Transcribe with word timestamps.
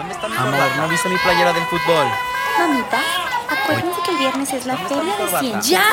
¿Dónde 0.00 0.14
está 0.14 0.30
mi 0.30 0.34
Amor, 0.34 0.76
¿no 0.78 0.88
viste 0.88 1.10
mi 1.10 1.18
playera 1.18 1.52
del 1.52 1.62
fútbol? 1.64 2.06
Mamita, 2.58 3.00
acuérdense 3.50 4.00
que 4.02 4.12
el 4.12 4.16
viernes 4.16 4.50
es 4.54 4.64
la 4.64 4.78
feria 4.78 5.14
de 5.14 5.26
ciencia. 5.40 5.78
¡Ya! 5.78 5.84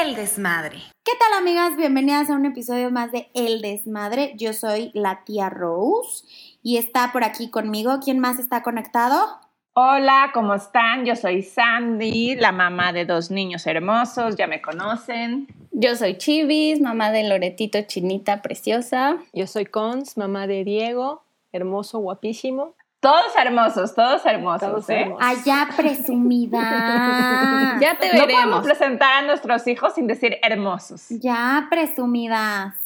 El 0.00 0.14
desmadre. 0.14 0.78
¿Qué 1.04 1.12
tal 1.20 1.38
amigas? 1.38 1.76
Bienvenidas 1.76 2.30
a 2.30 2.32
un 2.32 2.46
episodio 2.46 2.90
más 2.90 3.12
de 3.12 3.30
El 3.34 3.60
Desmadre. 3.60 4.32
Yo 4.38 4.54
soy 4.54 4.90
la 4.94 5.22
tía 5.24 5.50
Rose 5.50 6.24
y 6.62 6.78
está 6.78 7.12
por 7.12 7.24
aquí 7.24 7.50
conmigo. 7.50 8.00
¿Quién 8.02 8.20
más 8.20 8.38
está 8.38 8.62
conectado? 8.62 9.38
Hola, 9.74 10.30
¿cómo 10.32 10.54
están? 10.54 11.04
Yo 11.04 11.14
soy 11.14 11.42
Sandy, 11.42 12.36
la 12.36 12.52
mamá 12.52 12.94
de 12.94 13.04
dos 13.04 13.30
niños 13.30 13.66
hermosos, 13.66 14.36
ya 14.36 14.46
me 14.46 14.62
conocen. 14.62 15.46
Yo 15.72 15.94
soy 15.96 16.16
Chivis, 16.16 16.80
mamá 16.80 17.10
de 17.10 17.28
Loretito 17.28 17.82
Chinita 17.82 18.40
Preciosa. 18.40 19.18
Yo 19.34 19.46
soy 19.46 19.66
Cons, 19.66 20.16
mamá 20.16 20.46
de 20.46 20.64
Diego, 20.64 21.22
hermoso, 21.52 21.98
guapísimo. 21.98 22.74
Todos 23.00 23.34
hermosos, 23.36 23.94
todos 23.96 24.24
hermosos, 24.26 24.68
Todos 24.70 24.88
¿eh? 24.90 25.00
hermosos. 25.02 25.26
Allá 25.26 25.68
presumida. 25.76 27.76
Ya 27.80 27.98
te 27.98 28.06
No 28.06 28.12
podemos 28.12 28.26
veremos. 28.28 28.64
presentar 28.64 29.24
a 29.24 29.26
nuestros 29.26 29.66
hijos 29.66 29.94
sin 29.94 30.06
decir 30.06 30.36
hermosos. 30.42 31.06
Ya 31.10 31.66
presumidas. 31.68 32.76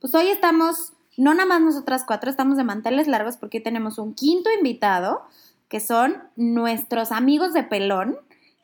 Pues 0.00 0.14
hoy 0.14 0.28
estamos, 0.28 0.92
no 1.16 1.34
nada 1.34 1.46
más 1.46 1.60
nosotras 1.60 2.04
cuatro, 2.06 2.30
estamos 2.30 2.56
de 2.56 2.62
manteles 2.64 3.08
largos 3.08 3.36
porque 3.36 3.58
hoy 3.58 3.62
tenemos 3.64 3.98
un 3.98 4.14
quinto 4.14 4.48
invitado, 4.52 5.22
que 5.68 5.80
son 5.80 6.22
nuestros 6.36 7.10
amigos 7.10 7.52
de 7.52 7.64
pelón, 7.64 8.16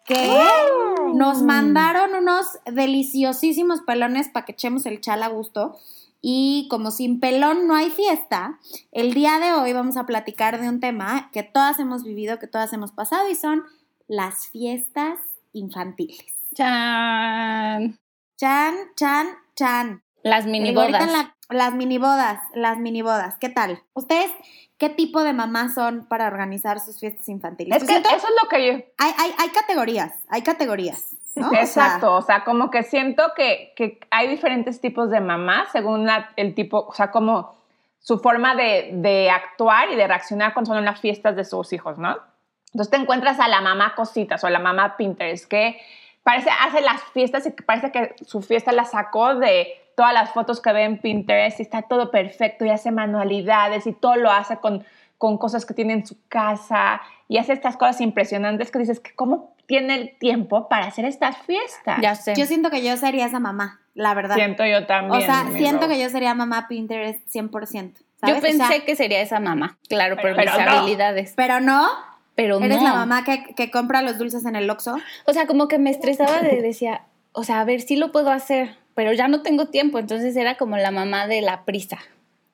que 0.05 0.31
nos 1.15 1.43
mandaron 1.43 2.15
unos 2.15 2.59
deliciosísimos 2.67 3.81
pelones 3.83 4.29
para 4.29 4.47
que 4.47 4.53
echemos 4.53 4.87
el 4.87 5.01
chal 5.01 5.23
a 5.23 5.29
gusto. 5.29 5.77
Y 6.23 6.67
como 6.71 6.91
sin 6.91 7.19
pelón 7.21 7.67
no 7.67 7.75
hay 7.75 7.91
fiesta, 7.91 8.59
el 8.93 9.15
día 9.15 9.39
de 9.39 9.53
hoy 9.53 9.73
vamos 9.73 9.97
a 9.97 10.05
platicar 10.05 10.61
de 10.61 10.69
un 10.69 10.79
tema 10.81 11.31
que 11.33 11.43
todas 11.43 11.79
hemos 11.79 12.05
vivido, 12.05 12.39
que 12.39 12.47
todas 12.47 12.73
hemos 12.73 12.93
pasado 12.93 13.29
y 13.31 13.35
son 13.35 13.65
las 14.07 14.47
fiestas 14.49 15.19
infantiles. 15.53 16.35
Chan. 16.55 17.99
Chan, 18.37 18.75
chan, 18.97 19.29
chan. 19.55 20.03
Las 20.23 20.47
mini 20.47 20.69
Digo, 20.71 20.81
ahorita 20.83 20.99
bodas. 21.07 21.11
en 21.11 21.17
la- 21.19 21.37
las 21.65 21.75
mini 21.75 21.99
bodas, 21.99 22.41
las 22.55 22.79
mini 22.79 23.03
bodas. 23.03 23.37
¿Qué 23.41 23.49
tal? 23.49 23.83
¿Ustedes 23.95 24.31
qué 24.79 24.89
tipo 24.91 25.23
de 25.23 25.33
mamás 25.33 25.75
son 25.75 26.07
para 26.07 26.27
organizar 26.27 26.81
sus 26.81 27.01
fiestas 27.01 27.29
infantiles? 27.29 27.77
Es 27.77 27.83
que 27.85 27.89
siento- 27.93 28.09
eso 28.11 28.27
es 28.27 28.43
lo 28.43 28.49
que 28.49 28.67
yo... 28.67 28.73
hay, 28.99 29.13
hay, 29.19 29.33
hay 29.39 29.49
categorías, 29.51 30.13
hay 30.29 30.43
categorías. 30.43 31.07
¿No? 31.37 31.49
O 31.49 31.51
sea, 31.51 31.61
Exacto, 31.63 32.15
o 32.17 32.23
sea, 32.23 32.45
como 32.45 32.71
que 32.71 32.83
siento 32.83 33.23
que, 33.37 33.73
que 33.77 33.99
hay 34.11 34.29
diferentes 34.29 34.81
tipos 34.81 35.11
de 35.11 35.21
mamás 35.21 35.69
según 35.73 36.07
la- 36.07 36.31
el 36.37 36.55
tipo, 36.55 36.87
o 36.89 36.93
sea, 36.93 37.11
como 37.11 37.55
su 37.99 38.19
forma 38.19 38.55
de, 38.55 38.91
de 38.95 39.31
actuar 39.31 39.91
y 39.91 39.97
de 39.97 40.07
reaccionar 40.07 40.55
cuando 40.55 40.73
son 40.75 40.85
las 40.85 41.01
fiestas 41.01 41.37
de 41.37 41.45
sus 41.45 41.73
hijos, 41.73 41.99
¿no? 41.99 42.17
Entonces 42.73 42.91
te 42.91 42.97
encuentras 42.97 43.39
a 43.41 43.49
la 43.49 43.61
mamá 43.61 43.95
cositas 43.95 44.43
o 44.45 44.47
a 44.47 44.51
la 44.51 44.59
mamá 44.61 44.97
Pinterest 44.97 45.47
que 45.49 45.81
parece, 46.23 46.49
hace 46.67 46.81
las 46.81 47.03
fiestas 47.13 47.47
y 47.47 47.53
que 47.53 47.63
parece 47.63 47.91
que 47.93 48.15
su 48.25 48.43
fiesta 48.43 48.73
la 48.73 48.85
sacó 48.85 49.35
de 49.35 49.69
todas 49.97 50.15
las 50.15 50.31
fotos 50.31 50.61
que 50.63 50.73
ve 50.73 50.85
en 50.85 50.99
Pinterest 50.99 51.59
y 51.59 51.63
está 51.63 51.83
todo 51.83 52.11
perfecto 52.11 52.65
y 52.65 52.71
hace 52.71 52.91
manualidades 52.91 53.87
y 53.87 53.93
todo 53.93 54.17
lo 54.17 54.31
hace 54.31 54.57
con, 54.59 54.85
con 55.21 55.37
cosas 55.37 55.67
que 55.67 55.75
tiene 55.75 55.93
en 55.93 56.07
su 56.07 56.17
casa 56.29 57.03
y 57.29 57.37
hace 57.37 57.53
estas 57.53 57.77
cosas 57.77 58.01
impresionantes 58.01 58.71
que 58.71 58.79
dices 58.79 59.01
que 59.01 59.15
cómo 59.15 59.55
tiene 59.67 59.95
el 59.97 60.17
tiempo 60.17 60.67
para 60.67 60.87
hacer 60.87 61.05
estas 61.05 61.37
fiestas. 61.37 61.99
Ya 62.01 62.15
sé. 62.15 62.33
yo 62.39 62.47
siento 62.47 62.71
que 62.71 62.83
yo 62.83 62.97
sería 62.97 63.27
esa 63.27 63.39
mamá, 63.39 63.83
la 63.93 64.15
verdad. 64.15 64.37
Siento 64.37 64.65
yo 64.65 64.87
también. 64.87 65.21
o 65.21 65.21
sea, 65.21 65.45
siento 65.53 65.83
Rose. 65.83 65.89
que 65.93 66.03
yo 66.03 66.09
sería 66.09 66.33
mamá 66.33 66.69
Pinterest 66.69 67.21
100%. 67.29 67.93
Yo 67.93 68.03
¿sabes? 68.17 68.39
O 68.39 68.41
pensé 68.41 68.67
sea, 68.67 68.85
que 68.87 68.97
sería 68.97 69.21
esa 69.21 69.41
mamá, 69.41 69.77
claro, 69.91 70.17
por 70.17 70.35
Pero 70.35 70.37
mis 70.39 70.47
no. 70.47 70.71
habilidades. 70.73 71.35
Pero 71.37 71.61
no, 71.61 71.87
Pero 72.35 72.59
eres 72.63 72.79
no. 72.79 72.85
la 72.85 72.95
mamá 72.95 73.23
que, 73.23 73.55
que 73.55 73.71
compra 73.71 74.01
los 74.01 74.17
dulces 74.17 74.47
en 74.47 74.57
el 74.57 74.71
Oxxo. 74.71 74.97
O 75.27 75.35
sea, 75.35 75.47
como 75.47 75.69
que 75.69 75.79
me 75.79 75.91
estresaba 75.91 76.41
de 76.41 76.63
decía, 76.63 77.03
o 77.33 77.45
sea, 77.45 77.61
a 77.61 77.65
ver, 77.65 77.83
sí 77.83 77.97
lo 77.97 78.11
puedo 78.11 78.31
hacer, 78.31 78.75
pero 78.95 79.13
ya 79.13 79.29
no 79.29 79.43
tengo 79.43 79.67
tiempo. 79.67 79.99
Entonces 79.99 80.35
era 80.35 80.57
como 80.57 80.79
la 80.79 80.91
mamá 80.91 81.27
de 81.27 81.43
la 81.43 81.67
prisa, 81.67 81.99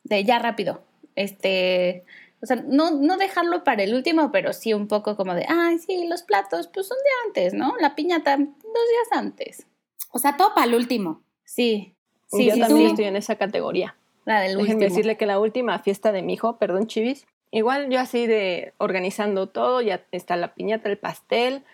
de 0.02 0.24
ya 0.24 0.40
rápido. 0.40 0.82
Este, 1.14 2.04
o 2.46 2.54
sea, 2.54 2.62
no, 2.64 2.92
no 2.92 3.16
dejarlo 3.16 3.64
para 3.64 3.82
el 3.82 3.92
último, 3.92 4.30
pero 4.30 4.52
sí 4.52 4.72
un 4.72 4.86
poco 4.86 5.16
como 5.16 5.34
de, 5.34 5.44
ay, 5.48 5.80
sí, 5.80 6.06
los 6.06 6.22
platos, 6.22 6.68
pues 6.68 6.88
un 6.92 6.96
día 6.96 7.12
antes, 7.26 7.54
¿no? 7.54 7.74
La 7.80 7.96
piñata, 7.96 8.36
dos 8.36 8.46
días 8.46 9.08
antes. 9.10 9.66
O 10.12 10.20
sea, 10.20 10.36
todo 10.36 10.54
para 10.54 10.68
el 10.68 10.76
último. 10.76 11.22
Sí, 11.44 11.96
sí, 12.28 12.46
yo 12.46 12.54
sí, 12.54 12.60
también 12.60 12.90
estoy 12.90 13.06
en 13.06 13.16
esa 13.16 13.34
categoría. 13.34 13.96
La 14.24 14.40
del 14.40 14.58
Déjenme 14.58 14.74
último. 14.74 14.90
decirle 14.90 15.16
que 15.16 15.26
la 15.26 15.40
última 15.40 15.76
fiesta 15.80 16.12
de 16.12 16.22
mi 16.22 16.34
hijo, 16.34 16.56
perdón, 16.56 16.86
Chivis, 16.86 17.26
igual 17.50 17.90
yo 17.90 17.98
así 17.98 18.28
de 18.28 18.74
organizando 18.78 19.48
todo, 19.48 19.80
ya 19.80 20.06
está 20.12 20.36
la 20.36 20.54
piñata, 20.54 20.88
el 20.88 20.98
pastel, 20.98 21.64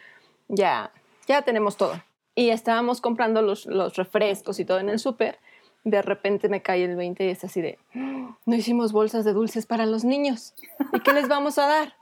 ya, 0.49 0.91
ya 1.27 1.43
tenemos 1.43 1.77
todo. 1.77 2.03
Y 2.35 2.49
estábamos 2.49 3.03
comprando 3.03 3.43
los, 3.43 3.67
los 3.67 3.97
refrescos 3.97 4.59
y 4.59 4.65
todo 4.65 4.79
en 4.79 4.89
el 4.89 4.99
súper. 4.99 5.39
De 5.85 6.01
repente 6.03 6.49
me 6.49 6.63
cae 6.63 6.85
el 6.85 6.95
20 6.97 7.25
y 7.25 7.29
es 7.31 7.43
así 7.45 7.61
de, 7.61 7.79
"Ah, 7.95 8.37
no 8.47 8.55
hicimos 8.55 8.93
bolsas 8.93 9.25
de 9.25 9.33
dulces 9.33 9.67
para 9.67 9.85
los 9.87 10.05
niños. 10.05 10.55
¿Y 10.93 11.01
qué 11.01 11.13
les 11.13 11.29
vamos 11.29 11.59
a 11.59 11.67
dar? 11.67 11.95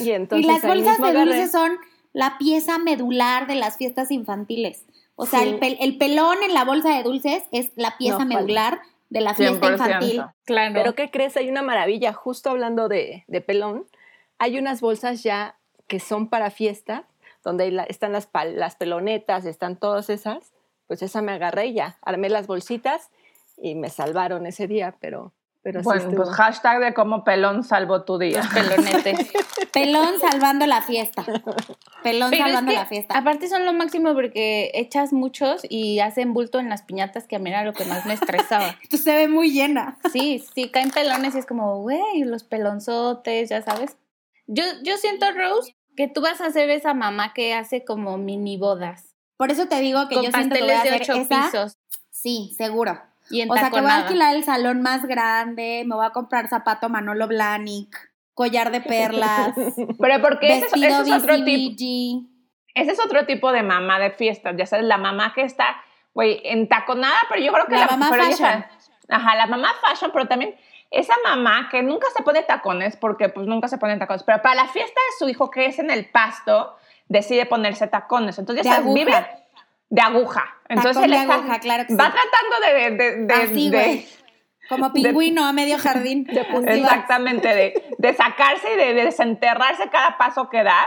Y 0.00 0.10
entonces 0.12 0.44
y 0.46 0.52
las 0.52 0.62
bolsas 0.62 0.98
de 0.98 1.04
agarré- 1.08 1.24
dulces 1.24 1.50
son 1.52 1.72
la 2.12 2.38
pieza 2.38 2.78
medular 2.78 3.46
de 3.46 3.54
las 3.56 3.76
fiestas 3.76 4.10
infantiles. 4.10 4.84
O 5.16 5.26
sea, 5.26 5.40
Sí. 5.40 5.48
el, 5.48 5.60
pel- 5.60 5.76
el 5.80 5.98
pelón 5.98 6.42
en 6.42 6.54
la 6.54 6.64
bolsa 6.64 6.96
de 6.96 7.02
dulces 7.02 7.42
es 7.52 7.70
la 7.76 7.96
pieza 7.98 8.20
No, 8.20 8.26
medular 8.26 8.80
de 9.10 9.20
la 9.20 9.34
fiesta 9.34 9.58
100%. 9.66 9.72
infantil. 9.72 10.22
Claro. 10.44 10.74
Pero 10.74 10.94
¿qué 10.94 11.10
crees? 11.10 11.36
Hay 11.36 11.48
una 11.50 11.62
maravilla. 11.62 12.12
Justo 12.12 12.48
hablando 12.50 12.88
de, 12.88 13.24
de 13.26 13.40
pelón, 13.40 13.86
hay 14.38 14.58
unas 14.58 14.80
bolsas 14.80 15.22
ya 15.22 15.56
que 15.88 15.98
son 16.00 16.28
para 16.28 16.50
fiesta, 16.50 17.04
donde 17.42 17.70
la- 17.72 17.82
están 17.84 18.12
las 18.12 18.76
pelonetas, 18.76 19.44
están 19.46 19.76
todas 19.76 20.10
esas. 20.10 20.52
Pues 20.90 21.02
esa 21.02 21.22
me 21.22 21.30
agarré 21.30 21.66
y 21.66 21.74
ya, 21.74 21.98
armé 22.02 22.28
las 22.30 22.48
bolsitas 22.48 23.10
y 23.56 23.76
me 23.76 23.90
salvaron 23.90 24.44
ese 24.44 24.66
día, 24.66 24.96
pero, 25.00 25.32
pero 25.62 25.82
sí 25.82 25.84
Bueno, 25.84 26.10
pues 26.16 26.30
hashtag 26.30 26.80
de 26.80 26.94
cómo 26.94 27.22
pelón 27.22 27.62
salvó 27.62 28.02
tu 28.02 28.18
día. 28.18 28.42
los 28.42 28.48
pelonetes. 28.48 29.30
Pelón 29.72 30.18
salvando 30.18 30.66
la 30.66 30.82
fiesta. 30.82 31.22
Pelón 32.02 32.30
Pero 32.30 32.34
es 32.34 32.38
salvando 32.40 32.72
que, 32.72 32.76
la 32.76 32.86
fiesta. 32.86 33.16
aparte 33.16 33.46
son 33.48 33.66
lo 33.66 33.72
máximo 33.72 34.14
porque 34.14 34.72
echas 34.74 35.12
muchos 35.12 35.62
y 35.68 36.00
hacen 36.00 36.32
bulto 36.32 36.58
en 36.58 36.68
las 36.68 36.82
piñatas 36.82 37.28
que 37.28 37.36
a 37.36 37.38
mí 37.38 37.50
era 37.50 37.62
lo 37.62 37.72
que 37.72 37.84
más 37.84 38.04
me 38.04 38.14
estresaba. 38.14 38.76
Esto 38.82 38.96
se 38.96 39.14
ve 39.14 39.28
muy 39.28 39.52
llena. 39.52 39.96
Sí, 40.10 40.44
sí, 40.56 40.70
caen 40.70 40.90
pelones 40.90 41.36
y 41.36 41.38
es 41.38 41.46
como, 41.46 41.82
güey, 41.82 42.24
los 42.24 42.42
pelonzotes, 42.42 43.48
ya 43.48 43.62
sabes. 43.62 43.96
Yo, 44.48 44.64
yo 44.82 44.96
siento, 44.96 45.26
Rose, 45.30 45.76
que 45.96 46.08
tú 46.08 46.20
vas 46.20 46.40
a 46.40 46.50
ser 46.50 46.68
esa 46.70 46.94
mamá 46.94 47.32
que 47.32 47.54
hace 47.54 47.84
como 47.84 48.18
mini 48.18 48.58
bodas. 48.58 49.09
Por 49.40 49.50
eso 49.50 49.68
te 49.68 49.80
digo 49.80 50.06
que 50.06 50.16
con 50.16 50.24
yo 50.24 50.30
siento 50.32 50.54
que 50.54 50.60
voy 50.60 50.70
a 50.72 50.74
pasteles 50.74 50.90
de 51.00 51.02
hacer 51.06 51.16
ocho 51.16 51.22
esa. 51.22 51.44
pisos 51.46 51.78
Sí, 52.10 52.52
seguro. 52.58 53.00
y 53.30 53.48
O 53.48 53.54
sea, 53.56 53.70
que 53.70 53.80
voy 53.80 53.90
a 53.90 53.96
alquilar 53.96 54.36
el 54.36 54.44
salón 54.44 54.82
más 54.82 55.06
grande, 55.06 55.82
me 55.86 55.94
voy 55.94 56.04
a 56.04 56.10
comprar 56.10 56.46
zapato 56.48 56.90
Manolo 56.90 57.26
Blahnik, 57.26 57.96
collar 58.34 58.70
de 58.70 58.82
perlas, 58.82 59.54
Pero 59.98 60.20
porque 60.20 60.48
ese, 60.58 60.66
es- 60.66 60.72
vestido 60.72 61.00
ese 61.00 61.16
es 61.16 61.22
otro 61.22 61.42
tipo, 61.42 61.74
ese 62.74 62.92
es 62.92 63.00
otro 63.02 63.24
tipo 63.24 63.50
de 63.50 63.62
mamá 63.62 63.98
de 63.98 64.10
fiestas, 64.10 64.54
ya 64.58 64.66
sabes, 64.66 64.84
la 64.84 64.98
mamá 64.98 65.32
que 65.34 65.40
está, 65.40 65.74
güey, 66.12 66.42
entaconada, 66.44 67.16
pero 67.30 67.40
yo 67.42 67.50
creo 67.54 67.64
que 67.64 67.76
La 67.76 67.86
mamá 67.86 68.08
pero 68.10 68.24
ella 68.24 68.36
fashion. 68.36 68.64
ajá, 69.08 69.36
la 69.36 69.46
mamá 69.46 69.70
fashion, 69.80 70.10
pero 70.12 70.28
también 70.28 70.54
esa 70.90 71.14
mamá 71.24 71.70
que 71.70 71.82
nunca 71.82 72.08
se 72.14 72.22
pone 72.22 72.42
tacones, 72.42 72.94
porque 72.98 73.30
pues 73.30 73.46
nunca 73.46 73.68
se 73.68 73.78
pone 73.78 73.96
tacones, 73.96 74.22
pero 74.22 74.42
para 74.42 74.54
la 74.56 74.66
fiesta 74.68 75.00
de 75.00 75.16
su 75.18 75.30
hijo 75.30 75.50
que 75.50 75.64
es 75.64 75.78
en 75.78 75.90
el 75.90 76.10
pasto, 76.10 76.76
decide 77.10 77.44
ponerse 77.44 77.86
tacones. 77.88 78.38
Entonces, 78.38 78.64
ya 78.64 78.80
vive 78.80 79.12
de 79.90 80.00
aguja. 80.00 80.44
Entonces, 80.68 80.94
Tacón 80.94 81.04
él 81.04 81.10
de 81.10 81.32
aguja, 81.34 81.58
claro 81.58 81.82
que 81.84 81.92
sí. 81.92 81.98
va 81.98 82.10
tratando 82.12 82.66
de... 82.66 82.90
de, 82.96 83.16
de- 83.26 83.34
Así, 83.34 83.68
de- 83.70 83.76
güey. 83.76 84.08
Como 84.68 84.92
pingüino 84.92 85.44
a 85.44 85.52
medio 85.52 85.76
jardín. 85.78 86.26
Exactamente, 86.64 87.48
de, 87.48 87.94
de 87.98 88.14
sacarse 88.14 88.72
y 88.72 88.76
de, 88.76 88.94
de 88.94 89.04
desenterrarse 89.06 89.90
cada 89.90 90.16
paso 90.16 90.48
que 90.48 90.62
da, 90.62 90.86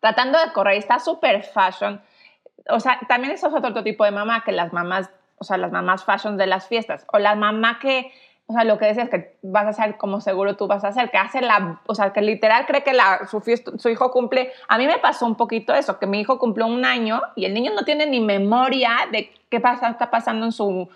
tratando 0.00 0.40
de 0.44 0.52
correr, 0.52 0.76
está 0.78 0.98
súper 0.98 1.44
fashion. 1.44 2.02
O 2.68 2.80
sea, 2.80 2.98
también 3.08 3.32
eso 3.32 3.46
es 3.46 3.54
otro 3.54 3.84
tipo 3.84 4.04
de 4.04 4.10
mamá 4.10 4.42
que 4.44 4.50
las 4.50 4.72
mamás, 4.72 5.08
o 5.38 5.44
sea, 5.44 5.56
las 5.56 5.70
mamás 5.70 6.04
fashion 6.04 6.36
de 6.36 6.48
las 6.48 6.66
fiestas, 6.66 7.06
o 7.12 7.20
la 7.20 7.36
mamá 7.36 7.78
que, 7.80 8.12
o 8.50 8.52
sea, 8.52 8.64
lo 8.64 8.78
que 8.78 8.86
decías 8.86 9.08
que 9.08 9.36
vas 9.42 9.64
a 9.64 9.68
hacer 9.68 9.96
como 9.96 10.20
seguro 10.20 10.56
tú 10.56 10.66
vas 10.66 10.82
a 10.82 10.88
hacer, 10.88 11.12
que 11.12 11.18
hace 11.18 11.40
la, 11.40 11.80
o 11.86 11.94
sea, 11.94 12.12
que 12.12 12.20
literal 12.20 12.66
cree 12.66 12.82
que 12.82 12.92
la, 12.92 13.28
su, 13.30 13.40
su 13.78 13.88
hijo 13.88 14.10
cumple, 14.10 14.50
a 14.66 14.76
mí 14.76 14.88
me 14.88 14.98
pasó 14.98 15.24
un 15.24 15.36
poquito 15.36 15.72
eso, 15.72 16.00
que 16.00 16.08
mi 16.08 16.18
hijo 16.20 16.40
cumplió 16.40 16.66
un 16.66 16.84
año 16.84 17.22
y 17.36 17.44
el 17.44 17.54
niño 17.54 17.70
no 17.76 17.84
tiene 17.84 18.06
ni 18.06 18.18
memoria 18.18 18.90
de 19.12 19.30
qué 19.48 19.60
pasa, 19.60 19.88
está 19.88 20.10
pasando 20.10 20.46
en 20.46 20.50
su 20.50 20.88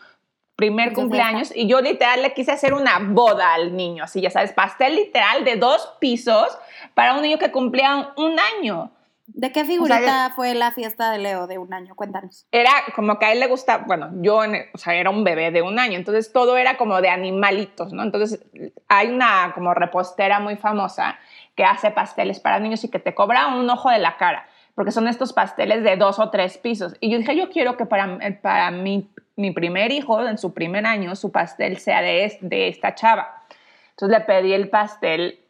primer 0.57 0.95
cumpleaños. 0.95 1.53
Y 1.55 1.69
yo 1.69 1.81
literal 1.81 2.23
le 2.23 2.35
quise 2.35 2.51
hacer 2.51 2.75
una 2.75 2.99
boda 2.99 3.55
al 3.55 3.77
niño, 3.77 4.03
así 4.03 4.21
ya 4.21 4.31
sabes, 4.31 4.53
pastel 4.53 4.97
literal 4.97 5.45
de 5.45 5.55
dos 5.55 5.95
pisos 6.01 6.59
para 6.95 7.15
un 7.15 7.23
niño 7.23 7.39
que 7.39 7.53
cumplía 7.53 8.13
un 8.17 8.37
año. 8.59 8.91
¿De 9.35 9.51
qué 9.51 9.65
figurita 9.65 10.31
fue 10.37 10.55
la 10.55 10.71
fiesta 10.71 11.11
de 11.11 11.19
Leo 11.19 11.49
de 11.49 11.59
un 11.59 11.75
año? 11.75 11.97
Cuéntanos. 11.97 12.47
Era 12.53 12.71
como 12.95 13.19
que 13.19 13.27
a 13.27 13.33
él 13.33 13.41
le 13.41 13.49
gusta, 13.49 13.79
bueno, 13.79 14.11
yo, 14.23 14.39
o 14.73 14.79
sea, 14.79 14.95
era 14.95 15.11
un 15.11 15.25
bebé 15.25 15.51
de 15.51 15.61
un 15.61 15.81
año, 15.81 15.97
entonces 15.99 16.33
todo 16.33 16.57
era 16.57 16.77
como 16.77 17.01
de 17.01 17.09
animalitos, 17.09 17.93
¿no? 17.93 18.05
Entonces 18.05 18.41
hay 18.87 19.09
una 19.09 19.51
como 19.53 19.75
repostera 19.75 20.39
muy 20.39 20.55
famosa 20.55 21.19
que 21.57 21.65
hace 21.65 21.91
pasteles 21.91 22.39
para 22.39 22.61
niños 22.61 22.85
y 22.85 22.91
que 22.91 23.01
te 23.01 23.13
cobra 23.13 23.49
un 23.49 23.69
ojo 23.69 23.91
de 23.91 23.99
la 23.99 24.17
cara, 24.19 24.47
porque 24.77 24.93
son 24.93 25.09
estos 25.09 25.33
pasteles 25.33 25.83
de 25.83 25.97
dos 25.97 26.21
o 26.21 26.31
tres 26.31 26.57
pisos. 26.57 26.95
Y 27.01 27.11
yo 27.11 27.19
dije, 27.19 27.35
yo 27.35 27.51
quiero 27.51 27.77
que 27.77 27.87
para, 27.87 28.19
para 28.41 28.71
mi, 28.71 29.11
mi 29.35 29.51
primer 29.51 29.91
hijo, 29.91 30.25
en 30.25 30.39
su 30.39 30.55
primer 30.55 30.87
año, 30.87 31.17
su 31.17 31.33
pastel 31.33 31.79
sea 31.79 32.03
de, 32.03 32.39
de 32.41 32.69
esta 32.69 32.95
chava. 32.95 33.43
Entonces 33.91 34.17
le 34.17 34.25
pedí 34.25 34.53
el 34.53 34.69
pastel. 34.69 35.41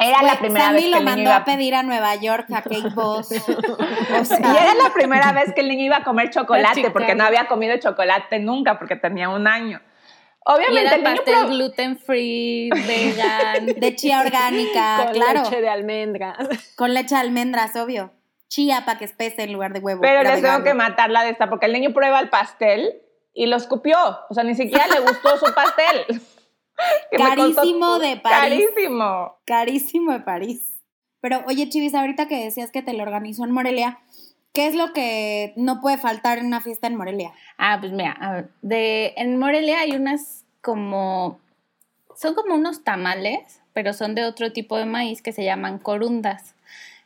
Era 0.00 0.22
la 0.22 0.36
primera 0.38 0.64
Sandy 0.66 0.76
vez 0.76 0.84
que 0.84 0.90
lo 0.90 0.96
el 0.96 1.04
niño 1.04 1.10
mandó 1.16 1.22
iba 1.30 1.36
a 1.36 1.44
pedir 1.44 1.74
a 1.74 1.82
Nueva 1.82 2.14
York, 2.16 2.46
a 2.54 2.62
Cake 2.62 2.94
Boss. 2.94 3.30
O 4.20 4.24
sea, 4.24 4.38
Y 4.38 4.56
era 4.56 4.74
la 4.74 4.92
primera 4.92 5.32
vez 5.32 5.52
que 5.54 5.60
el 5.60 5.68
niño 5.68 5.84
iba 5.84 5.98
a 5.98 6.02
comer 6.04 6.30
chocolate, 6.30 6.90
porque 6.90 7.14
no 7.14 7.24
había 7.24 7.46
comido 7.46 7.76
chocolate 7.78 8.38
nunca, 8.38 8.78
porque 8.78 8.96
tenía 8.96 9.28
un 9.28 9.46
año. 9.46 9.80
Y 9.82 10.52
Obviamente 10.52 10.80
era 10.80 10.94
el 10.96 11.02
pastel 11.02 11.34
pro- 11.34 11.48
gluten 11.48 11.98
free, 11.98 12.70
vegan. 12.86 13.66
de 13.66 13.94
chía 13.94 14.20
orgánica, 14.20 15.02
Con 15.04 15.12
claro. 15.12 15.42
leche 15.44 15.60
de 15.60 15.68
almendras. 15.68 16.36
Con 16.76 16.94
leche 16.94 17.14
de 17.14 17.20
almendras, 17.20 17.76
obvio. 17.76 18.12
Chía 18.48 18.84
para 18.84 18.98
que 18.98 19.04
espese 19.04 19.42
en 19.44 19.52
lugar 19.52 19.72
de 19.74 19.78
huevo. 19.80 20.00
pero 20.00 20.22
les 20.24 20.42
tengo 20.42 20.64
que 20.64 20.74
matarla 20.74 21.22
de 21.22 21.30
esta, 21.30 21.48
porque 21.48 21.66
el 21.66 21.72
niño 21.72 21.92
prueba 21.92 22.18
el 22.20 22.30
pastel 22.30 22.94
y 23.32 23.46
lo 23.46 23.56
escupió. 23.56 23.96
O 24.28 24.34
sea, 24.34 24.42
ni 24.42 24.54
siquiera 24.56 24.88
le 24.88 25.00
gustó 25.00 25.36
su 25.38 25.52
pastel. 25.54 26.20
Carísimo 27.16 27.98
de 27.98 28.16
París. 28.16 28.64
Carísimo. 28.74 29.36
Carísimo 29.44 30.12
de 30.12 30.20
París. 30.20 30.62
Pero, 31.20 31.42
oye, 31.46 31.68
Chivis, 31.68 31.94
ahorita 31.94 32.28
que 32.28 32.42
decías 32.44 32.70
que 32.70 32.82
te 32.82 32.94
lo 32.94 33.02
organizó 33.02 33.44
en 33.44 33.50
Morelia, 33.50 33.98
¿qué 34.54 34.66
es 34.66 34.74
lo 34.74 34.92
que 34.92 35.52
no 35.56 35.80
puede 35.80 35.98
faltar 35.98 36.38
en 36.38 36.46
una 36.46 36.60
fiesta 36.60 36.86
en 36.86 36.96
Morelia? 36.96 37.32
Ah, 37.58 37.76
pues 37.80 37.92
mira, 37.92 38.48
de, 38.62 39.12
en 39.16 39.38
Morelia 39.38 39.80
hay 39.80 39.92
unas 39.92 40.44
como, 40.62 41.38
son 42.16 42.34
como 42.34 42.54
unos 42.54 42.84
tamales, 42.84 43.60
pero 43.72 43.92
son 43.92 44.14
de 44.14 44.24
otro 44.24 44.52
tipo 44.52 44.78
de 44.78 44.86
maíz 44.86 45.20
que 45.22 45.32
se 45.32 45.44
llaman 45.44 45.78
corundas. 45.78 46.54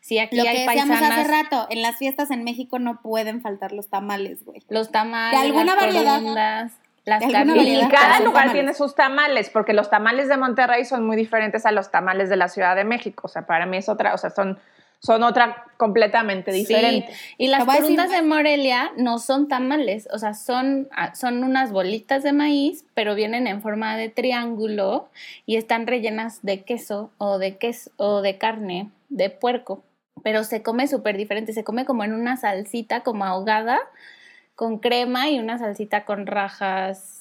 Sí, 0.00 0.18
aquí 0.18 0.36
Lo 0.36 0.44
que 0.44 0.50
decíamos 0.50 0.98
paisanas, 0.98 1.18
hace 1.18 1.30
rato, 1.30 1.66
en 1.70 1.80
las 1.82 1.96
fiestas 1.96 2.30
en 2.30 2.44
México 2.44 2.78
no 2.78 3.00
pueden 3.00 3.40
faltar 3.40 3.72
los 3.72 3.88
tamales, 3.88 4.44
güey. 4.44 4.62
los 4.68 4.90
tamales, 4.92 5.40
De 5.40 5.46
alguna 5.46 5.74
las 5.74 5.76
variedad. 5.76 6.18
corundas, 6.20 6.72
las. 7.04 7.22
Y 7.22 7.30
cada 7.88 8.20
lugar 8.20 8.44
tamales. 8.44 8.52
tiene 8.52 8.74
sus 8.74 8.94
tamales, 8.94 9.50
porque 9.50 9.72
los 9.74 9.90
tamales 9.90 10.28
de 10.28 10.36
Monterrey 10.36 10.84
son 10.84 11.06
muy 11.06 11.16
diferentes 11.16 11.66
a 11.66 11.72
los 11.72 11.90
tamales 11.90 12.28
de 12.28 12.36
la 12.36 12.48
Ciudad 12.48 12.76
de 12.76 12.84
México. 12.84 13.22
O 13.24 13.28
sea, 13.28 13.46
para 13.46 13.66
mí 13.66 13.76
es 13.76 13.88
otra, 13.88 14.14
o 14.14 14.18
sea, 14.18 14.30
son, 14.30 14.58
son 15.00 15.22
otra 15.22 15.64
completamente 15.76 16.50
diferente. 16.50 17.12
Sí, 17.12 17.34
y 17.38 17.48
las 17.48 17.68
a 17.68 17.72
decir- 17.72 18.00
de 18.00 18.22
Morelia 18.22 18.90
no 18.96 19.18
son 19.18 19.48
tamales, 19.48 20.08
o 20.12 20.18
sea, 20.18 20.32
son, 20.34 20.88
ah, 20.96 21.14
son 21.14 21.44
unas 21.44 21.72
bolitas 21.72 22.22
de 22.22 22.32
maíz, 22.32 22.86
pero 22.94 23.14
vienen 23.14 23.46
en 23.46 23.60
forma 23.60 23.96
de 23.96 24.08
triángulo 24.08 25.08
y 25.44 25.56
están 25.56 25.86
rellenas 25.86 26.40
de 26.42 26.62
queso 26.62 27.10
o 27.18 27.38
de 27.38 27.58
queso 27.58 27.90
o 27.96 28.22
de 28.22 28.38
carne 28.38 28.90
de 29.10 29.28
puerco, 29.28 29.84
pero 30.22 30.42
se 30.42 30.62
come 30.62 30.88
súper 30.88 31.18
diferente, 31.18 31.52
se 31.52 31.64
come 31.64 31.84
como 31.84 32.02
en 32.02 32.14
una 32.14 32.36
salsita 32.38 33.02
como 33.02 33.24
ahogada 33.24 33.80
con 34.54 34.78
crema 34.78 35.28
y 35.28 35.38
una 35.38 35.58
salsita 35.58 36.04
con 36.04 36.26
rajas 36.26 37.20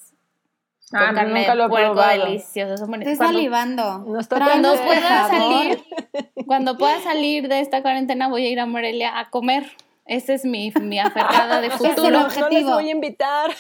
con 0.92 1.02
Ah, 1.02 1.12
carne 1.16 1.40
nunca 1.40 1.56
lo 1.56 1.66
he 1.66 1.70
puerco 1.70 1.94
probado. 1.94 2.26
delicioso. 2.26 2.78
son. 2.78 2.94
Estoy 2.96 3.18
Cuando- 3.18 3.34
salivando. 3.38 4.00
Nos 4.08 4.28
toca 4.28 4.46
Tráenos, 4.46 4.78
cuando 4.80 4.86
pueda 4.86 5.28
salir, 5.28 5.84
cuando 6.46 6.78
pueda 6.78 7.02
salir 7.02 7.48
de 7.48 7.62
esta 7.62 7.82
cuarentena 7.82 8.28
voy 8.28 8.46
a 8.46 8.50
ir 8.50 8.60
a 8.60 8.66
Morelia 8.68 9.18
a 9.18 9.30
comer. 9.32 9.72
Ese 10.06 10.34
es 10.36 10.46
mi, 10.46 10.72
mi 10.82 11.00
aferrada 11.00 11.62
de 11.62 11.68
es 11.74 11.74
el 11.74 11.80
futuro. 11.80 12.10
No, 12.12 12.28
les 12.28 12.38
objetivo. 12.38 12.74
voy 12.74 12.90
a 12.90 12.92
invitar. 12.92 13.52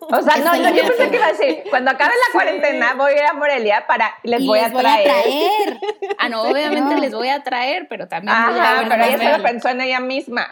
O 0.00 0.22
sea, 0.22 0.36
no, 0.38 0.54
Es 0.54 0.74
yo 0.74 0.88
pensé 0.88 1.10
que 1.10 1.16
iba 1.16 1.26
a 1.26 1.32
decir, 1.32 1.62
cuando 1.68 1.90
acabe 1.90 2.14
la 2.14 2.32
cuarentena 2.32 2.94
voy 2.94 3.12
a 3.12 3.16
ir 3.18 3.24
a 3.26 3.34
Morelia 3.34 3.86
para, 3.86 4.14
les 4.22 4.40
Y 4.40 4.46
voy 4.46 4.58
a 4.60 4.72
traer. 4.72 5.04
traer. 5.04 5.80
Ah, 6.18 6.28
no, 6.30 6.42
obviamente 6.42 6.94
No. 6.94 7.00
les 7.00 7.12
voy 7.12 7.28
a 7.28 7.42
traer, 7.44 7.86
pero 7.88 8.08
también 8.08 8.34
voy 8.48 8.58
a 8.58 8.62
Ajá, 8.62 8.80
a 8.80 8.82
pero 8.88 8.94
ella 9.04 9.12
comer. 9.18 9.30
solo 9.32 9.44
pensó 9.44 9.68
en 9.68 9.80
ella 9.82 10.00
misma. 10.00 10.48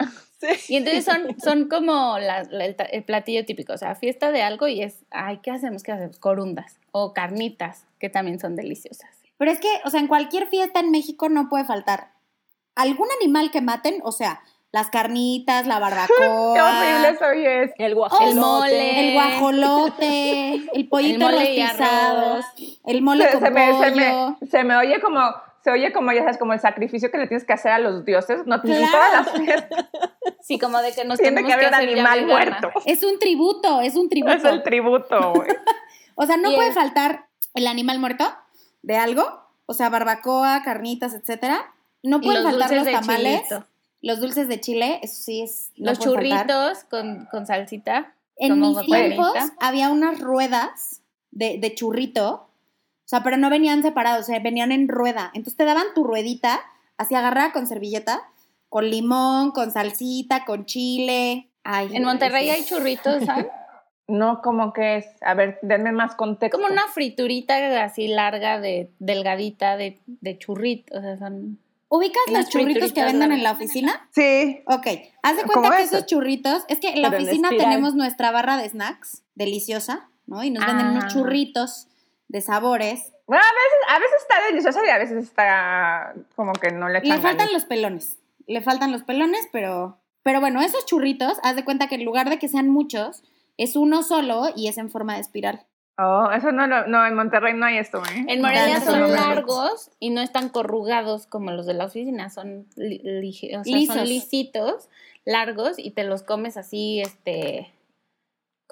Y 0.68 0.76
entonces 0.76 1.04
son, 1.04 1.36
son 1.40 1.68
como 1.68 2.18
la- 2.18 2.44
la- 2.44 2.64
el, 2.66 3.04
platillo 3.04 3.44
típico, 3.44 3.72
o 3.72 3.78
sea, 3.78 3.94
fiesta 3.94 4.30
de 4.32 4.42
algo 4.42 4.66
y 4.68 4.82
es, 4.82 5.04
ay, 5.10 5.38
¿qué 5.42 5.50
hacemos? 5.50 5.82
¿Qué 5.82 5.92
hacemos? 5.92 6.18
Corundas 6.18 6.78
o 6.90 7.12
carnitas, 7.14 7.84
que 7.98 8.08
también 8.08 8.38
son 8.40 8.56
deliciosas. 8.56 9.10
Pero 9.38 9.50
es 9.50 9.60
que, 9.60 9.68
o 9.84 9.90
sea, 9.90 10.00
en 10.00 10.06
cualquier 10.08 10.46
fiesta 10.48 10.80
en 10.80 10.90
México 10.90 11.28
no 11.28 11.48
puede 11.48 11.64
faltar 11.64 12.10
algún 12.74 13.08
animal 13.20 13.50
que 13.50 13.60
maten, 13.60 14.00
o 14.04 14.12
sea, 14.12 14.40
las 14.72 14.88
carnitas, 14.88 15.66
la 15.66 15.74
Qué 15.76 15.80
barbacoa, 15.80 16.52
horrible 16.80 17.18
soy 17.18 17.44
es. 17.46 17.70
El 17.78 17.94
guajolote. 17.94 18.30
El 18.30 18.36
mole. 18.36 19.08
el 19.08 19.14
guajolote, 19.14 20.54
el 20.74 20.88
pollito 20.88 21.28
El 21.28 21.34
mole 21.34 21.54
y 21.54 21.62
rostizado, 21.62 22.32
arroz. 22.34 22.44
el 22.86 23.02
mole 23.02 23.24
Se, 23.26 23.32
con 23.32 23.40
se 23.42 23.50
me, 23.50 23.66
se, 23.66 23.72
pollo. 23.90 24.36
me, 24.40 24.46
se 24.48 24.64
me 24.64 24.76
oye 24.76 25.00
como, 25.00 25.20
se 25.62 25.70
oye 25.70 25.93
como, 25.93 26.12
ya 26.12 26.20
sabes, 26.20 26.38
como 26.38 26.53
el 26.53 26.61
sacrificio 26.61 27.11
que 27.11 27.19
le 27.19 27.26
tienes 27.26 27.44
que 27.47 27.53
hacer 27.53 27.73
a 27.73 27.79
los 27.79 28.05
dioses. 28.05 28.47
No 28.47 28.61
tienen 28.61 28.87
Claro. 28.88 28.97
todas 28.97 29.12
las 29.12 29.41
fiestas. 29.44 29.87
Sí, 30.41 30.59
como 30.59 30.79
de 30.82 30.93
que 30.93 31.05
nos 31.05 31.19
Tiene 31.19 31.44
que 31.44 31.53
haber 31.53 31.69
un 31.69 31.75
animal 31.75 32.26
muerto. 32.26 32.70
Es 32.85 33.05
un 33.05 33.19
tributo, 33.20 33.81
es 33.81 33.94
un 33.94 34.09
tributo. 34.09 34.35
Es 34.35 34.44
el 34.44 34.62
tributo, 34.64 35.35
güey. 35.35 35.49
O 36.17 36.26
sea, 36.26 36.37
no 36.37 36.53
puede 36.55 36.73
faltar 36.73 37.26
el 37.55 37.67
animal 37.69 37.99
muerto 38.00 38.25
de 38.82 38.97
algo, 38.97 39.25
o 39.67 39.73
sea, 39.73 39.88
barbacoa, 39.88 40.62
carnitas, 40.64 41.14
etcétera. 41.14 41.73
No 42.03 42.20
pueden 42.20 42.43
los 42.43 42.53
faltar 42.53 42.69
dulces 42.70 42.76
los 42.79 42.87
de 42.87 42.93
tamales, 42.93 43.43
chilito. 43.49 43.67
los 44.03 44.20
dulces 44.20 44.49
de 44.49 44.61
chile, 44.61 44.99
eso 45.03 45.14
sí 45.23 45.43
es 45.43 45.70
no 45.76 45.91
Los 45.93 46.00
churritos 46.00 46.85
con, 46.91 47.26
con 47.31 47.47
salsita. 47.47 48.14
En 48.37 48.50
como 48.61 48.79
mis 48.81 48.87
tiempos 48.87 49.32
había 49.61 49.91
unas 49.91 50.20
ruedas 50.20 51.03
de, 51.31 51.59
de 51.59 51.75
churrito, 51.75 52.49
sea, 53.17 53.23
pero 53.23 53.37
no 53.37 53.50
venían 53.50 53.82
separados, 53.82 54.23
o 54.23 54.25
sea, 54.26 54.38
venían 54.41 54.73
en 54.73 54.88
rueda. 54.88 55.31
Entonces 55.35 55.56
te 55.56 55.64
daban 55.64 55.87
tu 55.94 56.05
ruedita, 56.05 56.61
así 56.99 57.14
agarrada 57.14 57.53
con 57.53 57.67
servilleta, 57.67 58.23
con 58.69 58.88
limón, 58.91 59.50
con 59.53 59.70
salsita, 59.70 60.44
con 60.44 60.64
chile. 60.67 61.49
Ay, 61.64 61.88
En 61.93 62.05
Monterrey 62.05 62.49
hay 62.50 62.64
churritos, 62.64 63.25
¿sabes? 63.25 63.47
No, 64.09 64.43
como 64.43 64.73
que 64.73 64.97
es. 64.97 65.06
A 65.23 65.32
ver, 65.35 65.59
denme 65.62 65.93
más 65.93 66.17
contexto. 66.17 66.59
Como 66.59 66.70
una 66.70 66.82
friturita 66.93 67.82
así 67.85 68.09
larga, 68.09 68.61
de 68.61 68.91
delgadita, 68.99 69.76
de, 69.76 70.00
de 70.06 70.37
churrito. 70.38 70.99
O 70.99 71.00
sea, 71.00 71.17
son... 71.19 71.59
¿Ubicas 71.88 72.23
los 72.31 72.49
churritos 72.49 72.93
que 72.93 73.05
venden 73.05 73.32
en 73.32 73.43
la 73.43 73.53
oficina? 73.53 74.06
Sí. 74.11 74.61
Ok, 74.67 74.87
haz 75.23 75.37
de 75.37 75.43
¿Cómo 75.44 75.53
cuenta 75.61 75.76
que 75.76 75.82
eso? 75.85 75.97
esos 75.97 76.06
churritos, 76.06 76.64
es 76.69 76.81
que 76.81 76.88
en 76.91 77.00
la 77.00 77.11
Pero 77.11 77.23
oficina 77.23 77.50
tenemos 77.50 77.94
nuestra 77.94 78.32
barra 78.32 78.56
de 78.56 78.69
snacks, 78.69 79.23
deliciosa, 79.35 80.09
¿no? 80.26 80.43
Y 80.43 80.50
nos 80.50 80.67
venden 80.67 80.88
unos 80.88 81.05
Ah. 81.05 81.09
churritos 81.09 81.87
de 82.32 82.40
sabores. 82.40 83.12
Bueno, 83.26 83.43
a 83.44 83.52
veces, 83.55 83.79
a 83.88 83.99
veces 84.00 84.23
está 84.23 84.46
delicioso 84.49 84.81
y 84.84 84.88
a 84.88 84.99
veces 84.99 85.23
está 85.25 86.14
como 86.35 86.52
que 86.54 86.71
no 86.73 86.88
le 86.88 86.95
Le 87.00 87.06
echan 87.06 87.21
faltan 87.23 87.37
ganas. 87.47 87.52
los 87.52 87.64
pelones, 87.66 88.18
le 88.47 88.61
faltan 88.62 88.90
los 88.90 89.02
pelones, 89.04 89.49
pero, 89.52 89.99
pero 90.23 90.40
bueno, 90.40 90.61
esos 90.62 90.85
churritos, 90.87 91.38
haz 91.45 91.54
de 91.56 91.64
cuenta 91.64 91.87
que 91.88 91.95
en 91.97 92.04
lugar 92.04 92.30
de 92.30 92.38
que 92.38 92.49
sean 92.49 92.68
muchos, 92.68 93.23
es 93.59 93.76
uno 93.76 94.02
solo 94.02 94.47
y 94.56 94.68
es 94.68 94.78
en 94.78 94.90
forma 94.90 95.14
de 95.14 95.21
espiral. 95.21 95.66
Oh, 95.99 96.30
eso 96.35 96.50
no, 96.52 96.66
lo- 96.66 96.87
no, 96.87 97.06
en 97.06 97.14
Monterrey 97.14 97.52
no 97.54 97.66
hay 97.66 97.76
esto, 97.76 97.99
¿eh? 97.99 98.25
En 98.26 98.40
Morelia 98.40 98.80
son 98.80 99.12
largos 99.12 99.90
y 100.00 100.09
no 100.09 100.23
están 100.23 100.49
corrugados 100.49 101.26
como 101.26 101.50
los 101.50 101.66
de 101.66 101.75
la 101.75 101.85
oficina, 101.85 102.30
son, 102.30 102.66
li- 102.76 103.30
o 103.54 103.62
sea, 103.62 103.76
Lisos. 103.76 103.97
son 103.97 104.09
lisitos, 104.09 104.88
largos 105.26 105.78
y 105.78 105.90
te 105.90 106.04
los 106.04 106.23
comes 106.23 106.56
así, 106.56 107.02
este, 107.02 107.71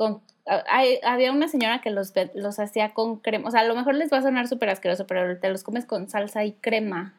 con... 0.00 0.22
a- 0.46 0.64
hay- 0.70 0.98
había 1.04 1.30
una 1.30 1.46
señora 1.46 1.82
que 1.82 1.90
los, 1.90 2.14
los 2.34 2.58
hacía 2.58 2.94
con 2.94 3.16
crema, 3.18 3.48
o 3.48 3.50
sea, 3.50 3.60
a 3.60 3.64
lo 3.64 3.74
mejor 3.74 3.94
les 3.96 4.10
va 4.10 4.16
a 4.16 4.22
sonar 4.22 4.48
súper 4.48 4.70
asqueroso, 4.70 5.06
pero 5.06 5.38
te 5.38 5.50
los 5.50 5.62
comes 5.62 5.84
con 5.84 6.08
salsa 6.08 6.42
y 6.46 6.52
crema. 6.52 7.12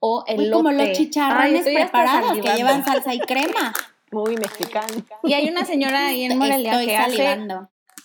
O 0.00 0.24
Uy, 0.26 0.34
elote. 0.46 0.50
como 0.50 0.72
los 0.72 0.92
chicharrones 0.98 1.62
preparados 1.62 2.32
que 2.40 2.54
llevan 2.56 2.84
salsa 2.84 3.14
y 3.14 3.20
crema. 3.20 3.72
Muy 4.10 4.34
mexicano. 4.36 4.88
Y 5.22 5.32
hay 5.34 5.48
una 5.48 5.64
señora 5.64 6.08
ahí 6.08 6.24
en 6.24 6.38
Morelia 6.38 6.72
Estoy 6.72 6.86
que 6.86 6.96
hace 6.96 7.38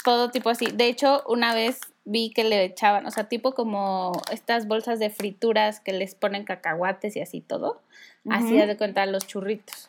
todo 0.04 0.30
tipo 0.30 0.52
así. 0.52 0.68
De 0.68 0.86
hecho, 0.88 1.24
una 1.28 1.56
vez 1.56 1.80
vi 2.06 2.32
que 2.32 2.44
le 2.44 2.64
echaban, 2.64 3.08
o 3.08 3.12
sea, 3.12 3.28
tipo 3.28 3.54
como 3.56 4.12
estas 4.32 4.68
bolsas 4.68 5.00
de 5.00 5.10
frituras 5.10 5.80
que 5.80 5.92
les 5.92 6.14
ponen 6.14 6.46
cacahuates 6.46 7.16
y 7.16 7.22
así 7.22 7.42
todo. 7.42 7.82
Así 8.30 8.54
Ujú. 8.54 8.62
haz 8.62 8.68
de 8.68 8.78
cuenta 8.78 9.06
los 9.08 9.26
churritos. 9.26 9.88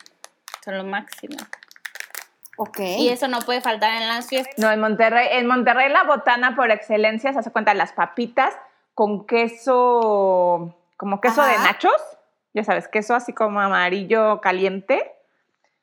Son 0.65 0.75
lo 0.77 0.83
máximo. 0.83 1.37
Ok. 2.61 2.79
Y 2.79 3.07
eso 3.07 3.29
no 3.29 3.39
puede 3.39 3.61
faltar 3.61 4.01
en 4.01 4.07
las 4.09 4.27
fiestas. 4.27 4.53
No, 4.57 4.69
en 4.69 4.81
Monterrey, 4.81 5.29
en 5.31 5.47
Monterrey 5.47 5.89
la 5.89 6.03
botana 6.03 6.57
por 6.57 6.69
excelencia 6.71 7.31
se 7.31 7.39
hace 7.39 7.51
cuenta 7.51 7.73
las 7.73 7.93
papitas 7.93 8.53
con 8.93 9.25
queso, 9.25 10.75
como 10.97 11.21
queso 11.21 11.41
de 11.41 11.51
Ajá. 11.51 11.63
nachos, 11.63 12.01
ya 12.53 12.65
sabes, 12.65 12.89
queso 12.89 13.15
así 13.15 13.31
como 13.31 13.61
amarillo 13.61 14.41
caliente 14.41 15.09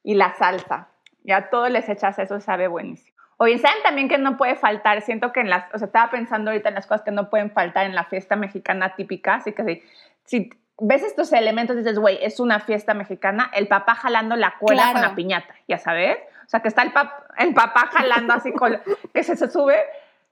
y 0.03 0.15
la 0.17 0.35
salsa. 0.35 0.89
Ya 1.25 1.49
todo 1.49 1.69
les 1.71 1.89
echas 1.89 2.19
eso, 2.19 2.41
sabe 2.41 2.69
buenísimo. 2.69 3.17
Oye, 3.39 3.59
¿saben 3.59 3.83
también 3.83 4.09
que 4.09 4.19
no 4.19 4.37
puede 4.37 4.55
faltar? 4.57 5.01
Siento 5.01 5.33
que 5.33 5.41
en 5.41 5.49
las, 5.51 5.73
o 5.75 5.79
sea, 5.79 5.87
estaba 5.87 6.11
pensando 6.11 6.51
ahorita 6.51 6.69
en 6.69 6.75
las 6.75 6.87
cosas 6.87 7.03
que 7.03 7.11
no 7.11 7.31
pueden 7.31 7.51
faltar 7.51 7.87
en 7.87 7.95
la 7.95 8.05
fiesta 8.05 8.37
mexicana 8.37 8.97
típica, 8.97 9.37
así 9.37 9.53
que 9.53 9.65
sí, 9.65 9.83
si 10.25 10.51
ves 10.79 11.03
estos 11.03 11.33
elementos 11.33 11.75
y 11.77 11.79
dices, 11.81 11.99
güey, 11.99 12.19
es 12.23 12.39
una 12.39 12.61
fiesta 12.61 12.93
mexicana, 12.95 13.51
el 13.55 13.67
papá 13.67 13.95
jalando 13.95 14.37
la 14.37 14.57
cuerda 14.59 14.83
con 14.85 14.93
Claro. 14.93 15.09
la 15.09 15.15
piñata, 15.15 15.55
ya 15.67 15.79
sabes. 15.79 16.19
O 16.47 16.49
sea, 16.49 16.61
que 16.61 16.69
está 16.69 16.83
el, 16.83 16.93
pap- 16.95 17.25
el 17.39 17.53
papá 17.55 17.89
jalando 17.93 18.33
así 18.35 18.53
con, 18.53 18.81
que 19.13 19.23
se, 19.25 19.37
se 19.37 19.51
sube. 19.51 19.77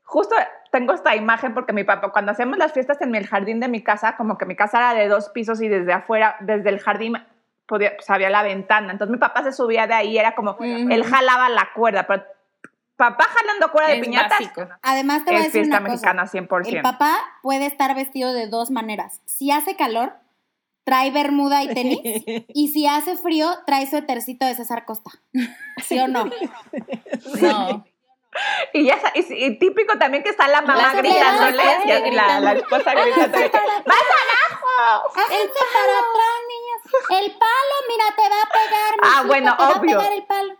Justo 0.05 0.37
tengo 0.71 0.93
esta 0.93 1.17
imagen 1.17 1.55
porque 1.55 1.73
mi 1.73 1.83
papá, 1.85 2.13
cuando 2.13 2.31
hacemos 2.33 2.57
las 2.59 2.73
fiestas 2.73 3.01
en 3.01 3.15
el 3.15 3.27
jardín 3.27 3.59
de 3.61 3.69
mi 3.69 3.83
casa, 3.83 4.17
como 4.17 4.39
que 4.39 4.47
mi 4.47 4.55
casa 4.55 4.79
era 4.79 4.95
de 4.95 5.09
dos 5.09 5.29
pisos 5.31 5.61
y 5.61 5.69
desde 5.69 5.93
afuera, 5.93 6.37
desde 6.41 6.69
el 6.69 6.79
jardín, 6.79 7.17
podía, 7.67 7.97
pues, 7.97 8.09
había 8.11 8.31
la 8.31 8.43
ventana. 8.43 8.93
Entonces 8.93 9.11
mi 9.13 9.19
papá 9.19 9.43
se 9.43 9.53
subía 9.53 9.87
de 9.87 9.95
ahí, 9.95 10.17
era 10.19 10.35
como, 10.35 10.53
Ujú. 10.53 10.65
él 10.65 11.05
jalaba 11.05 11.49
la 11.49 11.69
cuerda, 11.75 12.07
pero 12.07 12.23
papá 12.97 13.25
jalando 13.25 13.73
cuerda 13.73 13.89
de 13.91 13.97
Es 13.97 14.01
piñatas 14.03 14.31
básico. 14.39 14.69
Además 14.83 15.25
te 15.25 15.31
voy 15.33 15.41
a 15.41 15.45
decir 15.45 15.63
fiesta 15.63 15.81
una 15.81 15.89
mexicana 15.89 16.23
cosa. 16.23 16.39
100%. 16.39 16.67
El 16.69 16.83
papá 16.83 17.17
puede 17.43 17.67
estar 17.67 17.93
vestido 17.95 18.33
de 18.33 18.47
dos 18.47 18.71
maneras. 18.71 19.21
Si 19.25 19.51
hace 19.51 19.75
calor, 19.75 20.13
trae 20.85 21.11
bermuda 21.11 21.63
y 21.63 21.69
tenis. 21.75 22.01
y 22.49 22.69
si 22.69 22.87
hace 22.87 23.17
frío, 23.17 23.51
trae 23.67 23.89
suétercito 23.89 24.47
de 24.47 24.55
César 24.55 24.85
Costa. 24.85 25.11
¿Sí 25.85 25.99
o 25.99 26.09
no? 26.09 26.25
No. 27.41 27.85
Y 28.73 28.85
ya 28.87 28.99
y, 29.15 29.21
y 29.45 29.59
típico 29.61 29.97
también 29.97 30.25
que 30.25 30.31
está 30.31 30.49
la 30.49 30.61
mamá 30.61 30.93
gritándole, 30.95 31.63
sí, 31.85 32.11
la, 32.11 32.41
la 32.41 32.53
esposa 32.55 32.93
gritándole, 32.93 33.49
¡vas 33.49 34.03
abajo! 34.21 35.13
El 35.31 35.49
para 35.51 35.99
atrás, 36.01 36.41
niñas. 36.49 37.23
El 37.23 37.31
palo, 37.31 37.77
mira, 37.89 38.05
te 38.17 38.23
va 38.29 38.43
a 38.43 38.49
pegar. 38.53 38.95
Ah, 39.03 39.23
bueno, 39.27 39.57
te 39.57 39.63
va 39.63 39.69
a 39.69 39.79
obvio. 39.79 39.99
pegar 39.99 40.13
el 40.13 40.25
palo. 40.25 40.55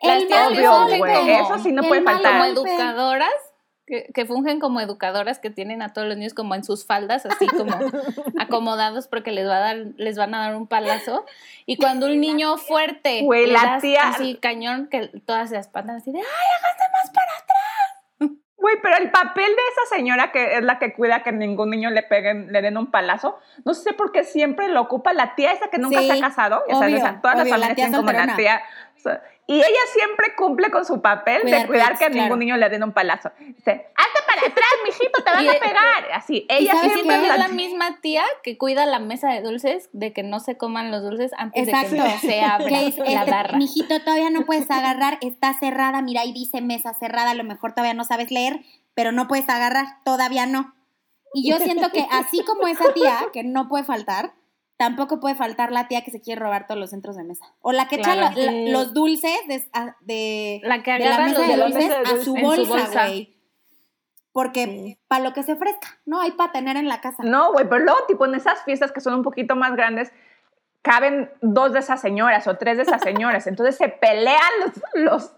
El 0.00 0.32
Obvio, 0.32 0.98
güey, 0.98 1.30
eso 1.32 1.58
sí 1.58 1.70
no 1.72 1.82
El 1.82 1.88
puede 1.88 2.02
faltar. 2.02 2.32
como 2.32 2.44
educadoras 2.46 3.30
que, 3.92 4.10
que 4.14 4.24
fungen 4.24 4.58
como 4.58 4.80
educadoras 4.80 5.38
que 5.38 5.50
tienen 5.50 5.82
a 5.82 5.92
todos 5.92 6.08
los 6.08 6.16
niños 6.16 6.32
como 6.32 6.54
en 6.54 6.64
sus 6.64 6.86
faldas 6.86 7.26
así 7.26 7.46
como 7.46 7.76
acomodados 8.40 9.06
porque 9.06 9.32
les 9.32 9.46
va 9.46 9.56
a 9.56 9.60
dar 9.60 9.76
les 9.98 10.16
van 10.16 10.34
a 10.34 10.38
dar 10.38 10.56
un 10.56 10.66
palazo 10.66 11.26
y 11.66 11.76
cuando 11.76 12.06
un 12.06 12.18
niño 12.18 12.56
fuerte 12.56 13.20
le 13.30 13.46
la 13.48 13.64
das 13.64 13.82
tía- 13.82 14.08
así 14.08 14.36
cañón 14.36 14.88
que 14.90 15.08
todas 15.26 15.50
se 15.50 15.58
espantan 15.58 15.96
así 15.96 16.10
de 16.10 16.20
¡ay! 16.20 16.24
Güey, 18.62 18.76
pero 18.80 18.96
el 18.96 19.10
papel 19.10 19.44
de 19.44 19.50
esa 19.72 19.96
señora 19.96 20.30
que 20.30 20.54
es 20.56 20.62
la 20.62 20.78
que 20.78 20.92
cuida 20.94 21.24
que 21.24 21.32
ningún 21.32 21.70
niño 21.70 21.90
le 21.90 22.04
peguen, 22.04 22.52
le 22.52 22.62
den 22.62 22.78
un 22.78 22.92
palazo, 22.92 23.36
no 23.64 23.74
sé 23.74 23.92
por 23.92 24.12
qué 24.12 24.22
siempre 24.22 24.68
lo 24.68 24.82
ocupa 24.82 25.12
la 25.12 25.34
tía 25.34 25.50
esa 25.50 25.66
que 25.68 25.78
nunca 25.78 25.98
Sí, 25.98 26.06
se 26.06 26.12
ha 26.12 26.20
casado. 26.20 26.62
ya 26.68 26.76
sabes, 26.76 26.94
obvio, 26.94 26.98
o 26.98 27.00
sea, 27.08 27.20
todas 27.20 27.40
obvio, 27.40 27.50
las 27.56 27.60
la 27.60 27.66
familias 27.66 27.90
como 27.96 28.12
la 28.12 28.36
tía. 28.36 28.62
Sea, 29.02 29.22
y 29.46 29.56
ella 29.56 29.80
siempre 29.92 30.34
cumple 30.36 30.70
con 30.70 30.84
su 30.84 31.02
papel 31.02 31.42
de 31.50 31.66
Cuidar 31.66 31.88
pets, 31.88 31.98
que 31.98 32.04
a 32.04 32.08
claro. 32.08 32.22
ningún 32.22 32.38
niño 32.38 32.56
le 32.56 32.68
den 32.68 32.82
un 32.84 32.92
palazo. 32.92 33.30
Dice, 33.38 33.86
hazte 33.96 34.20
para 34.26 34.40
atrás, 34.46 34.68
mijito, 34.84 35.22
te 35.22 35.30
van 35.30 35.44
Y- 35.44 35.48
a 35.48 35.52
pegar. 35.52 36.12
Así, 36.14 36.46
ella 36.48 36.72
siempre 36.80 37.16
es 37.16 37.28
la 37.28 37.36
la- 37.36 37.48
misma 37.48 38.00
tía 38.00 38.24
que 38.42 38.56
cuida 38.56 38.86
la 38.86 38.98
mesa 39.00 39.30
de 39.30 39.42
dulces 39.42 39.90
de 39.92 40.12
que 40.12 40.22
no 40.22 40.38
se 40.40 40.56
coman 40.56 40.90
los 40.90 41.02
dulces 41.02 41.32
antes 41.36 41.66
Exacto. 41.68 41.96
de 41.96 42.02
que 42.02 42.18
se 42.18 42.40
abra 42.42 42.66
Que 42.68 42.86
es, 42.86 42.98
la 42.98 43.04
este, 43.20 43.30
barra. 43.30 43.58
Mijito, 43.58 44.00
todavía 44.00 44.30
no 44.30 44.42
puedes 44.46 44.70
agarrar, 44.70 45.18
está 45.20 45.52
cerrada, 45.58 46.00
mira, 46.02 46.20
ahí 46.22 46.32
dice 46.32 46.60
mesa 46.60 46.94
cerrada, 46.94 47.30
a 47.32 47.34
lo 47.34 47.44
mejor 47.44 47.72
todavía 47.72 47.94
no 47.94 48.04
sabes 48.04 48.30
leer, 48.30 48.60
pero 48.94 49.10
no 49.12 49.26
puedes 49.28 49.48
agarrar, 49.48 49.86
todavía 50.04 50.46
no. 50.46 50.74
Y 51.34 51.50
yo 51.50 51.58
siento 51.58 51.90
que 51.90 52.06
así 52.10 52.44
como 52.44 52.68
esa 52.68 52.92
tía, 52.92 53.18
que 53.32 53.42
no 53.42 53.66
puede 53.68 53.84
faltar, 53.84 54.32
tampoco 54.82 55.20
puede 55.20 55.36
faltar 55.36 55.70
la 55.70 55.86
tía 55.86 56.02
que 56.02 56.10
se 56.10 56.20
quiere 56.20 56.40
robar 56.40 56.66
todos 56.66 56.80
los 56.80 56.90
centros 56.90 57.14
de 57.16 57.22
mesa. 57.22 57.44
O 57.60 57.70
la 57.70 57.86
que 57.86 57.98
Claro. 57.98 58.22
echa 58.32 58.34
la- 58.34 58.50
la- 58.52 58.70
los 58.72 58.92
dulces 58.92 59.30
de, 59.46 60.60
La 60.64 60.82
que 60.82 60.92
de 60.92 60.98
la 60.98 61.06
agarra 61.06 61.28
mesa 61.28 61.38
los 61.38 61.48
de 61.48 61.56
dulces 61.86 61.92
a 62.12 62.24
su 62.24 62.34
bolsa, 62.34 63.06
güey. 63.06 63.36
Porque 64.32 64.64
Sí. 64.64 64.98
para 65.08 65.22
lo 65.22 65.32
que 65.34 65.42
se 65.42 65.52
ofrezca, 65.52 66.00
no 66.06 66.20
hay 66.20 66.32
para 66.32 66.52
tener 66.52 66.76
en 66.76 66.88
la 66.88 67.00
casa. 67.00 67.22
No, 67.22 67.52
güey, 67.52 67.68
pero 67.68 67.84
luego, 67.84 68.00
tipo, 68.08 68.24
en 68.26 68.34
esas 68.34 68.62
fiestas 68.64 68.90
que 68.90 69.00
son 69.00 69.14
un 69.14 69.22
poquito 69.22 69.54
más 69.56 69.72
grandes, 69.76 70.10
caben 70.80 71.30
dos 71.42 71.72
de 71.72 71.78
esas 71.78 72.00
señoras 72.00 72.46
o 72.48 72.56
tres 72.56 72.76
de 72.76 72.82
esas 72.82 73.02
señoras. 73.02 73.46
Entonces 73.46 73.76
se 73.76 73.88
pelean 73.88 74.40
los, 74.64 74.82
los, 74.94 75.32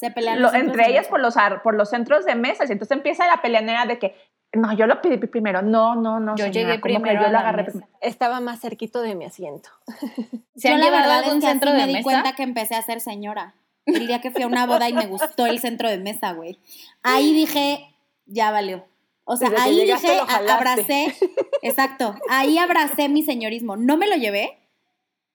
Se 0.00 0.10
pelean 0.10 0.36
lo- 0.36 0.42
los 0.44 0.52
centros 0.52 0.78
entre 0.78 0.90
ellas 0.90 1.06
por 1.08 1.20
los, 1.20 1.34
por 1.62 1.74
los 1.74 1.90
centros 1.90 2.24
de 2.24 2.34
mesas. 2.34 2.70
Y 2.70 2.72
entonces 2.72 2.96
empieza 2.96 3.26
la 3.26 3.42
peleanera 3.42 3.84
de 3.84 3.98
que, 3.98 4.16
no, 4.56 4.76
yo 4.76 4.86
lo 4.86 5.00
pedí 5.00 5.18
primero. 5.18 5.62
No, 5.62 5.94
no, 5.94 6.20
no. 6.20 6.36
Yo 6.36 6.44
señora, 6.44 6.52
llegué 6.52 6.80
¿cómo 6.80 6.94
que 6.94 7.00
primero 7.00 7.22
yo 7.22 7.30
la 7.30 7.40
agarré 7.40 7.62
mesa. 7.62 7.72
primero? 7.72 7.98
Estaba 8.00 8.40
más 8.40 8.60
cerquito 8.60 9.00
de 9.02 9.14
mi 9.14 9.24
asiento. 9.24 9.70
¿Se 10.56 10.70
Yo 10.70 10.76
la 10.76 10.90
verdad 10.90 11.18
a 11.18 11.26
es 11.26 11.34
que 11.34 11.40
centro 11.40 11.72
de 11.72 11.78
me 11.78 11.86
di 11.86 12.02
cuenta 12.02 12.34
que 12.34 12.42
empecé 12.42 12.74
a 12.74 12.82
ser 12.82 13.00
señora. 13.00 13.54
El 13.86 14.06
día 14.06 14.20
que 14.20 14.32
fui 14.32 14.42
a 14.42 14.46
una 14.48 14.66
boda 14.66 14.88
y 14.88 14.92
me 14.92 15.06
gustó 15.06 15.46
el 15.46 15.60
centro 15.60 15.88
de 15.88 15.98
mesa, 15.98 16.32
güey. 16.32 16.58
Ahí 17.02 17.32
dije, 17.32 17.94
ya 18.26 18.50
valió. 18.50 18.84
O 19.24 19.36
sea, 19.36 19.50
Desde 19.50 19.62
ahí 19.62 19.86
dije, 19.86 20.20
abracé, 20.48 21.14
exacto, 21.62 22.14
ahí 22.30 22.58
abracé 22.58 23.08
mi 23.08 23.22
señorismo. 23.24 23.76
No 23.76 23.96
me 23.96 24.06
lo 24.06 24.14
llevé, 24.16 24.56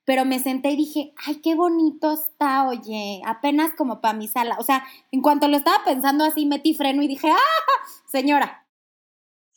pero 0.06 0.24
me 0.24 0.40
senté 0.40 0.72
y 0.72 0.78
dije, 0.78 1.14
ay, 1.26 1.42
qué 1.42 1.56
bonito 1.56 2.14
está, 2.14 2.68
oye, 2.68 3.22
apenas 3.26 3.72
como 3.78 4.00
para 4.00 4.18
mi 4.18 4.30
sala. 4.30 4.56
O 4.60 4.64
sea, 4.64 4.86
en 5.12 5.22
cuanto 5.22 5.50
lo 5.50 5.58
estaba 5.58 5.84
pensando 5.84 6.24
así, 6.24 6.46
metí 6.46 6.74
freno 6.74 7.02
y 7.02 7.08
dije, 7.08 7.32
ah, 7.32 7.86
señora. 8.06 8.61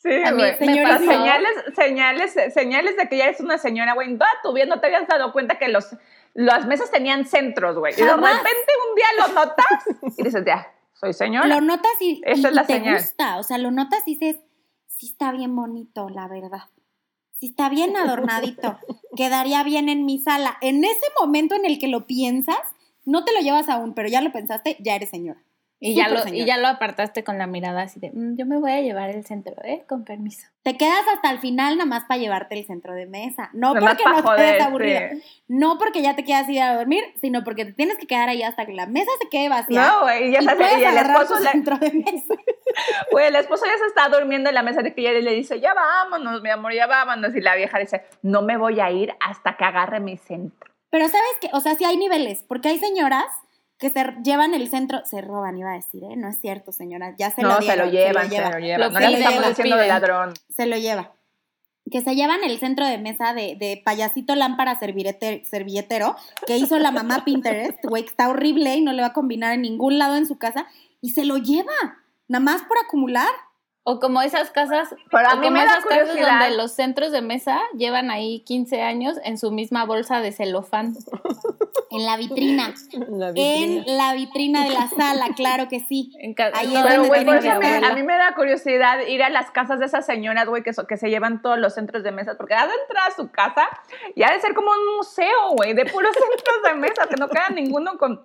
Sí, 0.04 0.22
A 0.22 0.32
mí 0.32 0.42
Señora, 0.58 0.98
Señales, 0.98 1.50
señales, 1.74 2.36
señales 2.52 2.96
de 2.98 3.08
que 3.08 3.16
ya 3.16 3.24
eres 3.24 3.40
una 3.40 3.56
señora, 3.56 3.94
güey. 3.94 4.08
Vida 4.54 4.66
no 4.66 4.78
te 4.78 4.86
habías 4.88 5.08
dado 5.08 5.32
cuenta 5.32 5.58
que 5.58 5.68
los, 5.68 5.96
las 6.34 6.66
mesas 6.66 6.90
tenían 6.90 7.24
centros, 7.24 7.78
güey. 7.78 7.94
Y 7.94 8.02
de 8.02 8.04
repente 8.12 8.72
un 8.90 8.94
día 8.96 9.06
lo 9.18 9.28
notas 9.32 10.16
y 10.18 10.22
dices, 10.22 10.44
ya, 10.46 10.70
soy 10.92 11.14
señora. 11.14 11.46
Lo 11.46 11.62
notas 11.62 11.92
y, 12.00 12.20
Esa 12.26 12.48
y- 12.48 12.50
es 12.50 12.54
la 12.54 12.62
y 12.64 12.66
te 12.66 12.72
señal. 12.74 12.94
gusta. 12.96 13.38
O 13.38 13.42
sea, 13.42 13.56
lo 13.56 13.70
notas 13.70 14.02
y 14.06 14.16
dices, 14.18 14.36
sí 14.86 15.06
está 15.06 15.32
bien 15.32 15.56
bonito, 15.56 16.10
la 16.10 16.28
verdad. 16.28 16.64
Sí 17.32 17.46
está 17.46 17.70
bien 17.70 17.96
adornadito. 17.96 18.78
Quedaría 19.16 19.62
bien 19.64 19.88
en 19.88 20.04
mi 20.04 20.18
sala. 20.18 20.58
En 20.60 20.84
ese 20.84 21.06
momento 21.18 21.54
en 21.54 21.64
el 21.64 21.78
que 21.78 21.88
lo 21.88 22.06
piensas, 22.06 22.58
no 23.06 23.24
te 23.24 23.32
lo 23.32 23.40
llevas 23.40 23.70
aún, 23.70 23.94
pero 23.94 24.08
ya 24.08 24.20
lo 24.20 24.32
pensaste, 24.32 24.76
ya 24.80 24.94
eres 24.96 25.08
señora. 25.10 25.40
Y 25.86 25.94
ya, 25.94 26.08
lo, 26.08 26.26
y 26.26 26.44
ya 26.46 26.56
lo 26.56 26.68
apartaste 26.68 27.24
con 27.24 27.36
la 27.36 27.46
mirada 27.46 27.82
así 27.82 28.00
de, 28.00 28.10
"Mm, 28.12 28.36
yo 28.36 28.46
me 28.46 28.56
voy 28.56 28.72
a 28.72 28.80
llevar 28.80 29.10
el 29.10 29.24
centro, 29.26 29.54
¿eh? 29.64 29.84
Con 29.88 30.04
permiso. 30.04 30.46
Te 30.62 30.76
quedas 30.78 31.02
hasta 31.14 31.30
el 31.30 31.38
final 31.40 31.76
nada 31.76 31.84
más 31.86 32.04
para 32.04 32.18
llevarte 32.18 32.58
el 32.58 32.64
centro 32.66 32.94
de 32.94 33.04
mesa. 33.06 33.50
No 33.52 33.74
porque 33.74 34.02
no 34.04 34.34
quedes 34.36 34.62
aburrido. 34.62 35.00
No 35.46 35.78
porque 35.78 36.00
ya 36.00 36.16
te 36.16 36.24
quieras 36.24 36.48
ir 36.48 36.62
a 36.62 36.74
dormir, 36.74 37.04
sino 37.20 37.44
porque 37.44 37.66
te 37.66 37.72
tienes 37.74 37.98
que 37.98 38.06
quedar 38.06 38.30
ahí 38.30 38.42
hasta 38.42 38.64
que 38.64 38.72
la 38.72 38.86
mesa 38.86 39.10
se 39.20 39.28
quede 39.28 39.50
vacía. 39.50 39.78
No, 39.86 40.02
güey, 40.02 40.28
y 40.28 40.32
ya 40.32 40.40
puedes 40.40 40.78
y 40.80 40.84
el 40.84 40.96
esposo, 40.96 41.38
le- 41.38 41.50
centro 41.50 41.76
de 41.76 41.92
mesa. 41.92 42.34
güey, 43.12 43.26
el 43.26 43.36
esposo 43.36 43.64
ya 43.66 43.78
se 43.78 43.86
está 43.86 44.08
durmiendo 44.08 44.48
en 44.48 44.54
la 44.54 44.62
mesa 44.62 44.80
de 44.82 44.94
que 44.94 45.02
ella 45.02 45.12
le 45.20 45.32
dice, 45.34 45.60
ya 45.60 45.74
vámonos, 45.74 46.40
mi 46.42 46.50
amor, 46.50 46.72
ya 46.72 46.86
vámonos. 46.86 47.34
Y 47.36 47.40
la 47.40 47.56
vieja 47.56 47.78
dice, 47.78 48.02
no 48.22 48.40
me 48.42 48.56
voy 48.56 48.80
a 48.80 48.90
ir 48.90 49.14
hasta 49.20 49.56
que 49.56 49.64
agarre 49.64 50.00
mi 50.00 50.16
centro. 50.16 50.70
Pero 50.90 51.08
sabes 51.08 51.36
que, 51.40 51.50
o 51.52 51.60
sea, 51.60 51.74
sí 51.74 51.84
hay 51.84 51.96
niveles, 51.96 52.44
porque 52.48 52.68
hay 52.68 52.78
señoras 52.78 53.26
que 53.84 53.90
se 53.90 54.02
llevan 54.24 54.54
el 54.54 54.70
centro, 54.70 55.04
se 55.04 55.20
roban, 55.20 55.58
iba 55.58 55.72
a 55.72 55.74
decir, 55.74 56.02
¿eh? 56.04 56.16
No 56.16 56.30
es 56.30 56.40
cierto, 56.40 56.72
señora, 56.72 57.14
ya 57.18 57.30
se 57.30 57.42
no, 57.42 57.48
lo 57.48 57.54
se 57.56 57.64
dieron, 57.64 57.84
lo 57.84 57.92
llevan, 57.92 58.30
se 58.30 58.34
lleva, 58.34 58.50
lo 58.50 58.58
llevan. 58.58 58.80
Lo 58.80 58.90
No 58.90 58.98
le 58.98 59.18
estamos 59.18 59.48
diciendo 59.48 59.76
de 59.76 59.88
ladrón. 59.88 60.32
se 60.48 60.64
lo 60.64 60.78
lleva. 60.78 61.12
Que 61.90 62.00
se 62.00 62.14
llevan 62.14 62.42
el 62.44 62.58
centro 62.58 62.86
de 62.86 62.96
mesa 62.96 63.34
de, 63.34 63.56
de 63.56 63.82
payasito 63.84 64.36
lámpara 64.36 64.78
servilletero 64.78 66.16
que 66.46 66.56
hizo 66.56 66.78
la 66.78 66.92
mamá 66.92 67.26
Pinterest, 67.26 67.76
güey, 67.84 68.04
que 68.04 68.08
está 68.08 68.30
horrible 68.30 68.74
y 68.74 68.80
no 68.80 68.94
le 68.94 69.02
va 69.02 69.08
a 69.08 69.12
combinar 69.12 69.52
en 69.52 69.60
ningún 69.60 69.98
lado 69.98 70.16
en 70.16 70.24
su 70.24 70.38
casa, 70.38 70.66
y 71.02 71.10
se 71.10 71.26
lo 71.26 71.36
lleva, 71.36 71.98
nada 72.26 72.42
más 72.42 72.62
por 72.62 72.78
acumular. 72.78 73.28
O 73.86 74.00
como 74.00 74.22
esas 74.22 74.50
casas, 74.50 74.94
Pero 75.10 75.28
a 75.28 75.34
o 75.34 75.36
mí 75.36 75.46
como 75.48 75.58
me 75.58 75.64
da 75.66 75.72
esas 75.72 75.84
casas 75.84 76.08
donde 76.18 76.56
los 76.56 76.72
centros 76.72 77.12
de 77.12 77.20
mesa 77.20 77.60
llevan 77.76 78.10
ahí 78.10 78.40
15 78.40 78.80
años 78.80 79.18
en 79.24 79.36
su 79.36 79.50
misma 79.52 79.84
bolsa 79.84 80.20
de 80.22 80.32
celofán. 80.32 80.94
En 81.90 82.06
la 82.06 82.16
vitrina. 82.16 82.72
La 83.10 83.28
En 83.28 83.34
vitrina. 83.34 83.84
la 83.86 84.14
vitrina 84.14 84.64
de 84.64 84.70
la 84.70 84.88
sala, 84.88 85.26
claro 85.36 85.68
que 85.68 85.80
sí. 85.80 86.12
En 86.18 86.34
Ahí 86.54 86.66
todo 86.68 86.78
es 86.78 86.82
Pero, 86.88 87.02
donde 87.04 87.24
por 87.26 87.36
eso 87.36 87.58
me- 87.60 87.86
a 87.86 87.92
mí 87.94 88.02
me 88.02 88.16
da 88.16 88.34
curiosidad 88.34 89.00
ir 89.06 89.22
a 89.22 89.28
las 89.28 89.50
casas 89.50 89.78
de 89.78 89.86
esas 89.86 90.06
señoras, 90.06 90.46
güey, 90.48 90.62
que, 90.62 90.72
so- 90.72 90.86
que 90.86 90.96
se 90.96 91.10
llevan 91.10 91.42
todos 91.42 91.58
los 91.58 91.74
centros 91.74 92.02
de 92.02 92.10
mesas, 92.10 92.36
porque 92.36 92.54
ha 92.54 92.66
de 92.66 92.72
entrar 92.74 93.10
a 93.10 93.14
su 93.14 93.30
casa 93.30 93.68
y 94.16 94.22
ha 94.22 94.32
de 94.32 94.40
ser 94.40 94.54
como 94.54 94.70
un 94.70 94.96
museo, 94.96 95.50
güey, 95.56 95.74
de 95.74 95.84
puros 95.84 96.12
centros 96.14 96.62
de 96.64 96.74
mesa, 96.74 97.06
que 97.08 97.16
no 97.16 97.28
queda 97.28 97.50
ninguno 97.50 97.98
con... 97.98 98.22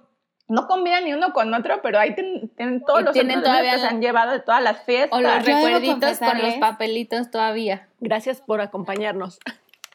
No 0.50 0.68
combina 0.68 1.00
ni 1.00 1.14
uno 1.14 1.32
con 1.32 1.54
otro, 1.54 1.82
pero 1.82 2.00
ahí 2.00 2.16
ten- 2.16 2.50
tienen 2.58 2.84
todos 2.84 3.02
Y 3.02 3.04
los 3.04 3.14
tienen 3.14 3.42
todavía 3.42 3.74
que 3.76 3.80
se 3.80 3.86
han 3.86 4.02
llevado 4.02 4.32
de 4.32 4.40
todas 4.40 4.62
las 4.64 4.84
fiestas. 4.84 5.18
O 5.18 5.22
los 5.22 5.32
Yo 5.46 5.56
recuerditos 5.56 6.20
con 6.20 6.42
los 6.42 6.56
papelitos 6.56 7.30
todavía. 7.32 7.88
Gracias 8.00 8.42
por 8.42 8.60
acompañarnos. 8.60 9.40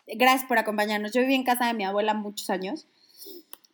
Gracias 0.07 0.45
por 0.47 0.59
acompañarnos. 0.59 1.13
Yo 1.13 1.21
viví 1.23 1.35
en 1.35 1.45
casa 1.45 1.67
de 1.67 1.75
mi 1.75 1.85
abuela 1.85 2.15
muchos 2.15 2.51
años 2.51 2.87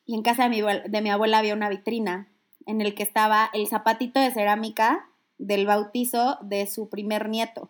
y 0.06 0.14
en 0.14 0.22
casa 0.22 0.44
de 0.44 0.48
mi, 0.48 0.60
abuela, 0.60 0.82
de 0.86 1.00
mi 1.02 1.10
abuela 1.10 1.38
había 1.38 1.54
una 1.54 1.68
vitrina 1.68 2.28
en 2.66 2.80
el 2.80 2.94
que 2.94 3.02
estaba 3.02 3.50
el 3.52 3.66
zapatito 3.68 4.18
de 4.18 4.30
cerámica 4.30 5.06
del 5.38 5.66
bautizo 5.66 6.38
de 6.40 6.66
su 6.66 6.88
primer 6.88 7.28
nieto. 7.28 7.68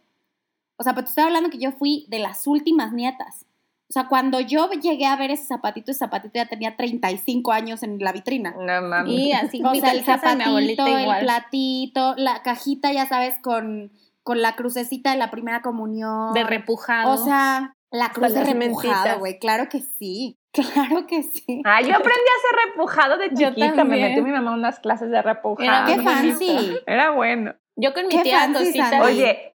O 0.76 0.82
sea, 0.82 0.94
pero 0.94 1.04
te 1.04 1.10
estoy 1.10 1.24
hablando 1.24 1.50
que 1.50 1.58
yo 1.58 1.72
fui 1.72 2.06
de 2.08 2.20
las 2.20 2.46
últimas 2.46 2.92
nietas. 2.92 3.44
O 3.90 3.92
sea, 3.92 4.06
cuando 4.06 4.38
yo 4.38 4.70
llegué 4.70 5.04
a 5.06 5.16
ver 5.16 5.32
ese 5.32 5.46
zapatito, 5.46 5.90
ese 5.90 5.98
zapatito 5.98 6.34
ya 6.36 6.46
tenía 6.46 6.76
35 6.76 7.50
años 7.50 7.82
en 7.82 7.98
la 7.98 8.12
vitrina. 8.12 8.54
No 8.56 8.82
mames. 8.82 9.12
Y 9.12 9.32
así, 9.32 9.60
O 9.64 9.74
sea, 9.74 9.90
el 9.90 10.04
zapatito, 10.04 10.56
el 10.56 10.70
igual. 10.70 11.20
platito, 11.24 12.14
la 12.16 12.40
cajita, 12.42 12.92
ya 12.92 13.06
sabes, 13.06 13.34
con, 13.42 13.90
con 14.22 14.42
la 14.42 14.54
crucecita 14.54 15.10
de 15.10 15.16
la 15.18 15.32
primera 15.32 15.60
comunión. 15.60 16.32
De 16.34 16.44
repujado. 16.44 17.14
O 17.14 17.16
sea, 17.24 17.74
La 17.90 18.10
cruz 18.10 18.32
de 18.32 18.44
repujado, 18.44 19.18
güey. 19.18 19.40
Claro 19.40 19.68
que 19.68 19.80
sí. 19.80 20.36
Claro 20.52 21.06
que 21.06 21.22
sí. 21.22 21.62
Ah, 21.64 21.80
yo 21.80 21.90
aprendí 21.94 22.10
a 22.10 22.38
hacer 22.38 22.70
repujado 22.72 23.18
de 23.18 23.30
chiquita. 23.32 23.84
Me 23.84 24.00
metió 24.00 24.22
mi 24.24 24.32
mamá 24.32 24.50
a 24.50 24.54
unas 24.54 24.80
clases 24.80 25.10
de 25.10 25.22
repujado. 25.22 25.62
Era 25.62 25.84
Qué 25.84 26.02
fancy. 26.02 26.76
Era 26.86 27.10
bueno. 27.10 27.54
Yo 27.76 27.92
con 27.94 28.06
mi 28.08 28.16
Qué 28.16 28.22
tía. 28.22 28.40
Sandy. 28.52 28.80
Oye, 29.00 29.54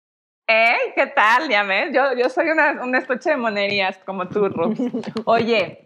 ¿eh? 0.46 0.76
¿Qué 0.94 1.06
tal? 1.06 1.49
Ya 1.49 1.62
ves, 1.62 1.92
yo, 1.92 2.12
yo 2.14 2.28
soy 2.28 2.49
una, 2.50 2.82
un 2.82 2.94
estuche 2.94 3.30
de 3.30 3.37
monerías 3.37 3.99
como 4.04 4.28
tú, 4.28 4.49
Rubs. 4.49 4.80
Oye, 5.25 5.84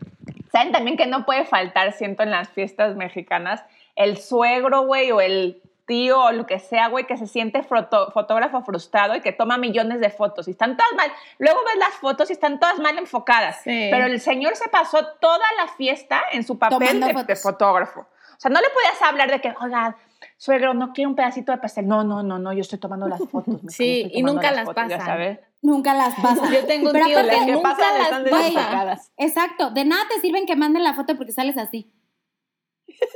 ¿saben 0.53 0.73
también 0.73 0.97
que 0.97 1.07
no 1.07 1.25
puede 1.25 1.45
faltar, 1.45 1.93
siento, 1.93 2.23
en 2.23 2.31
las 2.31 2.49
fiestas 2.51 2.97
mexicanas? 2.97 3.63
El 3.95 4.19
suegro, 4.19 4.83
güey, 4.83 5.11
o 5.13 5.21
el 5.21 5.63
tío, 5.87 6.21
o 6.21 6.33
lo 6.33 6.47
que 6.47 6.59
sea, 6.59 6.89
güey, 6.89 7.07
que 7.07 7.17
se 7.17 7.29
siente 7.29 7.63
foto- 7.63 8.11
fotógrafo 8.11 8.61
frustrado 8.63 9.15
y 9.15 9.21
que 9.21 9.31
toma 9.33 9.57
millones 9.57 10.01
de 10.01 10.11
fotos 10.11 10.49
y 10.49 10.51
están 10.51 10.77
todas 10.77 10.93
mal. 10.95 11.13
Luego 11.39 11.61
ves 11.65 11.77
las 11.79 11.95
fotos 12.01 12.29
y 12.29 12.33
están 12.33 12.59
todas 12.59 12.81
mal 12.81 12.99
enfocadas. 12.99 13.61
Sí. 13.63 13.89
Pero 13.91 14.07
el 14.07 14.21
señor 14.21 14.57
se 14.57 14.69
pasó 14.69 15.07
toda 15.21 15.47
la 15.59 15.69
fiesta 15.69 16.23
en 16.33 16.43
su 16.43 16.59
papel 16.59 16.99
de, 17.01 17.13
de 17.25 17.37
fotógrafo. 17.37 18.01
O 18.01 18.39
sea, 18.41 18.51
no 18.51 18.61
le 18.61 18.69
podías 18.69 19.01
hablar 19.03 19.31
de 19.31 19.41
que, 19.41 19.55
oiga, 19.63 19.97
suegro, 20.37 20.75
no 20.75 20.93
quiero 20.93 21.11
un 21.11 21.17
pedacito 21.17 21.53
de 21.53 21.59
pastel. 21.59 21.87
No, 21.87 22.05
no, 22.05 22.23
no, 22.23 22.39
no, 22.39 22.53
yo 22.53 22.61
estoy 22.61 22.79
tomando 22.79 23.09
las 23.09 23.21
fotos. 23.29 23.61
Sí, 23.69 24.09
y 24.13 24.23
nunca 24.23 24.51
las 24.53 24.65
fotos, 24.65 24.85
ya 24.89 24.99
pasan. 24.99 25.13
sabes. 25.13 25.39
Nunca 25.63 25.95
las 25.95 26.15
pasa. 26.15 26.51
Yo 26.53 26.65
tengo 26.67 26.89
un 26.89 26.93
Pero 26.93 27.07
tío 27.07 27.17
que 27.29 27.53
nunca 27.53 27.71
pasan 27.77 27.99
las 27.99 28.47
están. 28.47 28.99
Exacto. 29.17 29.71
De 29.71 29.85
nada 29.85 30.03
te 30.15 30.21
sirven 30.21 30.47
que 30.47 30.55
manden 30.55 30.85
la 30.85 30.95
foto 30.95 31.17
porque 31.17 31.33
sales 31.33 31.57
así. 31.57 31.91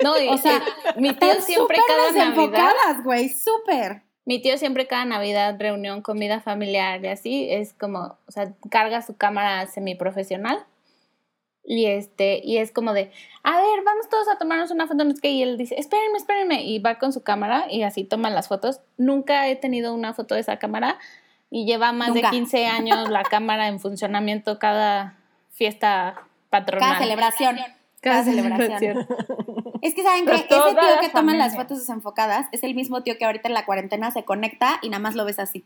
No, 0.03 0.21
y- 0.21 0.29
O 0.29 0.37
sea, 0.39 0.61
mi 0.97 1.13
tío 1.15 1.35
siempre 1.41 1.79
cada 1.87 2.11
Navidad, 2.11 2.31
desenfocadas, 2.31 3.05
güey. 3.05 3.29
Súper. 3.29 4.03
mi 4.25 4.41
tío 4.43 4.59
siempre 4.59 4.87
cada 4.87 5.05
Navidad, 5.05 5.57
reunión, 5.59 6.03
comida 6.03 6.41
familiar 6.41 7.05
y 7.05 7.09
así, 7.09 7.47
es 7.51 7.73
como, 7.75 8.19
o 8.27 8.31
sea, 8.33 8.53
carga 8.71 9.03
su 9.03 9.17
cámara 9.17 9.67
semiprofesional 9.67 10.65
y 11.65 11.87
este, 11.87 12.41
y 12.43 12.59
es 12.59 12.73
como 12.73 12.93
de, 12.93 13.13
a 13.43 13.57
ver, 13.57 13.85
vamos 13.85 14.09
todos 14.09 14.29
a 14.29 14.39
tomarnos 14.39 14.71
una 14.71 14.87
foto, 14.87 15.05
no 15.05 15.15
sé 15.15 15.21
qué, 15.21 15.31
y 15.31 15.43
él 15.43 15.59
dice, 15.59 15.77
espérenme, 15.79 16.19
espérenme, 16.19 16.65
y 16.65 16.79
va 16.79 16.99
con 16.99 17.13
su 17.13 17.23
cámara 17.23 17.67
y 17.71 17.83
así 17.83 18.05
toman 18.05 18.35
las 18.35 18.49
fotos. 18.49 18.81
Nunca 18.97 19.49
he 19.49 19.57
tenido 19.57 19.95
una 19.95 20.15
foto 20.15 20.35
de 20.35 20.41
esa 20.41 20.59
cámara 20.59 20.99
y 21.51 21.67
lleva 21.67 21.93
más 21.93 22.09
Nunca. 22.09 22.31
de 22.31 22.37
15 22.37 22.67
años 22.67 23.09
la 23.11 23.23
cámara 23.23 23.69
en 23.69 23.81
funcionamiento 23.81 24.59
cada 24.59 25.19
fiesta 25.51 26.27
patronal. 26.49 26.89
Cada 26.89 27.01
celebración. 27.01 27.59
Cada 28.01 28.25
celebración. 28.25 29.07
Es 29.83 29.95
que 29.95 30.03
saben 30.03 30.27
que 30.27 30.35
ese 30.35 30.45
tío 30.45 31.01
que 31.01 31.09
toma 31.09 31.35
las 31.35 31.57
fotos 31.57 31.79
desenfocadas 31.79 32.49
es 32.53 32.63
el 32.65 32.75
mismo 32.75 33.03
tío 33.03 33.17
que 33.17 33.25
ahorita 33.25 33.49
en 33.49 33.55
la 33.55 33.65
cuarentena 33.65 34.11
se 34.11 34.25
conecta 34.25 34.79
y 34.83 34.91
nada 34.91 35.01
más 35.01 35.15
lo 35.15 35.25
ves 35.25 35.39
así. 35.39 35.65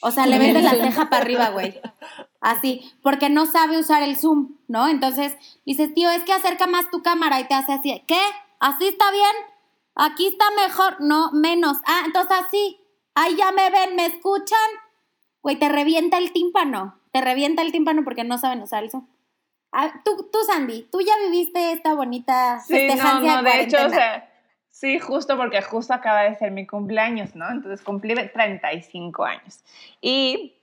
O 0.00 0.10
sea, 0.10 0.26
le 0.26 0.38
ves 0.38 0.54
de 0.54 0.62
la 0.62 0.70
ceja 0.72 1.08
para 1.10 1.22
arriba, 1.22 1.50
güey. 1.50 1.80
Así, 2.40 2.92
porque 3.02 3.30
no 3.30 3.46
sabe 3.46 3.78
usar 3.78 4.02
el 4.02 4.16
zoom, 4.16 4.56
¿no? 4.66 4.88
Entonces 4.88 5.36
dices, 5.64 5.94
tío, 5.94 6.10
es 6.10 6.24
que 6.24 6.32
acerca 6.32 6.66
más 6.66 6.90
tu 6.90 7.02
cámara 7.02 7.38
y 7.40 7.44
te 7.44 7.54
hace 7.54 7.72
así. 7.72 8.02
¿Qué? 8.08 8.20
¿Así 8.58 8.88
está 8.88 9.10
bien? 9.12 9.36
Aquí 9.94 10.26
está 10.26 10.44
mejor. 10.56 10.96
No, 11.00 11.30
menos. 11.32 11.78
Ah, 11.86 12.02
entonces 12.04 12.36
así. 12.46 12.80
Ahí 13.14 13.36
ya 13.36 13.52
me 13.52 13.70
ven, 13.70 13.94
¿me 13.94 14.06
escuchan? 14.06 14.58
Güey, 15.42 15.56
te 15.56 15.68
revienta 15.68 16.18
el 16.18 16.32
tímpano. 16.32 16.98
Te 17.12 17.20
revienta 17.20 17.62
el 17.62 17.70
tímpano 17.72 18.02
porque 18.04 18.24
no 18.24 18.38
saben 18.38 18.62
usar 18.62 18.82
el 18.82 18.90
zoom. 18.90 19.06
Ah, 19.70 19.92
tú, 20.04 20.28
tú, 20.32 20.38
Sandy, 20.46 20.88
tú 20.90 21.00
ya 21.00 21.12
viviste 21.24 21.72
esta 21.72 21.94
bonita 21.94 22.60
Sí, 22.66 22.88
no, 22.96 23.20
no, 23.20 23.42
de 23.42 23.62
hecho, 23.62 23.76
cuarentena. 23.76 23.86
o 23.86 23.90
sea, 23.90 24.31
sí, 24.72 24.98
justo 24.98 25.36
porque 25.36 25.62
justo 25.62 25.94
acaba 25.94 26.22
de 26.22 26.34
ser 26.34 26.50
mi 26.50 26.66
cumpleaños, 26.66 27.36
¿no? 27.36 27.48
Entonces 27.48 27.82
cumplí 27.82 28.14
35 28.14 29.24
años. 29.24 29.60
Y 30.00 30.54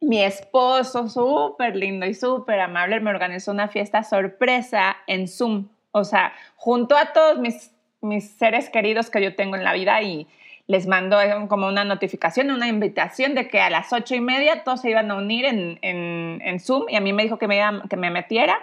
mi 0.00 0.22
esposo, 0.22 1.08
súper 1.08 1.74
lindo 1.74 2.06
y 2.06 2.14
súper 2.14 2.60
amable, 2.60 3.00
me 3.00 3.10
organizó 3.10 3.50
una 3.50 3.66
fiesta 3.66 4.04
sorpresa 4.04 4.96
en 5.08 5.26
Zoom. 5.26 5.68
O 5.90 6.04
sea, 6.04 6.32
junto 6.54 6.96
a 6.96 7.12
todos 7.12 7.38
mis, 7.38 7.72
mis 8.00 8.30
seres 8.30 8.70
queridos 8.70 9.10
que 9.10 9.22
yo 9.22 9.34
tengo 9.34 9.56
en 9.56 9.64
la 9.64 9.72
vida 9.72 10.00
y 10.02 10.28
les 10.68 10.86
mandó 10.86 11.16
como 11.48 11.66
una 11.66 11.82
notificación, 11.84 12.50
una 12.50 12.68
invitación 12.68 13.34
de 13.34 13.48
que 13.48 13.58
a 13.60 13.70
las 13.70 13.92
ocho 13.92 14.14
y 14.14 14.20
media 14.20 14.64
todos 14.64 14.82
se 14.82 14.90
iban 14.90 15.10
a 15.10 15.14
unir 15.16 15.46
en, 15.46 15.78
en, 15.80 16.42
en 16.44 16.60
Zoom 16.60 16.84
y 16.88 16.96
a 16.96 17.00
mí 17.00 17.14
me 17.14 17.22
dijo 17.22 17.38
que 17.38 17.48
me, 17.48 17.60
que 17.88 17.96
me 17.96 18.10
metiera. 18.10 18.58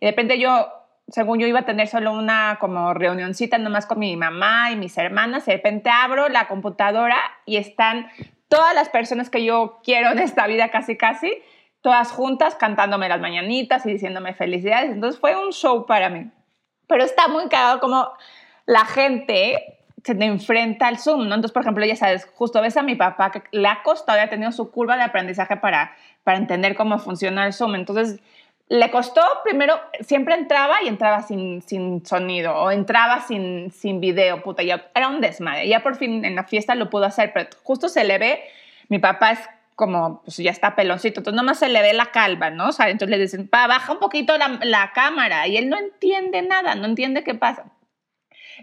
Y 0.00 0.06
de 0.06 0.12
repente 0.12 0.38
yo, 0.38 0.68
según 1.08 1.38
yo 1.38 1.46
iba 1.46 1.60
a 1.60 1.64
tener 1.64 1.88
solo 1.88 2.12
una 2.12 2.58
como 2.60 2.92
reunioncita 2.94 3.58
nomás 3.58 3.86
con 3.86 3.98
mi 3.98 4.16
mamá 4.16 4.70
y 4.70 4.76
mis 4.76 4.96
hermanas, 4.98 5.46
de 5.46 5.52
repente 5.54 5.90
abro 5.90 6.28
la 6.28 6.48
computadora 6.48 7.16
y 7.46 7.56
están 7.56 8.08
todas 8.48 8.74
las 8.74 8.88
personas 8.88 9.30
que 9.30 9.44
yo 9.44 9.80
quiero 9.82 10.10
en 10.10 10.18
esta 10.18 10.46
vida 10.46 10.70
casi 10.70 10.96
casi, 10.96 11.32
todas 11.80 12.12
juntas 12.12 12.54
cantándome 12.54 13.08
las 13.08 13.20
mañanitas 13.20 13.86
y 13.86 13.92
diciéndome 13.92 14.34
felicidades. 14.34 14.90
Entonces 14.90 15.20
fue 15.20 15.36
un 15.36 15.52
show 15.52 15.86
para 15.86 16.10
mí. 16.10 16.30
Pero 16.86 17.04
está 17.04 17.28
muy 17.28 17.48
cagado 17.48 17.80
como 17.80 18.08
la 18.66 18.84
gente 18.84 19.78
se 20.04 20.14
te 20.14 20.24
enfrenta 20.24 20.86
al 20.86 20.98
Zoom. 20.98 21.24
Entonces, 21.24 21.52
por 21.52 21.62
ejemplo, 21.62 21.84
ya 21.84 21.96
sabes, 21.96 22.26
justo 22.34 22.60
ves 22.62 22.76
a 22.76 22.82
mi 22.82 22.94
papá 22.94 23.30
que 23.30 23.42
le 23.52 23.68
ha 23.68 23.82
costado, 23.82 24.20
ha 24.20 24.28
tenido 24.28 24.52
su 24.52 24.70
curva 24.70 24.96
de 24.96 25.02
aprendizaje 25.02 25.56
para, 25.56 25.92
para 26.24 26.38
entender 26.38 26.74
cómo 26.74 26.98
funciona 26.98 27.46
el 27.46 27.52
Zoom. 27.52 27.74
Entonces, 27.74 28.20
le 28.68 28.90
costó 28.90 29.22
primero, 29.44 29.80
siempre 30.00 30.34
entraba 30.34 30.82
y 30.82 30.88
entraba 30.88 31.22
sin, 31.22 31.62
sin 31.62 32.04
sonido 32.04 32.54
o 32.54 32.70
entraba 32.70 33.20
sin, 33.20 33.70
sin 33.72 34.00
video, 34.00 34.42
puta, 34.42 34.62
ya 34.62 34.90
era 34.94 35.08
un 35.08 35.20
desmadre. 35.20 35.68
Ya 35.68 35.82
por 35.82 35.96
fin 35.96 36.24
en 36.24 36.34
la 36.34 36.44
fiesta 36.44 36.74
lo 36.74 36.90
pudo 36.90 37.04
hacer, 37.06 37.32
pero 37.32 37.48
justo 37.62 37.88
se 37.88 38.04
le 38.04 38.18
ve, 38.18 38.42
mi 38.88 38.98
papá 38.98 39.32
es 39.32 39.40
como, 39.74 40.22
pues 40.22 40.36
ya 40.38 40.50
está 40.50 40.74
peloncito, 40.74 41.20
entonces 41.20 41.36
nomás 41.36 41.60
se 41.60 41.68
le 41.68 41.80
ve 41.80 41.92
la 41.92 42.06
calva, 42.06 42.50
¿no? 42.50 42.68
Entonces 42.68 43.08
le 43.08 43.18
dicen, 43.18 43.48
pa, 43.48 43.66
baja 43.68 43.92
un 43.92 44.00
poquito 44.00 44.36
la, 44.36 44.58
la 44.62 44.92
cámara 44.92 45.46
y 45.46 45.56
él 45.56 45.70
no 45.70 45.78
entiende 45.78 46.42
nada, 46.42 46.74
no 46.74 46.84
entiende 46.84 47.22
qué 47.22 47.34
pasa. 47.34 47.64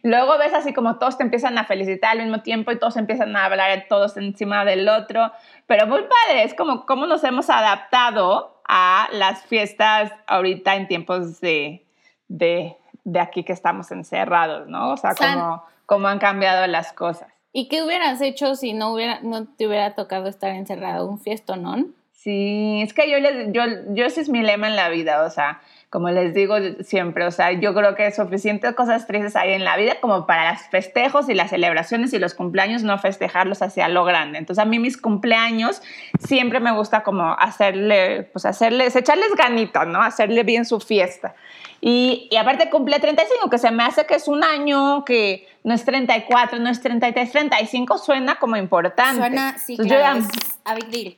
Luego 0.04 0.38
ves 0.38 0.54
así 0.54 0.74
como 0.74 0.98
todos 0.98 1.18
te 1.18 1.24
empiezan 1.24 1.58
a 1.58 1.66
felicitar 1.66 2.12
al 2.12 2.20
mismo 2.20 2.42
tiempo 2.42 2.72
y 2.72 2.80
todos 2.80 2.98
empiezan 2.98 3.36
a 3.36 3.46
hablar 3.46 3.86
todos 3.88 4.18
encima 4.18 4.66
del 4.66 4.88
otro, 4.90 5.32
pero 5.68 5.88
muy 5.88 6.02
padre, 6.02 6.44
es 6.44 6.54
como 6.54 6.86
cómo 6.86 7.06
nos 7.08 7.24
hemos 7.24 7.50
adaptado 7.50 8.62
a 8.68 9.08
las 9.12 9.44
fiestas 9.46 10.12
ahorita 10.28 10.76
en 10.76 10.88
tiempos 10.88 11.40
de, 11.40 11.86
de, 12.28 12.76
de 13.04 13.20
aquí 13.20 13.44
que 13.44 13.54
estamos 13.54 13.92
encerrados, 13.92 14.68
¿no? 14.68 14.92
O 14.92 14.98
sea, 14.98 15.14
cómo, 15.16 15.64
cómo 15.86 16.08
han 16.08 16.20
cambiado 16.20 16.68
las 16.68 16.94
cosas. 16.94 17.30
¿Y 17.52 17.70
qué 17.70 17.84
hubieras 17.84 18.20
hecho 18.22 18.56
si 18.56 18.74
no 18.74 18.92
hubiera, 18.92 19.22
no 19.22 19.48
te 19.48 19.68
hubiera 19.68 19.96
tocado 19.96 20.28
estar 20.28 20.52
encerrado? 20.52 21.08
¿Un 21.08 21.20
fiestonón? 21.20 21.96
Sí, 22.12 22.82
es 22.82 22.94
que 22.94 23.10
yo, 23.10 23.20
les, 23.20 23.54
yo, 23.54 23.62
yo 23.90 24.06
ese 24.06 24.20
es 24.20 24.30
mi 24.30 24.42
lema 24.42 24.68
en 24.68 24.76
la 24.76 24.90
vida, 24.90 25.24
o 25.24 25.30
sea, 25.30 25.62
como 25.90 26.10
les 26.10 26.34
digo 26.34 26.56
siempre, 26.82 27.26
o 27.26 27.32
sea, 27.32 27.52
yo 27.54 27.74
creo 27.74 27.96
que 27.96 28.12
suficientes 28.12 28.74
cosas 28.74 29.08
tristes 29.08 29.36
hay 29.36 29.54
en 29.54 29.64
la 29.64 29.78
vida 29.78 30.00
como 30.02 30.26
para 30.26 30.52
los 30.52 30.62
festejos 30.64 31.30
y 31.30 31.34
las 31.34 31.52
celebraciones 31.52 32.12
y 32.14 32.20
los 32.20 32.34
cumpleaños 32.34 32.84
no 32.84 32.98
festejarlos 32.98 33.62
hacia 33.62 33.88
lo 33.88 34.04
grande. 34.04 34.38
Entonces 34.38 34.62
a 34.62 34.66
mí 34.66 34.80
mis 34.80 34.98
cumpleaños 34.98 35.82
siempre 36.20 36.60
me 36.60 36.72
gusta 36.72 37.04
como 37.04 37.34
hacerle, 37.34 38.24
pues 38.24 38.46
hacerles, 38.46 38.96
echarles 38.96 39.34
ganito, 39.38 39.86
¿no? 39.86 40.02
Hacerle 40.02 40.44
bien 40.44 40.66
su 40.66 40.80
fiesta. 40.80 41.36
Y, 41.82 42.28
y 42.32 42.38
aparte 42.38 42.70
cumple 42.70 43.00
35, 43.00 43.50
que 43.50 43.58
se 43.58 43.72
me 43.72 43.84
hace 43.84 44.06
que 44.06 44.16
es 44.16 44.28
un 44.28 44.44
año 44.44 45.06
que 45.06 45.48
no 45.64 45.74
es 45.74 45.86
34, 45.86 46.60
no 46.60 46.70
es 46.70 46.82
33, 46.82 47.32
35 47.32 47.98
suena 48.00 48.36
como 48.36 48.58
importante. 48.58 49.18
Suena, 49.18 49.58
sí, 49.58 49.74
Entonces, 49.74 49.94
yo 49.94 50.00
claro, 50.00 50.20
es 50.20 50.60
a 50.66 50.76
Big 50.76 50.88
Deal. 50.88 51.18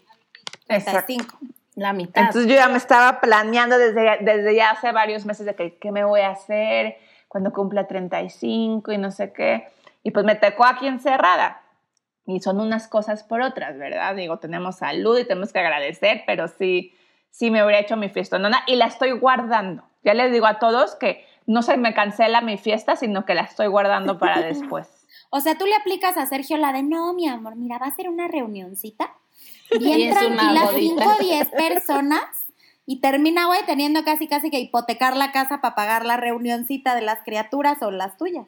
Exacto. 0.69 1.13
35. 1.78 1.82
La 1.82 1.94
mitad. 1.94 2.24
Entonces 2.24 2.48
yo 2.50 2.56
ya 2.56 2.68
me 2.68 2.78
estaba 2.78 3.22
planeando 3.22 3.78
desde, 3.78 4.18
desde 4.22 4.56
ya 4.56 4.72
hace 4.72 4.92
varios 4.92 5.26
meses 5.26 5.46
de 5.46 5.56
que 5.56 5.78
qué 5.78 5.92
me 5.92 6.04
voy 6.04 6.22
a 6.22 6.32
hacer 6.32 6.98
cuando 7.28 7.54
cumpla 7.54 7.88
35 7.88 8.92
y 8.92 8.98
no 8.98 9.12
sé 9.12 9.32
qué. 9.32 9.68
Y 10.04 10.12
pues 10.12 10.26
me 10.26 10.36
tocó 10.36 10.66
aquí 10.66 10.88
encerrada. 10.88 11.62
Y 12.26 12.40
son 12.42 12.60
unas 12.60 12.88
cosas 12.88 13.24
por 13.24 13.42
otras, 13.42 13.78
¿verdad? 13.78 14.16
Digo, 14.16 14.38
tenemos 14.40 14.78
salud 14.78 15.18
y 15.18 15.26
tenemos 15.26 15.54
que 15.54 15.60
agradecer, 15.60 16.24
pero 16.26 16.48
sí, 16.48 16.94
sí 17.30 17.52
me 17.52 17.63
hubiera 17.63 17.80
hecho 17.80 17.96
mi 17.96 18.10
fiestonona 18.10 18.63
y 18.68 18.76
la 18.76 18.86
estoy 18.86 19.12
guardando. 19.12 19.84
Ya 20.04 20.13
les 20.13 20.32
digo 20.32 20.46
a 20.46 20.60
todos 20.60 20.96
que 20.96 21.26
no 21.46 21.62
se 21.62 21.78
me 21.78 21.94
cancela 21.94 22.42
mi 22.42 22.58
fiesta, 22.58 22.96
sino 22.96 23.26
que 23.26 23.34
la 23.34 23.44
estoy 23.44 23.68
guardando 23.68 24.18
para 24.18 24.42
después. 24.46 24.90
O 25.30 25.40
sea, 25.40 25.58
tú 25.58 25.66
le 25.66 25.76
aplicas 25.76 26.18
a 26.18 26.26
Sergio 26.26 26.58
la 26.58 26.74
de, 26.74 26.84
no, 26.84 27.13
mi 27.13 27.28
amor, 27.28 27.56
mira, 27.56 27.78
va 27.78 27.88
a 27.88 27.96
ser 27.96 28.10
una 28.10 28.28
reunioncita. 28.28 29.13
Y 29.72 29.80
Bien 29.80 30.10
es 30.12 30.22
una 30.22 30.38
tranquila, 30.38 30.66
bodita. 30.66 31.04
5 31.04 31.16
o 31.20 31.24
10 31.24 31.50
personas. 31.50 32.46
Y 32.86 33.02
termina, 33.02 33.48
güey, 33.48 33.66
teniendo 33.66 34.06
casi, 34.06 34.28
casi 34.30 34.50
que 34.50 34.60
hipotecar 34.60 35.18
la 35.18 35.34
casa 35.34 35.60
para 35.60 35.76
pagar 35.76 36.06
la 36.06 36.16
reunioncita 36.16 36.96
de 36.96 37.02
las 37.02 37.22
criaturas 37.24 37.82
o 37.82 37.92
las 37.92 38.16
tuyas. 38.16 38.48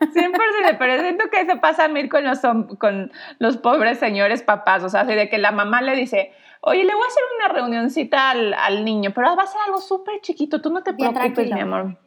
100%, 0.00 0.76
pero 0.78 1.00
siento 1.02 1.28
que 1.30 1.42
eso 1.42 1.60
pasa 1.60 1.84
a 1.84 1.88
mí 1.88 2.08
con 2.08 2.24
los, 2.24 2.40
con 2.78 3.12
los 3.38 3.56
pobres 3.58 3.98
señores 3.98 4.42
papás, 4.42 4.82
o 4.82 4.88
sea, 4.88 5.02
así 5.02 5.14
de 5.14 5.28
que 5.28 5.38
la 5.38 5.50
mamá 5.52 5.82
le 5.82 5.94
dice, 5.94 6.32
oye, 6.62 6.84
le 6.84 6.94
voy 6.94 7.04
a 7.04 7.06
hacer 7.06 7.22
una 7.38 7.48
reunioncita 7.48 8.30
al, 8.30 8.54
al 8.54 8.84
niño, 8.84 9.12
pero 9.14 9.36
va 9.36 9.42
a 9.42 9.46
ser 9.46 9.60
algo 9.66 9.78
súper 9.80 10.20
chiquito, 10.20 10.60
tú 10.62 10.70
no 10.70 10.82
te 10.82 10.92
Bien 10.92 11.12
preocupes, 11.12 11.34
tranquilo. 11.34 11.54
mi 11.54 11.60
amor. 11.62 11.98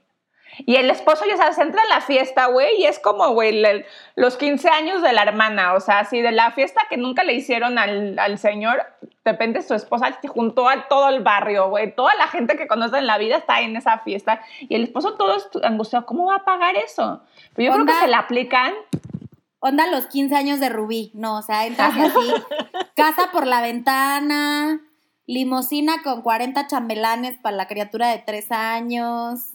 Y 0.66 0.76
el 0.76 0.90
esposo, 0.90 1.26
ya 1.28 1.38
sabes, 1.38 1.58
entra 1.58 1.82
en 1.84 1.90
la 1.90 2.02
fiesta, 2.02 2.48
güey, 2.48 2.82
y 2.82 2.86
es 2.86 3.00
como, 3.00 3.30
güey, 3.30 3.52
le- 3.54 3.86
los 4.16 4.38
15 4.38 4.70
años 4.70 5.02
de 5.02 5.14
la 5.14 5.24
hermana, 5.24 5.74
o 5.74 5.80
sea, 5.80 6.00
así 6.00 6.22
de 6.22 6.32
la 6.32 6.52
fiesta 6.52 6.82
que 6.90 6.98
nunca 6.98 7.24
le 7.24 7.34
hicieron 7.34 7.78
al, 7.78 8.18
al 8.20 8.38
señor, 8.38 8.84
de 9.24 9.32
repente 9.32 9.62
su 9.62 9.74
esposa 9.74 10.18
juntó 10.28 10.68
a 10.70 10.88
todo 10.88 11.10
el 11.10 11.22
barrio, 11.24 11.70
güey, 11.70 11.96
toda 11.96 12.14
la 12.16 12.28
gente 12.28 12.58
que 12.58 12.68
conoce 12.68 12.98
en 12.98 13.08
la 13.08 13.18
vida 13.18 13.38
está 13.38 13.62
en 13.62 13.76
esa 13.76 14.00
fiesta, 14.00 14.42
y 14.60 14.76
el 14.76 14.84
esposo 14.84 15.14
todo 15.16 15.38
angustiado, 15.64 16.06
¿cómo 16.06 16.26
va 16.28 16.38
a 16.38 16.46
pagar 16.46 16.76
eso? 16.76 17.22
Pero 17.56 17.68
yo 17.68 17.74
creo 17.74 17.86
que 17.86 18.02
se 18.02 18.08
la 18.08 18.20
aplican, 18.20 18.74
Onda 19.64 19.86
los 19.86 20.08
15 20.08 20.36
años 20.36 20.60
de 20.60 20.70
Rubí, 20.70 21.12
no, 21.14 21.38
o 21.38 21.42
sea, 21.44 21.68
entras 21.68 21.94
así, 21.96 22.34
casa 22.96 23.30
por 23.32 23.46
la 23.46 23.62
ventana, 23.62 24.82
limosina 25.28 26.02
con 26.04 26.24
40 26.24 26.66
chambelanes 26.68 27.38
para 27.38 27.56
la 27.56 27.68
criatura 27.68 28.10
de 28.10 28.18
3 28.20 28.52
años, 28.52 29.54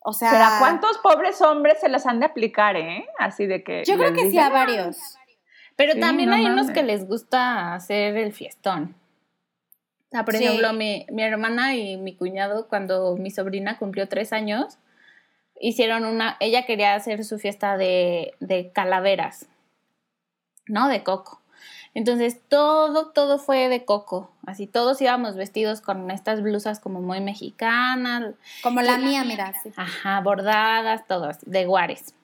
o 0.00 0.12
sea... 0.12 0.30
pero 0.30 0.44
¿a 0.44 0.58
cuántos 0.58 0.98
pobres 0.98 1.40
hombres 1.42 1.78
se 1.80 1.88
las 1.88 2.06
han 2.06 2.20
de 2.20 2.26
aplicar, 2.26 2.76
eh? 2.76 3.06
Así 3.18 3.46
de 3.46 3.62
que... 3.62 3.84
Yo 3.84 3.96
creo 3.96 4.12
que 4.12 4.30
sí 4.30 4.38
a 4.38 4.48
varios. 4.48 4.96
Pero 5.76 5.94
Sí, 5.94 6.00
también 6.00 6.28
no 6.30 6.36
hay 6.36 6.46
unos 6.46 6.70
que 6.70 6.82
les 6.82 7.06
gusta 7.06 7.74
hacer 7.74 8.16
el 8.16 8.32
fiestón. 8.32 8.94
O 10.08 10.10
sea, 10.10 10.24
por 10.24 10.34
Sí. 10.36 10.44
ejemplo, 10.44 10.72
mi, 10.72 11.06
mi 11.10 11.22
hermana 11.22 11.74
y 11.76 11.96
mi 11.96 12.16
cuñado, 12.16 12.68
cuando 12.68 13.16
mi 13.16 13.30
sobrina 13.30 13.78
cumplió 13.78 14.08
tres 14.08 14.32
años, 14.32 14.78
hicieron 15.60 16.04
una, 16.04 16.36
ella 16.40 16.66
quería 16.66 16.94
hacer 16.94 17.24
su 17.24 17.38
fiesta 17.38 17.76
de, 17.76 18.34
de 18.40 18.72
calaveras, 18.72 19.46
¿no? 20.66 20.88
De 20.88 21.02
coco. 21.04 21.40
Entonces 21.94 22.40
todo, 22.48 23.08
todo 23.08 23.38
fue 23.38 23.68
de 23.68 23.84
coco. 23.84 24.30
Así 24.46 24.66
todos 24.66 25.00
íbamos 25.00 25.36
vestidos 25.36 25.80
con 25.80 26.10
estas 26.10 26.42
blusas 26.42 26.78
como 26.80 27.00
muy 27.00 27.20
mexicanas, 27.20 28.34
Como 28.62 28.80
la 28.80 28.98
mía, 28.98 29.24
mira. 29.24 29.52
sí. 29.62 29.72
Ajá, 29.76 30.20
bordadas, 30.20 31.06
todas, 31.06 31.38
de 31.44 31.66
guares. 31.66 32.14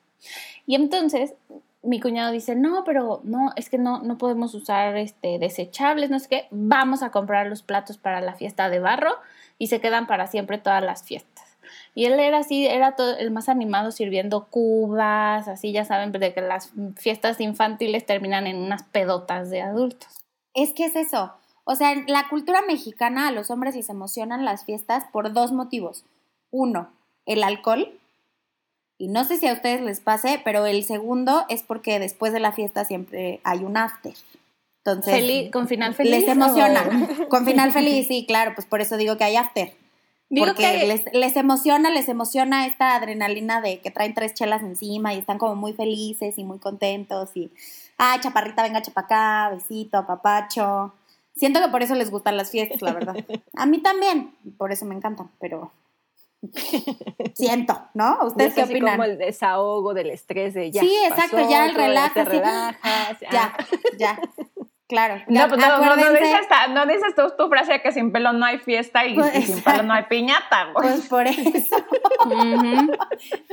Y 0.66 0.74
entonces 0.76 1.35
mi 1.83 2.00
cuñado 2.00 2.33
dice, 2.33 2.57
no, 2.57 2.85
pero 2.85 3.20
no, 3.24 3.52
es 3.57 3.70
que 3.70 3.79
no, 3.79 4.00
no 4.02 4.18
podemos 4.18 4.55
usar 4.55 4.96
este, 4.96 5.38
desechables, 5.38 6.11
no 6.11 6.18
sé 6.18 6.29
qué, 6.29 6.48
vamos 6.50 7.02
a 7.02 7.11
comprar 7.11 7.46
los 7.46 7.62
platos 7.62 7.96
para 7.96 8.20
la 8.20 8.35
fiesta 8.35 8.68
de 8.68 8.81
barro 8.81 9.12
y 9.59 9.68
se 9.68 9.81
quedan 9.81 10.07
para 10.07 10.26
siempre 10.26 10.59
todas 10.59 10.83
las 10.83 11.05
fiestas. 11.05 11.36
Y 11.99 12.05
él 12.05 12.21
era 12.21 12.39
así, 12.41 12.67
era 12.67 12.95
todo, 12.95 13.17
el 13.17 13.31
más 13.31 13.49
animado 13.49 13.91
sirviendo 13.91 14.49
cubas, 14.51 15.49
así 15.49 15.73
ya 15.73 15.87
saben, 15.87 16.13
de 16.13 16.35
que 16.35 16.43
las 16.43 16.71
fiestas 16.97 17.41
infantiles 17.41 18.05
terminan 18.05 18.47
en 18.47 18.59
unas 18.59 18.83
pedotas 18.83 19.49
de 19.49 19.63
adultos. 19.63 20.07
Es 20.53 20.75
que 20.75 20.85
es 20.85 20.95
eso. 20.95 21.33
O 21.65 21.75
sea, 21.75 21.93
en 21.93 22.05
la 22.07 22.29
cultura 22.29 22.61
mexicana 22.69 23.29
a 23.29 23.33
los 23.33 23.51
hombres 23.51 23.75
les 23.75 23.89
emocionan 23.89 24.45
las 24.45 24.67
fiestas 24.67 25.05
por 25.11 25.33
dos 25.33 25.53
motivos. 25.53 26.05
Uno, 26.51 26.91
el 27.25 27.43
alcohol. 27.43 27.99
Y 28.99 29.09
no 29.09 29.25
sé 29.25 29.39
si 29.39 29.47
a 29.49 29.55
ustedes 29.55 29.81
les 29.81 30.01
pase, 30.01 30.39
pero 30.45 30.67
el 30.67 30.85
segundo 30.85 31.47
es 31.49 31.63
porque 31.63 31.99
después 31.99 32.33
de 32.35 32.41
la 32.41 32.53
fiesta 32.53 32.85
siempre 32.85 33.41
hay 33.43 33.61
un 33.65 33.79
after. 33.79 34.13
Entonces, 34.85 35.15
Feliz, 35.15 35.51
con 35.51 35.67
final 35.67 35.95
feliz. 35.95 36.13
les 36.13 36.29
o- 36.29 36.33
emociona. 36.33 36.85
Con 37.31 37.45
final 37.47 37.73
feliz, 37.73 38.07
sí, 38.07 38.27
claro, 38.29 38.53
pues 38.55 38.67
por 38.67 38.81
eso 38.83 38.97
digo 38.99 39.17
que 39.17 39.25
hay 39.25 39.37
after. 39.37 39.73
Digo 40.29 40.47
porque 40.47 40.62
que- 40.81 40.87
les, 40.87 41.05
les 41.12 41.37
emociona, 41.37 41.91
les 41.91 42.09
emociona 42.09 42.67
esta 42.67 42.97
adrenalina 42.97 43.61
de 43.61 43.81
que 43.81 43.91
traen 43.91 44.12
tres 44.15 44.35
chelas 44.35 44.62
encima 44.62 45.15
y 45.15 45.19
están 45.19 45.39
como 45.39 45.55
muy 45.55 45.73
felices 45.73 46.37
y 46.39 46.45
muy 46.45 46.59
contentos 46.59 47.31
y, 47.37 47.53
ay, 47.97 48.19
chaparrita, 48.21 48.62
venga, 48.62 48.83
chapacá, 48.83 49.51
besito, 49.51 50.05
papacho. 50.07 50.93
Siento 51.37 51.61
que 51.61 51.69
por 51.69 51.83
eso 51.83 51.95
les 51.95 52.11
gustan 52.11 52.37
las 52.37 52.51
fiestas, 52.51 52.83
la 52.83 52.93
verdad. 52.93 53.15
A 53.55 53.67
mí 53.67 53.79
también, 53.79 54.35
por 54.59 54.73
eso 54.73 54.85
me 54.85 54.95
encantan, 54.97 55.31
pero 55.39 55.71
siento, 57.35 57.81
¿no? 57.95 58.19
¿Ustedes 58.25 58.51
Es 58.51 58.55
qué 58.55 58.62
opinan? 58.65 58.93
como 58.93 59.05
el 59.05 59.19
desahogo 59.19 59.95
del 59.95 60.11
estrés 60.11 60.55
de 60.55 60.71
ya. 60.71 60.83
Sí, 60.83 60.95
exacto, 61.09 61.37
pasó, 61.37 61.51
ya 61.51 61.67
el 61.67 61.73
todo, 61.73 61.83
relaja, 61.87 62.15
Te 62.15 62.25
relajas. 62.25 63.21
Ya, 63.31 63.57
ya, 63.99 64.21
claro. 64.88 65.22
No, 65.29 65.49
pues 65.49 65.61
no, 65.61 65.79
no, 65.79 65.85
no, 65.85 65.92
Acuérdense- 65.92 66.20
dices, 66.20 66.46
no 66.70 66.87
dices 66.87 67.14
tú 67.14 67.22
tu 67.37 67.49
frase 67.49 67.72
de 67.75 67.83
que 67.83 67.92
sin 67.92 68.12
pelo 68.12 68.33
no 68.33 68.44
hay 68.46 68.59
fiesta 68.59 69.07
y, 69.07 69.14
Pues, 69.14 69.35
y 69.37 69.42
sin 69.42 69.62
pelo 69.62 69.83
no 69.83 69.92
hay 69.94 70.05
piñata, 70.05 70.72
güey. 70.72 70.88
Pues 70.88 71.09
por 71.09 71.27
eso. 71.27 71.77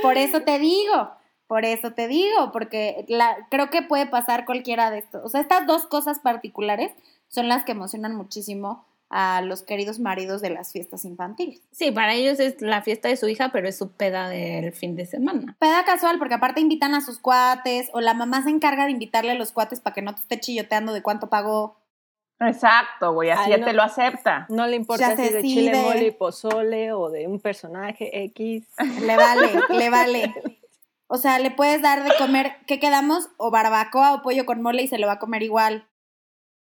Por 0.02 0.18
eso 0.18 0.42
te 0.42 0.60
digo, 0.60 1.12
por 1.48 1.66
eso 1.66 1.92
te 1.92 2.08
digo, 2.08 2.52
porque 2.52 3.06
la, 3.08 3.36
creo 3.50 3.70
que 3.70 3.82
puede 3.82 4.06
pasar 4.06 4.46
cualquiera 4.46 4.92
de 4.92 5.00
estos. 5.00 5.24
O 5.24 5.30
sea, 5.30 5.42
estas 5.42 5.66
dos 5.68 5.86
cosas 5.86 6.20
particulares 6.20 6.92
son 7.28 7.48
las 7.48 7.64
que 7.64 7.72
emocionan 7.74 8.16
muchísimo 8.16 8.86
a 9.16 9.42
los 9.42 9.62
queridos 9.62 10.00
maridos 10.00 10.42
de 10.42 10.50
las 10.50 10.72
fiestas 10.72 11.06
infantiles. 11.06 11.62
Sí, 11.72 11.92
para 11.92 12.16
ellos 12.16 12.40
es 12.40 12.60
la 12.62 12.82
fiesta 12.82 13.10
de 13.10 13.16
su 13.16 13.28
hija, 13.28 13.52
pero 13.54 13.68
es 13.68 13.78
su 13.78 13.92
peda 13.92 14.28
del 14.28 14.74
fin 14.74 14.96
de 14.96 15.06
semana. 15.06 15.56
Peda 15.60 15.86
casual, 15.86 16.18
porque 16.18 16.34
aparte 16.34 16.62
invitan 16.62 16.96
a 16.96 17.02
sus 17.02 17.20
cuates, 17.20 17.92
o 17.94 18.02
la 18.02 18.16
mamá 18.16 18.42
se 18.42 18.50
encarga 18.50 18.86
de 18.86 18.92
invitarle 18.92 19.30
a 19.30 19.36
los 19.36 19.52
cuates 19.52 19.82
para 19.82 19.94
que 19.94 20.02
no 20.02 20.16
te 20.16 20.22
esté 20.22 20.40
chilloteando 20.40 20.94
de 20.94 21.04
cuánto 21.04 21.30
pagó. 21.30 21.78
Exacto, 22.40 23.14
güey, 23.14 23.30
así 23.30 23.44
Ay, 23.46 23.52
ya 23.52 23.58
no. 23.60 23.66
te 23.68 23.74
lo 23.74 23.84
acepta. 23.84 24.48
No 24.50 24.66
le 24.66 24.78
importa 24.78 25.10
Ya 25.10 25.16
si 25.16 25.28
sé, 25.28 25.34
de 25.36 25.42
chile, 25.44 25.82
mole 25.84 26.08
y 26.08 26.12
pozole 26.12 26.92
o 26.92 27.12
de 27.12 27.28
un 27.28 27.40
personaje 27.40 28.24
X. 28.24 28.68
Le 29.02 29.16
vale, 29.16 29.52
le 29.70 29.90
vale. 29.92 30.34
O 31.06 31.18
sea, 31.18 31.38
le 31.38 31.52
puedes 31.52 31.84
dar 31.84 32.04
de 32.04 32.12
comer, 32.18 32.56
¿qué 32.66 32.80
quedamos? 32.80 33.30
O 33.38 33.52
barbacoa 33.52 34.16
o 34.16 34.22
pollo 34.24 34.48
con 34.48 34.64
mole 34.64 34.82
y 34.82 34.88
se 34.88 34.98
lo 34.98 35.06
va 35.06 35.14
a 35.14 35.20
comer 35.20 35.44
igual. 35.44 35.88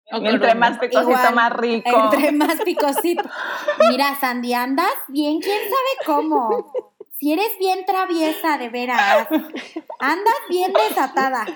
Entre 0.07 0.55
más 0.55 0.79
picosito, 0.79 1.11
Igual, 1.11 1.35
más 1.35 1.53
rico. 1.53 1.91
Entre 2.13 2.33
más 2.33 2.61
picosito. 2.61 3.25
Mira, 3.91 4.15
Sandy, 4.21 4.53
andas 4.55 4.93
bien, 5.09 5.41
quién 5.41 5.59
sabe 5.63 6.07
cómo. 6.07 6.73
Si 7.19 7.33
eres 7.33 7.57
bien 7.59 7.85
traviesa, 7.87 8.59
de 8.59 8.69
veras. 8.69 9.27
Andas 9.99 10.35
bien 10.49 10.73
desatada. 10.73 11.47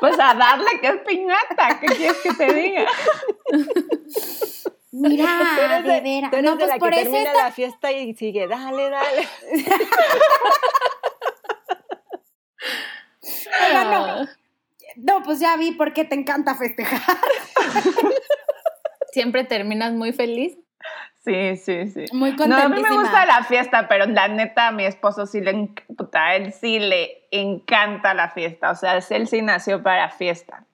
Pues 0.00 0.18
a 0.18 0.34
darle 0.34 0.80
que 0.80 0.88
es 0.88 0.96
piñata, 1.06 1.78
¿qué 1.80 1.86
quieres 1.86 2.18
que 2.22 2.34
te 2.34 2.52
diga? 2.52 2.86
Mira, 4.92 5.80
de, 5.84 5.88
de, 5.92 6.00
veras. 6.00 6.30
tú 6.30 6.36
eres 6.36 6.50
No, 6.50 6.56
de 6.56 6.66
pues 6.66 6.68
la 6.68 6.78
que 6.78 6.88
eso 6.88 7.00
termina 7.02 7.30
esta- 7.30 7.44
la 7.44 7.52
fiesta 7.52 7.92
y 7.92 8.14
sigue, 8.14 8.48
dale, 8.48 8.90
dale. 8.90 9.28
Oiga, 13.66 13.84
no. 13.84 14.26
No, 14.96 15.22
pues 15.24 15.40
ya 15.40 15.56
vi 15.56 15.72
por 15.72 15.92
qué 15.92 16.04
te 16.04 16.14
encanta 16.14 16.54
festejar. 16.54 17.00
Siempre 19.12 19.44
terminas 19.44 19.92
muy 19.92 20.12
feliz. 20.12 20.56
Sí, 21.24 21.56
sí, 21.56 21.86
sí. 21.88 22.04
Muy 22.12 22.32
No, 22.32 22.44
a 22.44 22.48
mí 22.48 22.54
me 22.56 22.58
contentísima. 22.82 23.00
gusta 23.02 23.24
la 23.26 23.44
fiesta, 23.44 23.88
pero 23.88 24.04
la 24.06 24.28
neta 24.28 24.68
a 24.68 24.72
mi 24.72 24.84
esposo 24.84 25.24
sí 25.24 25.40
le, 25.40 25.54
enc- 25.54 25.82
puta, 25.96 26.26
a 26.26 26.36
él 26.36 26.52
sí 26.52 26.78
le 26.78 27.26
encanta 27.30 28.12
la 28.12 28.28
fiesta, 28.30 28.70
o 28.70 28.74
sea, 28.74 28.98
él 29.10 29.26
sí 29.26 29.40
nació 29.40 29.82
para 29.82 30.10
fiesta. 30.10 30.64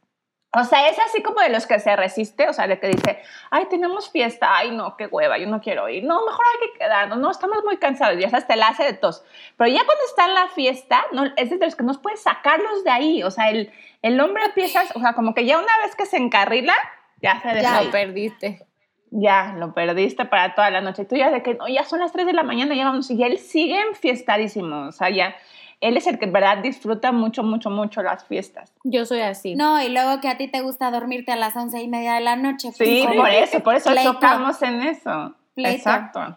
O 0.53 0.65
sea, 0.65 0.89
es 0.89 0.99
así 0.99 1.23
como 1.23 1.41
de 1.41 1.49
los 1.49 1.67
que 1.67 1.79
se 1.79 1.95
resiste, 1.95 2.49
o 2.49 2.53
sea, 2.53 2.67
de 2.67 2.81
que 2.81 2.89
dice, 2.89 3.23
ay, 3.51 3.67
tenemos 3.71 4.11
fiesta, 4.11 4.57
ay, 4.57 4.73
no, 4.73 4.97
qué 4.97 5.07
hueva, 5.07 5.39
yo 5.39 5.47
no 5.47 5.61
quiero 5.61 5.89
ir, 5.89 6.03
no, 6.03 6.25
mejor 6.25 6.45
hay 6.53 6.69
que 6.69 6.79
quedarnos, 6.79 7.19
no, 7.19 7.31
estamos 7.31 7.59
muy 7.65 7.77
cansados, 7.77 8.19
ya 8.19 8.29
te 8.31 8.57
la 8.57 8.69
hace 8.69 8.83
de 8.83 8.95
tos. 8.95 9.25
Pero 9.57 9.71
ya 9.71 9.85
cuando 9.85 10.05
está 10.09 10.25
en 10.27 10.35
la 10.35 10.49
fiesta, 10.49 11.05
no, 11.13 11.25
es 11.37 11.51
de 11.51 11.59
los 11.59 11.77
que 11.77 11.85
no 11.85 11.93
puedes 12.03 12.23
sacarlos 12.23 12.83
de 12.83 12.91
ahí, 12.91 13.23
o 13.23 13.31
sea, 13.31 13.51
el, 13.51 13.73
el 14.03 14.21
hombre 14.21 14.45
empieza, 14.45 14.83
o 14.95 15.01
sea, 15.01 15.13
como 15.13 15.35
que 15.35 15.45
ya 15.45 15.59
una 15.59 15.79
vez 15.85 15.95
que 15.95 16.07
se 16.07 16.17
encarrila, 16.17 16.75
ya 17.23 17.41
se 17.41 17.63
Ya. 17.63 17.83
Lo 17.83 17.91
perdiste. 17.91 18.67
ya 19.11 19.55
lo 19.57 19.75
perdiste 19.75 20.25
para 20.25 20.55
toda 20.55 20.71
la 20.71 20.81
noche. 20.81 21.05
Tú 21.05 21.17
ya 21.17 21.31
de 21.31 21.43
que 21.43 21.55
no, 21.55 21.69
ya 21.69 21.85
son 21.85 22.01
las 22.01 22.13
3 22.13 22.27
de 22.27 22.33
la 22.33 22.43
mañana, 22.43 22.75
ya 22.75 22.85
vamos. 22.85 23.11
Y 23.11 23.23
él 23.23 23.39
sigue 23.39 23.81
enfiestadísimo. 23.81 24.89
O 24.89 24.93
sea, 24.93 25.11
ya, 25.11 25.37
él 25.81 25.97
es 25.97 26.07
el 26.07 26.19
que 26.19 26.27
en 26.27 26.33
verdad 26.33 26.59
disfruta 26.59 27.13
mucho, 27.13 27.43
mucho, 27.43 27.71
mucho 27.71 28.03
las 28.03 28.25
fiestas. 28.25 28.73
Yo 28.85 29.07
soy 29.07 29.21
así. 29.21 29.55
No, 29.55 29.83
y 29.83 29.89
luego 29.89 30.21
que 30.21 30.29
a 30.29 30.37
ti 30.37 30.49
te 30.49 30.61
gusta 30.61 30.91
dormirte 30.91 31.33
a 31.33 31.37
las 31.37 31.57
once 31.57 31.81
y 31.81 31.89
media 31.89 32.15
de 32.15 32.21
la 32.21 32.37
noche. 32.37 32.71
Sí, 32.73 33.03
pues, 33.07 33.17
por 33.17 33.31
eso, 33.31 33.61
por 33.61 33.75
eso 33.75 33.91
Pleito. 33.91 34.13
chocamos 34.13 34.63
en 34.63 34.83
eso. 34.83 35.35
Pleito. 35.55 35.77
Exacto. 35.77 36.37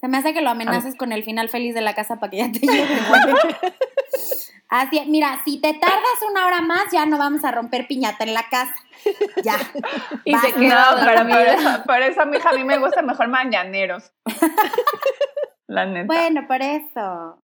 Se 0.00 0.08
me 0.08 0.18
hace 0.18 0.34
que 0.34 0.42
lo 0.42 0.50
amenaces 0.50 0.96
con 0.96 1.12
el 1.12 1.24
final 1.24 1.48
feliz 1.48 1.74
de 1.74 1.80
la 1.80 1.94
casa 1.94 2.20
para 2.20 2.30
que 2.30 2.36
ya 2.36 2.52
te 2.52 2.60
lleve, 2.60 2.98
güey. 3.08 3.22
Así, 4.68 5.00
mira, 5.06 5.40
si 5.44 5.60
te 5.60 5.72
tardas 5.74 6.22
una 6.28 6.46
hora 6.46 6.60
más, 6.60 6.90
ya 6.92 7.06
no 7.06 7.16
vamos 7.16 7.44
a 7.44 7.52
romper 7.52 7.86
piñata 7.86 8.24
en 8.24 8.34
la 8.34 8.42
casa. 8.48 8.74
Ya. 9.42 9.56
Y 10.24 10.34
se 10.36 10.48
No, 10.58 10.76
pero 11.04 11.28
por 11.28 11.40
eso, 11.40 11.82
por 11.84 12.02
eso, 12.02 12.26
mija, 12.26 12.50
a 12.50 12.52
mí 12.54 12.64
me 12.64 12.78
gusta 12.78 13.02
mejor 13.02 13.28
mañaneros. 13.28 14.12
La 15.66 15.86
neta. 15.86 16.06
Bueno, 16.06 16.46
por 16.46 16.60
eso. 16.60 17.42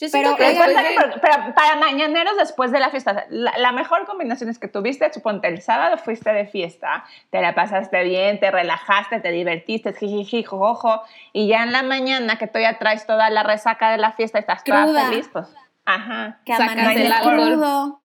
Yo 0.00 0.08
Pero, 0.10 0.34
que 0.36 0.44
después 0.44 0.68
de- 0.74 1.20
para 1.52 1.76
mañaneros 1.76 2.34
después 2.38 2.72
de 2.72 2.80
la 2.80 2.88
fiesta, 2.88 3.26
la, 3.28 3.52
la 3.58 3.70
mejor 3.72 4.06
combinación 4.06 4.48
es 4.48 4.58
que 4.58 4.66
tuviste, 4.66 5.12
suponte, 5.12 5.48
el 5.48 5.60
sábado 5.60 5.98
fuiste 5.98 6.32
de 6.32 6.46
fiesta, 6.46 7.04
te 7.28 7.42
la 7.42 7.54
pasaste 7.54 8.02
bien, 8.04 8.40
te 8.40 8.50
relajaste, 8.50 9.20
te 9.20 9.30
divertiste, 9.30 9.92
jijiji, 9.92 10.42
jojojo, 10.42 11.02
y 11.34 11.48
ya 11.48 11.64
en 11.64 11.72
la 11.72 11.82
mañana 11.82 12.36
que 12.38 12.46
tú 12.46 12.58
ya 12.58 12.78
traes 12.78 13.06
toda 13.06 13.28
la 13.28 13.42
resaca 13.42 13.90
de 13.90 13.98
la 13.98 14.12
fiesta 14.12 14.38
y 14.38 14.40
estás 14.40 14.64
toda 14.64 14.86
feliz, 15.10 15.28
pues, 15.30 15.46
ajá, 15.84 16.38
Que 16.46 16.56
Sacas 16.56 16.96
el 16.96 17.12
crudo. 17.20 18.00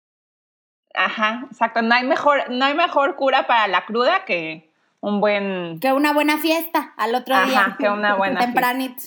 ajá, 0.93 1.47
exacto, 1.51 1.81
no 1.81 1.93
hay 1.93 2.05
mejor, 2.05 2.49
no 2.51 2.63
hay 2.65 2.73
mejor 2.73 3.17
cura 3.17 3.47
para 3.47 3.67
la 3.67 3.83
cruda 3.85 4.23
que 4.23 4.71
un 5.01 5.19
buen, 5.19 5.79
Que 5.81 5.91
una 5.91 6.13
buena 6.13 6.37
fiesta 6.37 6.93
al 6.95 7.15
otro 7.15 7.35
Ajá, 7.35 7.47
día. 7.47 7.75
que 7.79 7.89
una 7.89 8.15
buena 8.15 8.39
Tempranito. 8.39 9.03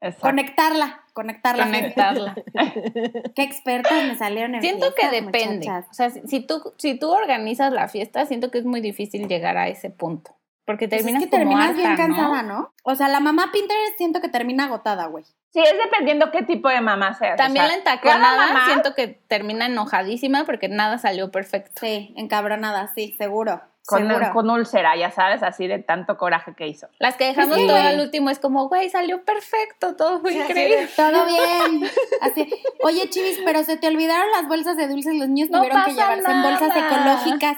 Exacto. 0.00 0.26
Conectarla, 0.28 1.00
conectarla. 1.12 1.64
Conectarla. 1.64 2.34
Qué 3.34 3.42
expertas 3.42 4.04
me 4.04 4.16
salieron 4.16 4.54
en 4.54 4.62
Siento 4.62 4.94
que 4.94 5.08
depende. 5.10 5.66
muchachas. 5.66 5.86
O 5.90 5.94
sea, 5.94 6.10
si, 6.10 6.20
si 6.26 6.40
tú, 6.40 6.72
si 6.78 6.98
tú 6.98 7.10
organizas 7.10 7.72
la 7.72 7.88
fiesta, 7.88 8.24
siento 8.26 8.50
que 8.50 8.58
es 8.58 8.64
muy 8.64 8.80
difícil 8.80 9.28
llegar 9.28 9.56
a 9.58 9.68
ese 9.68 9.90
punto. 9.90 10.34
Porque 10.64 10.88
Pues 10.88 11.02
terminas 11.02 11.22
es 11.24 11.28
que 11.28 11.36
como 11.36 11.50
terminas 11.50 11.76
bien 11.76 11.96
cansada, 11.96 12.42
¿no? 12.42 12.72
O 12.84 12.94
sea, 12.94 13.08
la 13.08 13.18
mamá 13.20 13.50
Pinterest 13.52 13.96
siento 13.98 14.20
que 14.20 14.28
termina 14.28 14.64
agotada, 14.66 15.06
güey. 15.06 15.24
Sí, 15.52 15.58
es 15.60 15.74
dependiendo 15.84 16.30
qué 16.30 16.42
tipo 16.44 16.68
de 16.68 16.80
mamá 16.80 17.12
seas. 17.14 17.36
También 17.36 17.64
o 17.64 17.68
la 17.68 17.74
sea, 17.74 17.78
entaconada 17.78 18.46
mamá- 18.46 18.66
siento 18.66 18.94
que 18.94 19.08
termina 19.08 19.66
enojadísima 19.66 20.44
porque 20.44 20.68
nada 20.68 20.98
salió 20.98 21.32
perfecto. 21.32 21.72
Sí, 21.80 22.14
encabronada, 22.16 22.86
sí, 22.94 23.16
seguro. 23.18 23.60
Con, 23.86 24.08
con 24.32 24.50
úlcera, 24.50 24.96
ya 24.96 25.10
sabes, 25.10 25.42
así 25.42 25.66
de 25.66 25.78
tanto 25.80 26.16
coraje 26.16 26.54
que 26.54 26.66
hizo. 26.68 26.88
Las 26.98 27.16
que 27.16 27.24
dejamos 27.24 27.56
Sí. 27.56 27.66
todo 27.66 27.76
al 27.76 28.00
último 28.00 28.30
es 28.30 28.38
como, 28.38 28.68
güey, 28.68 28.88
salió 28.90 29.24
perfecto, 29.24 29.96
todo 29.96 30.20
fue 30.20 30.32
Sí, 30.32 30.38
así 30.40 30.50
increíble. 30.50 30.88
Todo 30.96 31.26
bien. 31.26 31.90
Así. 32.20 32.48
Oye, 32.84 33.08
Chivis, 33.10 33.40
pero 33.44 33.64
se 33.64 33.76
te 33.76 33.88
olvidaron 33.88 34.30
las 34.32 34.46
bolsas 34.48 34.76
de 34.76 34.86
dulces. 34.88 35.14
Los 35.14 35.28
niños 35.28 35.50
No 35.50 35.58
tuvieron 35.58 35.84
que 35.84 35.92
llevarse 35.92 36.30
en 36.30 36.42
bolsas 36.42 36.76
ecológicas 36.76 37.56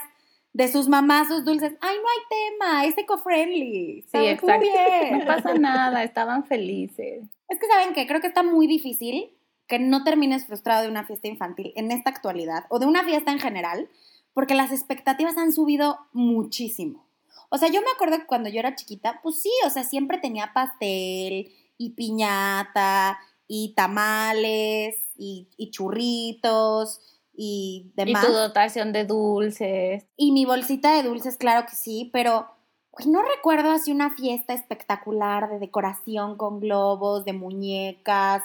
de 0.54 0.68
sus 0.68 0.88
mamás 0.88 1.28
sus 1.28 1.44
dulces. 1.44 1.72
Ay, 1.80 1.96
no 1.96 2.08
hay 2.08 2.50
tema, 2.50 2.84
es 2.84 2.96
eco-friendly. 2.98 4.02
Sí, 4.10 4.16
muy 4.18 4.28
exacto. 4.28 4.60
bien. 4.60 5.18
No 5.18 5.24
pasa 5.26 5.54
nada, 5.54 6.02
estaban 6.04 6.44
felices. 6.44 7.24
Es 7.48 7.58
que 7.58 7.66
saben 7.66 7.94
que 7.94 8.06
creo 8.06 8.20
que 8.20 8.26
está 8.26 8.42
muy 8.42 8.66
difícil 8.66 9.34
que 9.66 9.78
no 9.78 10.04
termines 10.04 10.46
frustrado 10.46 10.82
de 10.82 10.88
una 10.88 11.04
fiesta 11.04 11.28
infantil 11.28 11.72
en 11.76 11.90
esta 11.90 12.10
actualidad 12.10 12.64
o 12.68 12.78
de 12.78 12.86
una 12.86 13.04
fiesta 13.04 13.32
en 13.32 13.38
general, 13.38 13.88
porque 14.34 14.54
las 14.54 14.72
expectativas 14.72 15.36
han 15.36 15.52
subido 15.52 15.98
muchísimo. 16.12 17.06
O 17.50 17.58
sea, 17.58 17.68
yo 17.68 17.80
me 17.82 17.90
acuerdo 17.94 18.18
que 18.18 18.26
cuando 18.26 18.48
yo 18.48 18.58
era 18.60 18.74
chiquita, 18.74 19.20
pues 19.22 19.42
sí, 19.42 19.50
o 19.66 19.70
sea, 19.70 19.84
siempre 19.84 20.18
tenía 20.18 20.52
pastel 20.54 21.52
y 21.76 21.90
piñata 21.90 23.18
y 23.46 23.74
tamales 23.74 24.96
y, 25.16 25.48
y 25.56 25.70
churritos 25.70 27.00
y 27.34 27.92
Y 27.92 27.92
demás. 27.94 28.26
tu 28.26 28.32
dotación 28.32 28.92
de 28.92 29.04
dulces. 29.04 30.06
Y 30.16 30.32
mi 30.32 30.44
bolsita 30.44 30.94
de 30.96 31.02
dulces, 31.02 31.36
claro 31.36 31.66
que 31.66 31.74
sí, 31.76 32.10
pero 32.12 32.46
güey, 32.92 33.08
no 33.08 33.22
recuerdo 33.22 33.70
así 33.70 33.92
una 33.92 34.14
fiesta 34.14 34.54
espectacular 34.54 35.50
de 35.50 35.58
decoración 35.58 36.36
con 36.36 36.60
globos, 36.60 37.24
de 37.24 37.32
muñecas, 37.34 38.42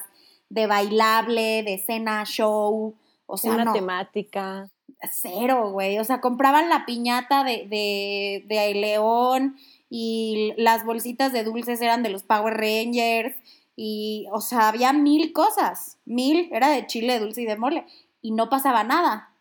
de 0.50 0.68
bailable, 0.68 1.64
de 1.64 1.78
cena 1.86 2.24
show. 2.26 2.96
O 3.26 3.38
sea, 3.38 3.54
una 3.54 3.66
no, 3.66 3.74
temática. 3.74 4.70
Cero, 5.12 5.72
güey. 5.72 6.00
O 6.00 6.04
sea, 6.04 6.22
compraban 6.22 6.70
la 6.70 6.86
piñata 6.86 7.44
de, 7.44 7.68
de, 7.68 8.46
de 8.48 8.74
León 8.74 9.58
y 9.90 10.54
las 10.58 10.86
bolsitas 10.86 11.32
de 11.32 11.44
dulces 11.44 11.82
eran 11.82 12.04
de 12.04 12.10
los 12.10 12.24
Power 12.24 12.56
Rangers. 12.56 13.36
Y, 13.76 14.26
o 14.32 14.42
sea, 14.42 14.70
había 14.70 14.92
mil 14.94 15.34
cosas. 15.34 15.98
Mil, 16.06 16.50
era 16.52 16.70
de 16.70 16.88
chile, 16.88 17.20
dulce 17.20 17.44
y 17.44 17.46
de 17.46 17.58
mole. 17.58 17.86
Y 18.22 18.32
no 18.32 18.50
pasaba 18.50 18.84
nada. 18.84 19.34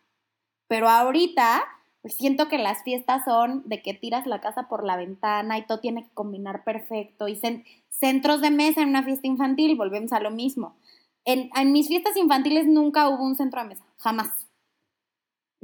Pero 0.67 0.89
ahorita, 0.89 1.63
pues 2.01 2.15
siento 2.15 2.47
que 2.47 2.57
las 2.57 2.83
fiestas 2.83 3.23
son 3.25 3.63
de 3.65 3.81
que 3.81 3.93
tiras 3.93 4.27
la 4.27 4.39
casa 4.41 4.67
por 4.67 4.85
la 4.85 4.95
ventana 4.95 5.57
y 5.57 5.65
todo 5.65 5.79
tiene 5.79 6.03
que 6.03 6.13
combinar 6.13 6.63
perfecto. 6.63 7.27
Y 7.27 7.35
cen- 7.35 7.65
centros 7.89 8.41
de 8.41 8.51
mesa 8.51 8.81
en 8.81 8.89
una 8.89 9.03
fiesta 9.03 9.27
infantil, 9.27 9.75
volvemos 9.75 10.13
a 10.13 10.19
lo 10.19 10.29
mismo. 10.29 10.75
En, 11.25 11.49
en 11.55 11.71
mis 11.71 11.87
fiestas 11.87 12.15
infantiles 12.15 12.67
nunca 12.67 13.09
hubo 13.09 13.23
un 13.23 13.35
centro 13.35 13.61
de 13.61 13.69
mesa, 13.69 13.83
jamás. 13.97 14.46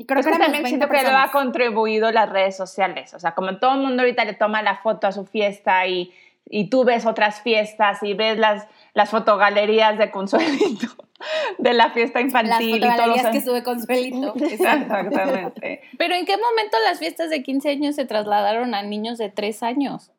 Y 0.03 0.05
creo 0.05 0.19
Es 0.19 0.25
que 0.25 0.33
que 0.33 0.37
también 0.37 0.63
20 0.63 0.67
siento 0.67 0.89
que 0.89 1.09
lo 1.09 1.17
ha 1.17 1.31
contribuido 1.31 2.11
las 2.11 2.29
redes 2.29 2.57
sociales. 2.57 3.13
O 3.13 3.19
sea, 3.19 3.31
como 3.31 3.57
todo 3.57 3.75
el 3.75 3.79
mundo 3.79 4.01
ahorita 4.01 4.25
le 4.25 4.33
toma 4.33 4.61
la 4.61 4.75
foto 4.75 5.07
a 5.07 5.13
su 5.13 5.25
fiesta 5.25 5.87
y, 5.87 6.13
y 6.45 6.69
tú 6.69 6.83
ves 6.83 7.05
otras 7.05 7.41
fiestas 7.41 8.03
y 8.03 8.13
ves 8.13 8.37
las, 8.37 8.67
las 8.93 9.09
fotogalerías 9.09 9.97
de 9.97 10.11
Consuelito 10.11 10.87
de 11.57 11.73
la 11.73 11.91
fiesta 11.91 12.19
Las 12.19 12.25
infantil 12.25 12.75
y 12.75 12.79
todos 12.81 12.91
fotogalerías 12.91 13.31
que 13.31 13.41
sube 13.41 13.63
Consuelito. 13.63 14.33
Exactamente. 14.41 15.81
Pero 15.97 16.15
¿en 16.15 16.25
qué 16.25 16.35
momento 16.35 16.77
las 16.83 16.99
fiestas 16.99 17.29
de 17.29 17.41
15 17.41 17.69
años 17.69 17.95
se 17.95 18.03
trasladaron 18.03 18.75
a 18.75 18.83
niños 18.83 19.17
de 19.17 19.29
3 19.29 19.63
años? 19.63 20.11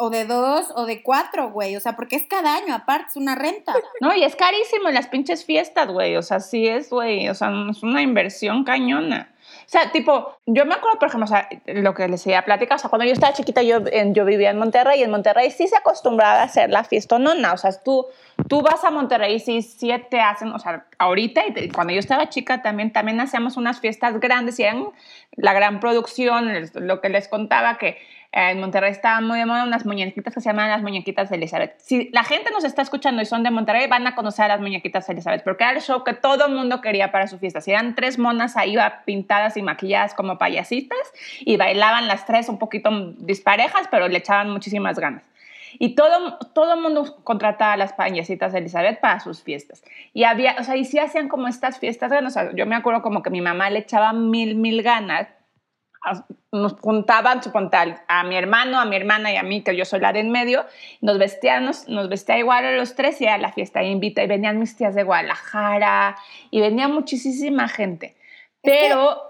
O 0.00 0.10
de 0.10 0.24
dos 0.26 0.72
o 0.76 0.86
de 0.86 1.02
cuatro, 1.02 1.50
güey. 1.50 1.74
O 1.74 1.80
sea, 1.80 1.96
porque 1.96 2.14
es 2.14 2.22
cada 2.28 2.54
año, 2.54 2.72
aparte, 2.72 3.08
es 3.10 3.16
una 3.16 3.34
renta. 3.34 3.74
No, 4.00 4.14
y 4.14 4.22
es 4.22 4.36
carísimo 4.36 4.90
las 4.90 5.08
pinches 5.08 5.44
fiestas, 5.44 5.88
güey. 5.88 6.16
O 6.16 6.22
sea, 6.22 6.38
sí 6.38 6.68
es, 6.68 6.88
güey. 6.90 7.28
O 7.28 7.34
sea, 7.34 7.50
es 7.68 7.82
una 7.82 8.00
inversión 8.00 8.62
cañona. 8.62 9.32
O 9.68 9.70
sea, 9.70 9.92
tipo, 9.92 10.38
yo 10.46 10.64
me 10.64 10.74
acuerdo, 10.74 10.98
por 10.98 11.08
ejemplo, 11.08 11.24
o 11.24 11.28
sea, 11.28 11.48
lo 11.66 11.94
que 11.94 12.02
les 12.08 12.24
decía 12.24 12.44
plática, 12.44 12.76
o 12.76 12.78
sea, 12.78 12.88
cuando 12.88 13.04
yo 13.04 13.12
estaba 13.12 13.32
chiquita, 13.32 13.62
yo, 13.62 13.80
yo 14.12 14.24
vivía 14.24 14.50
en 14.50 14.58
Monterrey, 14.58 15.00
y 15.00 15.02
en 15.02 15.10
Monterrey 15.10 15.50
sí 15.50 15.66
se 15.68 15.76
acostumbraba 15.76 16.40
a 16.40 16.44
hacer 16.44 16.70
la 16.70 16.84
fiesta 16.84 17.18
nona. 17.18 17.52
O 17.52 17.56
sea, 17.56 17.70
tú, 17.82 18.06
tú 18.48 18.62
vas 18.62 18.82
a 18.84 18.90
Monterrey 18.90 19.40
sí, 19.40 19.62
sí 19.62 19.90
te 20.10 20.20
hacen, 20.20 20.52
o 20.52 20.58
sea, 20.58 20.86
ahorita, 20.98 21.42
y 21.46 21.68
cuando 21.70 21.92
yo 21.92 21.98
estaba 22.00 22.28
chica 22.28 22.62
también, 22.62 22.92
también 22.92 23.20
hacíamos 23.20 23.56
unas 23.56 23.80
fiestas 23.80 24.20
grandes 24.20 24.58
y 24.58 24.62
eran 24.62 24.88
la 25.36 25.52
gran 25.52 25.80
producción, 25.80 26.50
lo 26.74 27.00
que 27.00 27.08
les 27.08 27.28
contaba 27.28 27.78
que 27.78 27.98
en 28.30 28.60
Monterrey 28.60 28.90
estaban 28.90 29.26
muy 29.26 29.38
de 29.38 29.46
moda 29.46 29.64
unas 29.64 29.86
muñequitas 29.86 30.34
que 30.34 30.40
se 30.40 30.50
llaman 30.50 30.68
las 30.68 30.82
muñequitas 30.82 31.30
de 31.30 31.36
Elizabeth. 31.36 31.74
Si 31.78 32.10
la 32.12 32.24
gente 32.24 32.50
nos 32.50 32.64
está 32.64 32.82
escuchando 32.82 33.22
y 33.22 33.26
son 33.26 33.42
de 33.42 33.50
Monterrey, 33.50 33.86
van 33.88 34.06
a 34.06 34.14
conocer 34.14 34.44
a 34.44 34.48
las 34.48 34.60
muñequitas 34.60 35.06
de 35.06 35.14
Elizabeth, 35.14 35.42
porque 35.44 35.64
era 35.64 35.72
el 35.72 35.80
show 35.80 36.04
que 36.04 36.12
todo 36.12 36.46
el 36.46 36.54
mundo 36.54 36.82
quería 36.82 37.10
para 37.10 37.26
su 37.26 37.38
fiesta. 37.38 37.62
Si 37.62 37.70
eran 37.70 37.94
tres 37.94 38.18
monas 38.18 38.56
ahí 38.56 38.76
pintadas 39.06 39.56
y 39.56 39.62
maquilladas 39.62 40.12
como 40.12 40.36
payasitas 40.36 40.98
y 41.40 41.56
bailaban 41.56 42.06
las 42.06 42.26
tres 42.26 42.48
un 42.50 42.58
poquito 42.58 42.90
disparejas, 43.18 43.88
pero 43.90 44.08
le 44.08 44.18
echaban 44.18 44.50
muchísimas 44.50 44.98
ganas. 44.98 45.22
Y 45.78 45.94
todo, 45.94 46.38
todo 46.54 46.74
el 46.74 46.80
mundo 46.80 47.16
contrataba 47.24 47.74
a 47.74 47.76
las 47.76 47.92
payasitas 47.92 48.52
de 48.52 48.58
Elizabeth 48.58 49.00
para 49.00 49.20
sus 49.20 49.42
fiestas. 49.42 49.82
Y 50.12 50.24
había, 50.24 50.56
o 50.58 50.64
sea, 50.64 50.76
y 50.76 50.84
sí 50.84 50.98
hacían 50.98 51.28
como 51.28 51.48
estas 51.48 51.78
fiestas. 51.78 52.10
O 52.12 52.56
yo 52.56 52.66
me 52.66 52.76
acuerdo 52.76 53.02
como 53.02 53.22
que 53.22 53.30
mi 53.30 53.40
mamá 53.40 53.70
le 53.70 53.80
echaba 53.80 54.12
mil, 54.12 54.54
mil 54.54 54.82
ganas 54.82 55.28
nos 56.52 56.74
juntaban 56.80 57.42
suponte, 57.42 57.76
a 58.06 58.24
mi 58.24 58.36
hermano, 58.36 58.80
a 58.80 58.84
mi 58.84 58.96
hermana 58.96 59.32
y 59.32 59.36
a 59.36 59.42
mí, 59.42 59.62
que 59.62 59.76
yo 59.76 59.84
soy 59.84 60.00
la 60.00 60.12
de 60.12 60.20
en 60.20 60.30
medio, 60.30 60.64
nos 61.00 61.18
vestíamos, 61.18 61.88
nos 61.88 62.08
vestía 62.08 62.38
igual 62.38 62.64
a 62.64 62.72
los 62.72 62.94
tres 62.94 63.20
y 63.20 63.26
a 63.26 63.38
la 63.38 63.52
fiesta 63.52 63.82
invita 63.82 64.22
y 64.22 64.26
venían 64.26 64.58
mis 64.58 64.76
tías 64.76 64.94
de 64.94 65.02
Guadalajara 65.02 66.16
y 66.50 66.60
venía 66.60 66.88
muchísima 66.88 67.68
gente. 67.68 68.16
Pero, 68.62 69.22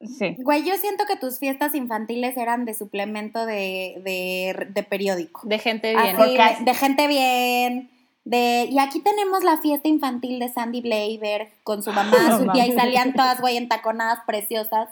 sí. 0.00 0.36
Güey, 0.38 0.64
yo 0.64 0.76
siento 0.76 1.04
que 1.06 1.16
tus 1.16 1.38
fiestas 1.38 1.74
infantiles 1.74 2.36
eran 2.36 2.64
de 2.64 2.74
suplemento 2.74 3.46
de, 3.46 4.00
de, 4.04 4.66
de 4.70 4.82
periódico. 4.82 5.42
De 5.44 5.58
gente 5.58 5.94
bien. 5.94 6.16
Así, 6.16 6.64
de, 6.64 6.74
gente 6.74 7.06
bien. 7.06 7.90
De, 8.24 8.66
y 8.70 8.78
aquí 8.78 9.00
tenemos 9.00 9.42
la 9.42 9.56
fiesta 9.56 9.88
infantil 9.88 10.38
de 10.38 10.50
Sandy 10.50 10.82
Bleiberg 10.82 11.48
con 11.62 11.82
su 11.82 11.90
mamá, 11.92 12.16
No 12.28 12.38
su 12.38 12.52
tía, 12.52 12.66
y 12.66 12.72
salían 12.72 13.14
todas, 13.14 13.40
güey, 13.40 13.56
entaconadas 13.56 14.20
preciosas 14.26 14.90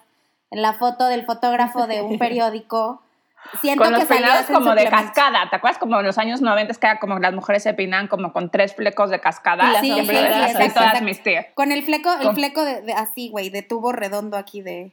en 0.50 0.62
la 0.62 0.72
foto 0.74 1.06
del 1.06 1.24
fotógrafo 1.24 1.86
de 1.86 2.02
un 2.02 2.18
periódico. 2.18 3.02
Siento 3.60 3.84
Con 3.84 3.92
los 3.92 4.02
que 4.02 4.06
peinados 4.08 4.46
como 4.46 4.74
de 4.74 4.86
cascada, 4.88 5.48
¿te 5.48 5.56
acuerdas? 5.56 5.78
Como 5.78 5.98
en 6.00 6.04
los 6.06 6.18
años 6.18 6.42
90 6.42 6.74
que 6.74 6.86
era 6.86 6.98
como 6.98 7.18
las 7.18 7.32
mujeres 7.32 7.62
se 7.62 7.72
peinaban 7.72 8.08
como 8.08 8.32
con 8.32 8.50
tres 8.50 8.74
flecos 8.74 9.10
de 9.10 9.20
cascada. 9.20 9.68
Y 9.68 9.72
las 9.72 9.80
Sí, 9.80 9.90
sí, 9.92 9.96
sombreras, 9.96 10.34
sí, 10.34 10.40
así 10.42 10.50
exacto, 10.64 10.80
todas 10.80 11.02
mis 11.02 11.22
tías. 11.22 11.46
Con 11.54 11.70
el 11.72 11.82
fleco, 11.84 12.12
el 12.14 12.26
Con- 12.26 12.34
fleco 12.34 12.64
de, 12.64 12.82
de- 12.82 12.92
así, 12.94 13.30
güey, 13.30 13.48
de 13.48 13.62
tubo 13.62 13.92
redondo 13.92 14.36
aquí 14.36 14.60
de. 14.60 14.92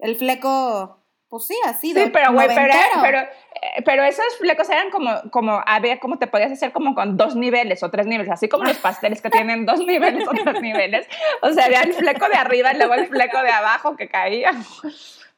El 0.00 0.16
fleco, 0.16 0.98
pues 1.32 1.46
sí, 1.46 1.56
así 1.64 1.94
de. 1.94 2.04
Sí, 2.04 2.10
pero 2.12 2.30
güey, 2.34 2.46
pero, 2.54 2.74
pero, 3.00 3.18
eh, 3.20 3.82
pero 3.86 4.04
esos 4.04 4.36
flecos 4.38 4.68
eran 4.68 4.90
como, 4.90 5.10
como, 5.30 5.62
a 5.64 5.80
ver, 5.80 5.98
cómo 5.98 6.18
te 6.18 6.26
podías 6.26 6.52
hacer 6.52 6.72
como 6.72 6.94
con 6.94 7.16
dos 7.16 7.36
niveles 7.36 7.82
o 7.82 7.90
tres 7.90 8.06
niveles, 8.06 8.30
así 8.30 8.50
como 8.50 8.64
los 8.64 8.76
pasteles 8.76 9.22
que 9.22 9.30
tienen 9.30 9.64
dos 9.64 9.78
niveles 9.86 10.28
o 10.28 10.32
tres 10.32 10.60
niveles. 10.60 11.06
O 11.40 11.50
sea, 11.54 11.64
había 11.64 11.80
el 11.80 11.94
fleco 11.94 12.28
de 12.28 12.34
arriba 12.34 12.74
y 12.74 12.76
luego 12.76 12.92
el 12.92 13.06
fleco 13.06 13.40
de 13.42 13.48
abajo 13.50 13.96
que 13.96 14.08
caía. 14.10 14.50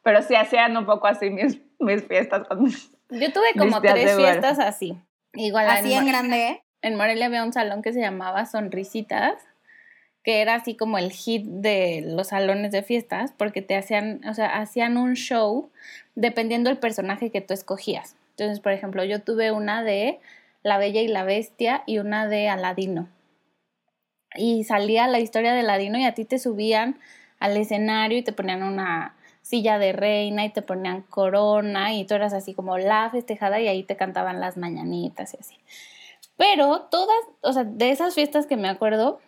Pero 0.03 0.21
sí 0.23 0.35
hacían 0.35 0.77
un 0.77 0.85
poco 0.85 1.07
así 1.07 1.31
mis, 1.31 1.61
mis 1.79 2.05
fiestas 2.05 2.49
con 2.49 2.67
Yo 2.69 3.33
tuve 3.33 3.53
como 3.57 3.81
tres 3.81 4.17
fiestas 4.17 4.59
así. 4.59 4.99
Igual 5.33 5.71
Así 5.71 5.93
en 5.95 6.05
Mo- 6.05 6.11
grande. 6.11 6.65
en 6.83 6.97
Morelia 6.97 7.27
había 7.27 7.45
un 7.45 7.53
salón 7.53 7.83
que 7.83 7.93
se 7.93 8.01
llamaba 8.01 8.47
Sonrisitas, 8.47 9.35
que 10.25 10.41
era 10.41 10.55
así 10.55 10.75
como 10.75 10.97
el 10.97 11.13
hit 11.13 11.45
de 11.45 12.03
los 12.05 12.29
salones 12.29 12.73
de 12.73 12.83
fiestas, 12.83 13.33
porque 13.37 13.61
te 13.61 13.77
hacían, 13.77 14.23
o 14.27 14.33
sea, 14.33 14.59
hacían 14.59 14.97
un 14.97 15.15
show 15.15 15.71
dependiendo 16.15 16.71
del 16.71 16.79
personaje 16.79 17.31
que 17.31 17.43
tú 17.43 17.53
escogías. 17.53 18.17
Entonces, 18.31 18.61
por 18.61 18.73
ejemplo, 18.73 19.05
yo 19.05 19.23
tuve 19.23 19.53
una 19.53 19.85
de 19.85 20.19
La 20.63 20.79
Bella 20.79 21.03
y 21.03 21.09
la 21.09 21.25
Bestia 21.25 21.85
y 21.87 21.99
una 21.99 22.27
de 22.27 22.49
Aladino. 22.49 23.09
Y 24.35 24.65
salía 24.65 25.07
la 25.07 25.21
historia 25.21 25.53
de 25.53 25.61
Aladino 25.61 25.99
y 25.99 26.05
a 26.05 26.15
ti 26.15 26.25
te 26.25 26.39
subían 26.39 26.99
al 27.39 27.57
escenario 27.59 28.19
y 28.19 28.23
te 28.23 28.33
ponían 28.33 28.63
una 28.63 29.15
silla 29.43 29.79
de 29.79 29.93
reina 29.93 30.47
y 30.47 30.49
te 30.49 30.63
ponían 30.63 31.03
corona 31.03 31.93
y 31.93 32.07
tú 32.07 32.15
eras 32.15 32.33
así 32.33 32.55
como 32.55 32.79
la 32.79 33.11
festejada 33.11 33.61
y 33.61 33.69
ahí 33.69 33.83
te 33.83 33.97
cantaban 33.97 34.41
las 34.41 34.57
mañanitas 34.57 35.35
y 35.35 35.37
así. 35.39 35.57
Pero 36.39 36.89
todas, 36.91 37.19
o 37.43 37.53
sea, 37.53 37.65
de 37.65 37.91
esas 37.91 38.15
fiestas 38.15 38.47
que 38.47 38.57
me 38.57 38.69
acuerdo, 38.69 39.21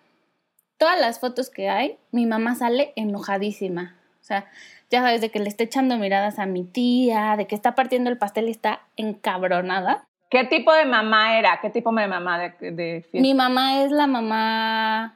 todas 0.79 1.01
las 1.01 1.21
fotos 1.21 1.51
que 1.51 1.69
hay, 1.69 1.97
mi 2.13 2.27
mamá 2.27 2.55
sale 2.55 2.93
enojadísima. 2.97 3.97
O 4.21 4.25
sea, 4.25 4.47
ya 4.91 5.03
sabes, 5.03 5.21
de 5.21 5.31
que 5.31 5.39
le 5.39 5.49
está 5.49 5.65
echando 5.65 5.97
miradas 5.99 6.39
a 6.39 6.47
mi 6.47 6.65
tía, 6.65 7.35
de 7.37 7.47
que 7.47 7.55
está 7.55 7.75
partiendo 7.75 8.11
el 8.11 8.19
pastel 8.19 8.49
y 8.49 8.51
está 8.53 8.81
encabronada. 8.97 10.05
¿Qué 10.31 10.45
tipo 10.45 10.73
de 10.73 10.85
mamá 10.85 11.39
era? 11.39 11.61
¿Qué 11.61 11.71
tipo 11.71 11.93
de 11.95 12.07
mamá 12.09 12.39
de, 12.39 12.73
de 12.73 13.03
fiesta? 13.03 13.19
Mi 13.21 13.35
mamá 13.35 13.83
es 13.85 13.93
la 13.93 14.07
mamá, 14.07 15.15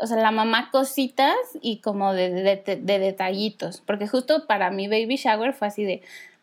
o 0.00 0.06
sea, 0.06 0.16
la 0.16 0.30
mamá 0.30 0.70
cositas 0.70 1.34
y 1.60 1.80
como 1.80 2.14
de, 2.14 2.30
de- 2.30 2.76
de 2.76 2.98
detallitos, 2.98 3.82
porque 3.86 4.08
justo 4.08 4.46
para 4.46 4.70
mi 4.70 4.88
baby 4.88 5.16
shower 5.16 5.52
fue 5.52 5.68
así 5.68 5.84
de, 5.84 6.02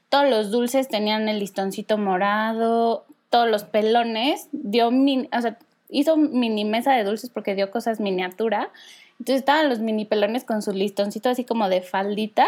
todos 0.09 0.29
los 0.29 0.51
dulces 0.51 0.87
tenían 0.87 1.27
el 1.27 1.39
listoncito 1.39 1.97
morado, 1.97 3.05
todos 3.31 3.49
los 3.49 3.63
pelones, 3.63 4.47
dio 4.51 4.91
min- 4.91 5.27
o 5.35 5.41
sea, 5.41 5.57
hizo 5.89 6.17
mini 6.17 6.65
mesa 6.65 6.93
de 6.93 7.03
dulces 7.03 7.29
porque 7.29 7.55
dio 7.55 7.71
cosas 7.71 7.99
miniatura, 7.99 8.71
entonces 9.19 9.41
estaban 9.41 9.69
los 9.69 9.79
mini 9.79 10.05
pelones 10.05 10.43
con 10.43 10.61
su 10.61 10.71
listoncito 10.71 11.29
así 11.29 11.45
como 11.45 11.69
de 11.69 11.81
faldita 11.81 12.47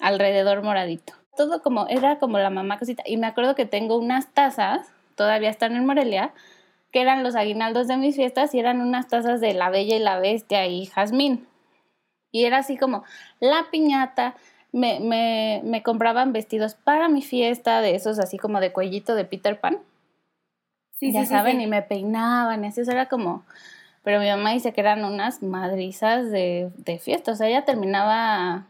alrededor 0.00 0.62
moradito. 0.62 1.14
Todo 1.36 1.62
como, 1.62 1.86
era 1.88 2.18
como 2.18 2.38
la 2.38 2.50
mamá 2.50 2.78
cosita. 2.78 3.02
Y 3.06 3.16
me 3.16 3.26
acuerdo 3.26 3.54
que 3.54 3.66
tengo 3.66 3.96
unas 3.96 4.32
tazas, 4.32 4.88
todavía 5.14 5.50
están 5.50 5.76
en 5.76 5.86
Morelia, 5.86 6.32
que 6.90 7.00
eran 7.00 7.22
los 7.22 7.36
aguinaldos 7.36 7.86
de 7.86 7.96
mis 7.96 8.16
fiestas 8.16 8.54
y 8.54 8.58
eran 8.58 8.80
unas 8.80 9.08
tazas 9.08 9.40
de 9.40 9.54
La 9.54 9.70
Bella 9.70 9.96
y 9.96 10.00
la 10.00 10.18
Bestia 10.18 10.66
y 10.66 10.86
Jazmín. 10.86 11.46
Y 12.32 12.44
era 12.44 12.58
así 12.58 12.76
como 12.76 13.04
la 13.38 13.66
piñata, 13.70 14.34
me, 14.72 15.00
me, 15.00 15.62
me 15.64 15.82
compraban 15.82 16.32
vestidos 16.32 16.74
para 16.74 17.08
mi 17.08 17.22
fiesta, 17.22 17.80
de 17.80 17.94
esos 17.94 18.18
así 18.18 18.38
como 18.38 18.60
de 18.60 18.72
cuellito 18.72 19.14
de 19.14 19.24
Peter 19.24 19.60
Pan. 19.60 19.78
Sí, 21.00 21.12
ya 21.12 21.20
sí, 21.22 21.26
saben, 21.26 21.56
sí. 21.56 21.62
y 21.64 21.66
me 21.66 21.82
peinaban, 21.82 22.64
y 22.64 22.68
así, 22.68 22.82
eso 22.82 22.92
era 22.92 23.06
como... 23.06 23.42
Pero 24.02 24.18
mi 24.20 24.28
mamá 24.28 24.52
dice 24.52 24.72
que 24.72 24.80
eran 24.80 25.04
unas 25.04 25.42
madrizas 25.42 26.30
de, 26.30 26.70
de 26.78 26.98
fiesta, 26.98 27.32
o 27.32 27.34
sea, 27.34 27.48
ella 27.48 27.64
terminaba 27.66 28.64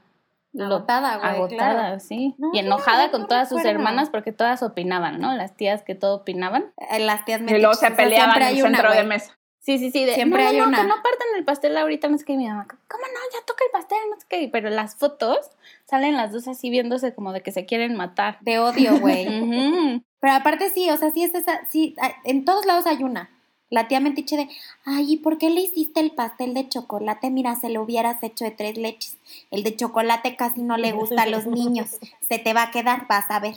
lo- 0.52 0.64
Agotada, 0.76 1.18
güey, 1.18 1.30
agotada, 1.30 1.72
claro. 1.74 2.00
sí. 2.00 2.34
No, 2.38 2.50
y 2.52 2.58
enojada 2.58 3.12
con 3.12 3.22
no 3.22 3.26
todas 3.28 3.48
sus 3.48 3.64
hermanas 3.64 4.10
porque 4.10 4.32
todas 4.32 4.62
opinaban, 4.64 5.20
¿no? 5.20 5.32
Las 5.36 5.54
tías 5.54 5.82
que 5.84 5.94
todo 5.94 6.16
opinaban. 6.16 6.72
Eh, 6.90 6.98
Las 6.98 7.24
tías 7.24 7.40
y 7.42 7.44
luego 7.44 7.54
se 7.54 7.58
metiches, 7.64 7.76
o 7.76 7.78
sea, 7.78 7.96
peleaban 7.96 8.42
en 8.42 8.48
el 8.48 8.60
centro 8.60 8.92
de 8.92 9.04
mesa. 9.04 9.38
Sí, 9.60 9.78
sí, 9.78 9.90
sí. 9.90 10.04
De, 10.04 10.14
Siempre 10.14 10.42
no, 10.42 10.48
hay 10.48 10.56
no, 10.56 10.66
una. 10.68 10.78
que 10.78 10.88
no 10.88 10.94
partan 10.94 11.28
el 11.36 11.44
pastel 11.44 11.76
ahorita, 11.76 12.08
no 12.08 12.18
sé 12.18 12.24
qué. 12.24 12.32
Y 12.32 12.38
mi 12.38 12.48
mamá, 12.48 12.66
¿cómo 12.66 13.02
no? 13.02 13.20
Ya 13.32 13.44
toca 13.46 13.64
el 13.64 13.70
pastel, 13.70 13.98
no 14.10 14.18
sé 14.18 14.26
qué. 14.28 14.48
Pero 14.50 14.70
las 14.70 14.96
fotos 14.96 15.38
salen 15.84 16.16
las 16.16 16.32
dos 16.32 16.48
así 16.48 16.70
viéndose 16.70 17.14
como 17.14 17.32
de 17.32 17.42
que 17.42 17.52
se 17.52 17.66
quieren 17.66 17.94
matar. 17.96 18.38
De 18.40 18.58
odio, 18.58 18.98
güey. 18.98 19.26
Pero 20.20 20.34
aparte 20.34 20.70
sí, 20.70 20.90
o 20.90 20.96
sea, 20.96 21.10
sí 21.10 21.24
es 21.24 21.34
esa, 21.34 21.60
sí, 21.70 21.94
en 22.24 22.44
todos 22.44 22.66
lados 22.66 22.86
hay 22.86 23.02
una. 23.02 23.30
La 23.70 23.86
tía 23.86 24.00
metiche 24.00 24.36
de, 24.36 24.48
ay, 24.84 25.12
¿y 25.12 25.16
por 25.18 25.38
qué 25.38 25.48
le 25.48 25.60
hiciste 25.60 26.00
el 26.00 26.10
pastel 26.10 26.54
de 26.54 26.68
chocolate? 26.68 27.30
Mira, 27.30 27.54
se 27.54 27.70
lo 27.70 27.82
hubieras 27.82 28.20
hecho 28.22 28.44
de 28.44 28.50
tres 28.50 28.76
leches. 28.76 29.16
El 29.52 29.62
de 29.62 29.76
chocolate 29.76 30.34
casi 30.34 30.62
no 30.62 30.76
le 30.76 30.90
gusta 30.90 31.22
a 31.22 31.26
los 31.26 31.46
niños. 31.46 31.98
Se 32.28 32.38
te 32.38 32.52
va 32.52 32.64
a 32.64 32.70
quedar, 32.72 33.06
vas 33.06 33.30
a 33.30 33.38
ver. 33.38 33.54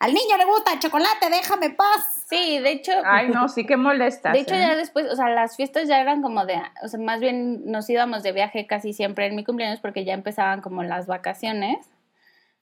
Al 0.00 0.14
niño 0.14 0.38
le 0.38 0.46
gusta 0.46 0.72
el 0.72 0.78
chocolate, 0.78 1.28
déjame 1.30 1.70
paz. 1.70 2.24
Sí, 2.26 2.58
de 2.58 2.72
hecho, 2.72 2.92
Ay, 3.04 3.28
no, 3.28 3.48
sí 3.48 3.66
que 3.66 3.76
molestas. 3.76 4.32
de 4.32 4.40
hecho 4.40 4.54
¿eh? 4.54 4.60
ya 4.60 4.74
después, 4.74 5.06
o 5.12 5.14
sea, 5.14 5.28
las 5.28 5.56
fiestas 5.56 5.88
ya 5.88 6.00
eran 6.00 6.22
como 6.22 6.46
de, 6.46 6.54
o 6.82 6.88
sea, 6.88 6.98
más 6.98 7.20
bien 7.20 7.70
nos 7.70 7.88
íbamos 7.90 8.22
de 8.22 8.32
viaje 8.32 8.66
casi 8.66 8.94
siempre 8.94 9.26
en 9.26 9.36
mi 9.36 9.44
cumpleaños 9.44 9.80
porque 9.80 10.06
ya 10.06 10.14
empezaban 10.14 10.62
como 10.62 10.82
las 10.82 11.06
vacaciones 11.06 11.86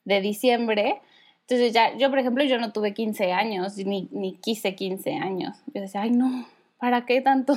de 0.04 0.20
diciembre. 0.20 1.00
Entonces 1.42 1.72
ya, 1.72 1.96
yo 1.96 2.10
por 2.10 2.18
ejemplo, 2.18 2.42
yo 2.42 2.58
no 2.58 2.72
tuve 2.72 2.92
15 2.92 3.32
años, 3.32 3.76
ni, 3.76 4.08
ni 4.10 4.36
quise 4.36 4.74
15 4.74 5.14
años. 5.14 5.56
Yo 5.72 5.80
decía, 5.80 6.02
ay 6.02 6.10
no, 6.10 6.44
¿para 6.78 7.06
qué 7.06 7.20
tanto? 7.20 7.54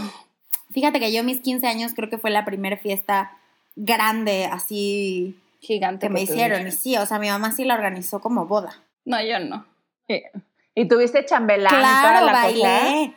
Fíjate 0.69 0.99
que 0.99 1.11
yo 1.11 1.23
mis 1.23 1.41
15 1.41 1.65
años 1.65 1.93
creo 1.95 2.07
que 2.09 2.19
fue 2.19 2.29
la 2.29 2.45
primera 2.45 2.77
fiesta 2.77 3.31
grande 3.75 4.45
así 4.45 5.39
Gigante. 5.59 6.05
que 6.05 6.13
me 6.13 6.21
hicieron. 6.21 6.67
Y 6.67 6.71
sí, 6.71 6.95
o 6.97 7.05
sea, 7.07 7.17
mi 7.17 7.29
mamá 7.29 7.51
sí 7.51 7.63
la 7.65 7.73
organizó 7.73 8.19
como 8.21 8.45
boda. 8.45 8.75
No, 9.05 9.19
yo 9.23 9.39
no. 9.39 9.70
Y, 10.75 10.87
tuviste 10.87 11.25
chambelán 11.25 11.69
Claro, 11.75 12.25
la 12.25 12.31
cosa. 12.31 12.43
bailé. 12.43 13.13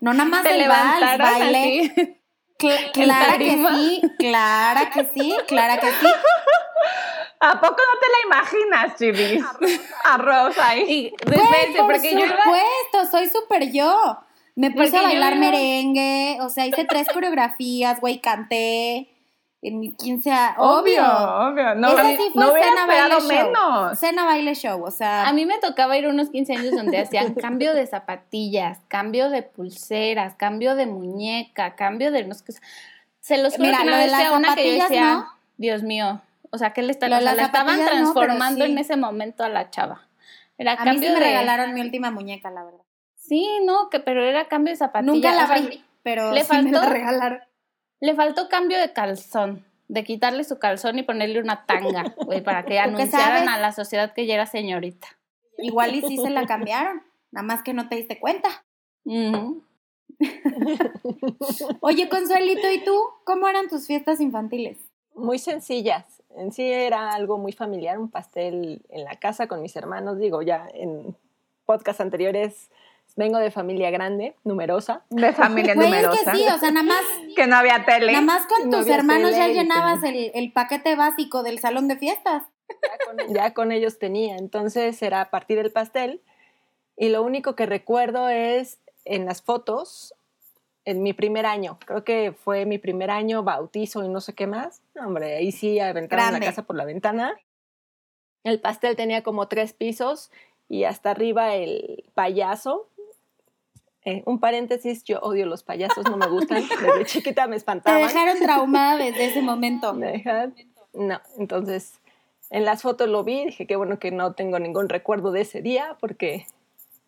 No 0.00 0.12
nada 0.12 0.28
más 0.28 0.42
Te 0.42 0.60
el 0.62 0.68
vals, 0.68 1.18
bailé. 1.18 1.90
así. 1.96 2.14
Cl- 2.58 2.92
clara 2.92 3.38
que 3.38 3.50
sí, 3.50 4.02
clara 4.18 4.90
que 4.90 5.04
sí, 5.14 5.36
clara 5.46 5.78
que 5.78 5.86
sí. 5.90 6.06
¿A 7.40 7.52
poco 7.60 7.76
no 7.76 8.00
te 8.00 8.06
la 8.12 8.36
imaginas, 8.36 8.98
Chivis? 8.98 9.44
Arroz 10.04 10.58
ahí. 10.58 10.82
Y 10.88 11.24
Güey, 11.24 11.40
espérense, 11.40 11.78
por 11.78 11.92
porque 11.92 12.12
yo 12.12 12.18
iba 12.26 12.36
supuesto, 12.42 13.10
soy 13.16 13.28
súper 13.28 13.70
yo. 13.72 14.18
Me 14.56 14.70
puse 14.72 14.90
Porque 14.90 14.98
a 14.98 15.02
bailar 15.02 15.32
iba- 15.34 15.40
merengue, 15.40 16.38
o 16.40 16.48
sea, 16.48 16.66
hice 16.66 16.84
tres 16.84 17.06
coreografías, 17.14 18.00
güey, 18.00 18.20
canté 18.20 19.08
en 19.60 19.80
mis 19.80 19.96
15 19.96 20.30
a... 20.30 20.54
Obvio, 20.58 21.02
Obvio. 21.04 21.48
obvio. 21.50 21.74
No, 21.74 21.88
Esa 21.88 22.04
sí 22.10 22.16
fue 22.16 22.30
no 22.44 22.52
hubiera 22.52 22.68
cena, 22.68 22.86
baile, 22.86 23.16
esperado 23.16 23.20
show. 23.20 23.46
menos. 23.46 23.98
Cena, 23.98 24.24
baile, 24.24 24.54
show, 24.54 24.84
o 24.84 24.90
sea... 24.90 25.26
A 25.28 25.32
mí 25.32 25.46
me 25.46 25.58
tocaba 25.58 25.96
ir 25.98 26.06
a 26.06 26.10
unos 26.10 26.30
15 26.30 26.52
años 26.54 26.74
donde 26.76 26.98
hacían 27.00 27.34
cambio 27.34 27.74
de 27.74 27.86
zapatillas, 27.86 28.78
cambio 28.88 29.30
de 29.30 29.42
pulseras, 29.42 30.34
cambio 30.36 30.76
de 30.76 30.86
muñeca, 30.86 31.74
cambio 31.74 32.12
de... 32.12 32.24
no 32.24 32.34
sé 32.34 32.44
qué- 32.44 32.52
Se 33.20 33.36
los 33.42 33.54
juro 33.56 33.66
Mira, 33.66 33.78
que 33.78 33.84
lo 33.90 33.96
de 33.96 34.06
las 34.06 34.30
una 34.32 34.54
que 34.54 34.76
yo 34.76 34.82
decía, 34.84 35.14
¿no? 35.14 35.28
Dios 35.56 35.82
mío, 35.82 36.20
o 36.50 36.58
sea, 36.58 36.72
¿qué 36.72 36.82
le, 36.82 36.92
está, 36.92 37.08
Lo 37.08 37.16
o 37.16 37.20
sea, 37.20 37.34
la 37.34 37.42
estaban 37.42 37.76
zapatillas 37.78 38.00
no, 38.00 38.12
transformando 38.12 38.64
sí. 38.64 38.70
en 38.70 38.78
ese 38.78 38.96
momento 38.96 39.42
a 39.42 39.48
la 39.48 39.70
chava? 39.70 40.02
Era 40.56 40.72
a 40.72 40.76
mí 40.76 40.84
cambio 40.84 41.08
sí 41.08 41.14
me 41.14 41.20
de... 41.20 41.26
regalaron 41.26 41.74
mi 41.74 41.80
última 41.80 42.10
muñeca, 42.12 42.50
la 42.50 42.62
verdad. 42.64 42.80
Sí, 43.16 43.46
no, 43.64 43.90
que, 43.90 43.98
pero 44.00 44.24
era 44.24 44.46
cambio 44.46 44.72
de 44.72 44.76
zapatillas. 44.76 45.14
Nunca 45.14 45.32
la 45.32 45.44
o 45.44 45.46
sea, 45.48 45.56
abrí, 45.56 45.84
pero 46.04 46.30
¿le 46.32 46.44
sí 46.44 46.56
me 46.62 46.70
la 46.70 46.78
faltó? 46.80 46.92
regalaron. 46.94 47.40
Le 48.00 48.14
faltó 48.14 48.48
cambio 48.48 48.78
de 48.78 48.92
calzón, 48.92 49.64
de 49.88 50.04
quitarle 50.04 50.44
su 50.44 50.58
calzón 50.58 50.98
y 50.98 51.02
ponerle 51.02 51.40
una 51.40 51.64
tanga, 51.66 52.14
güey, 52.24 52.42
para 52.42 52.64
que 52.64 52.78
anunciaran 52.80 53.44
sabes- 53.44 53.48
a 53.48 53.58
la 53.58 53.72
sociedad 53.72 54.12
que 54.14 54.26
ya 54.26 54.34
era 54.34 54.46
señorita. 54.46 55.08
Igual 55.58 55.94
y 55.96 56.02
sí 56.02 56.16
se 56.18 56.30
la 56.30 56.46
cambiaron, 56.46 57.02
nada 57.32 57.44
más 57.46 57.62
que 57.62 57.74
no 57.74 57.88
te 57.88 57.96
diste 57.96 58.18
cuenta. 58.20 58.48
Oye, 61.80 62.08
Consuelito, 62.08 62.70
¿y 62.70 62.84
tú? 62.84 62.96
¿Cómo 63.24 63.48
eran 63.48 63.68
tus 63.68 63.86
fiestas 63.86 64.20
infantiles? 64.20 64.78
Muy 65.14 65.38
sencillas. 65.38 66.22
En 66.36 66.52
sí 66.52 66.62
era 66.70 67.12
algo 67.12 67.38
muy 67.38 67.52
familiar, 67.52 67.98
un 67.98 68.10
pastel 68.10 68.82
en 68.90 69.04
la 69.04 69.16
casa 69.16 69.46
con 69.48 69.62
mis 69.62 69.74
hermanos. 69.76 70.18
Digo, 70.18 70.42
ya 70.42 70.68
en 70.74 71.16
podcast 71.64 72.00
anteriores 72.00 72.70
vengo 73.18 73.38
de 73.38 73.50
familia 73.50 73.90
grande, 73.90 74.34
numerosa. 74.44 75.02
De 75.10 75.32
familia 75.32 75.74
Güey, 75.74 75.88
es 75.88 75.92
numerosa. 75.92 76.32
que 76.32 76.38
sí, 76.38 76.44
o 76.46 76.58
sea, 76.58 76.70
nada 76.70 76.86
más, 76.86 77.02
Que 77.36 77.46
no 77.48 77.56
había 77.56 77.84
tele. 77.84 78.12
nada 78.12 78.24
más 78.24 78.46
con 78.46 78.70
No 78.70 78.78
tus 78.78 78.86
hermanos 78.86 79.32
ya 79.32 79.42
tele 79.46 79.52
y 79.52 79.54
llenabas 79.56 80.02
el, 80.04 80.30
el 80.34 80.52
paquete 80.52 80.94
básico 80.94 81.42
del 81.42 81.58
salón 81.58 81.88
de 81.88 81.96
fiestas. 81.96 82.44
ya 82.68 83.06
con, 83.26 83.34
ya 83.34 83.54
con 83.54 83.72
ellos 83.72 83.98
tenía. 83.98 84.36
Entonces 84.36 85.02
era 85.02 85.30
partir 85.30 85.58
el 85.58 85.72
pastel. 85.72 86.22
Y 86.96 87.08
lo 87.10 87.22
único 87.22 87.54
que 87.56 87.66
recuerdo 87.66 88.28
es 88.28 88.78
en 89.04 89.24
las 89.24 89.42
fotos, 89.42 90.14
en 90.84 91.02
mi 91.02 91.12
primer 91.12 91.44
año. 91.46 91.78
Creo 91.86 92.04
que 92.04 92.32
fue 92.32 92.66
mi 92.66 92.78
primer 92.78 93.10
año, 93.10 93.42
bautizo 93.42 94.04
y 94.04 94.08
no 94.08 94.20
sé 94.20 94.34
qué 94.34 94.46
más. 94.46 94.80
Hombre, 94.96 95.36
ahí 95.36 95.50
sí 95.52 95.80
aventaron 95.80 96.24
Grande. 96.24 96.40
la 96.40 96.46
casa 96.46 96.62
por 96.62 96.76
la 96.76 96.84
ventana. 96.84 97.36
El 98.44 98.60
pastel 98.60 98.94
tenía 98.96 99.22
como 99.22 99.48
tres 99.48 99.72
pisos 99.72 100.30
y 100.68 100.84
hasta 100.84 101.10
arriba 101.10 101.54
el 101.54 102.04
payaso. 102.14 102.87
Eh, 104.04 104.22
un 104.26 104.38
paréntesis, 104.40 105.04
yo 105.04 105.18
odio 105.20 105.44
los 105.46 105.62
payasos, 105.62 106.04
no 106.08 106.16
me 106.16 106.28
gustan. 106.28 106.62
Desde 106.80 107.04
chiquita 107.04 107.46
me 107.46 107.52
Te 107.52 107.56
espantaban. 107.58 108.00
dejaron 108.02 108.38
traumada 108.38 108.96
desde 108.96 109.26
ese 109.26 109.42
momento. 109.42 109.92
Me 109.94 110.12
dejan- 110.12 110.54
No, 110.94 111.20
entonces 111.38 112.00
en 112.50 112.64
las 112.64 112.80
fotos 112.82 113.08
lo 113.08 113.24
vi, 113.24 113.44
dije 113.46 113.66
que 113.66 113.76
bueno 113.76 113.98
que 113.98 114.10
no 114.10 114.32
tengo 114.32 114.58
ningún 114.58 114.88
recuerdo 114.88 115.32
de 115.32 115.42
ese 115.42 115.60
día 115.60 115.96
porque, 116.00 116.46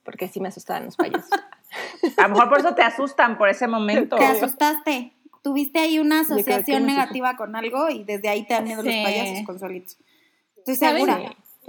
porque 0.04 0.28
sí 0.28 0.38
me 0.40 0.48
asustaban 0.48 0.84
los 0.84 0.96
payasos. 0.96 1.30
A 2.18 2.22
lo 2.22 2.28
mejor 2.30 2.48
por 2.48 2.58
eso 2.58 2.74
te 2.74 2.82
asustan 2.82 3.38
por 3.38 3.48
ese 3.48 3.66
momento. 3.68 4.16
Te 4.16 4.24
asustaste. 4.26 5.12
Tuviste 5.42 5.78
ahí 5.78 5.98
una 5.98 6.20
asociación 6.20 6.84
negativa 6.84 7.36
con 7.36 7.56
algo 7.56 7.88
y 7.88 8.04
desde 8.04 8.28
ahí 8.28 8.44
te 8.46 8.52
dan 8.54 8.64
miedo 8.64 8.82
los 8.82 8.92
Sí. 8.92 9.00
payasos, 9.02 9.46
Consuelito. 9.46 9.92
Estoy 10.58 10.74
¿Saben? 10.74 11.06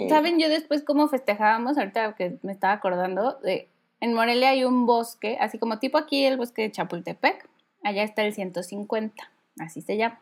¿Saben 0.10 0.40
yo 0.40 0.50
después 0.50 0.84
cómo 0.84 1.08
festejábamos? 1.08 1.78
Ahorita 1.78 2.14
que 2.16 2.38
me 2.42 2.52
estaba 2.52 2.74
acordando, 2.74 3.40
de, 3.44 3.70
en 4.02 4.14
Morelia 4.14 4.50
hay 4.50 4.66
un 4.66 4.86
bosque, 4.86 5.38
así 5.40 5.60
como 5.60 5.80
tipo 5.80 5.98
aquí 5.98 6.26
el 6.26 6.38
bosque 6.38 6.64
de 6.64 6.72
Chapultepec, 6.72 7.48
allá 7.84 8.04
está 8.04 8.24
el 8.24 8.34
150, 8.34 9.32
así 9.60 9.82
se 9.82 9.96
llama. 9.96 10.20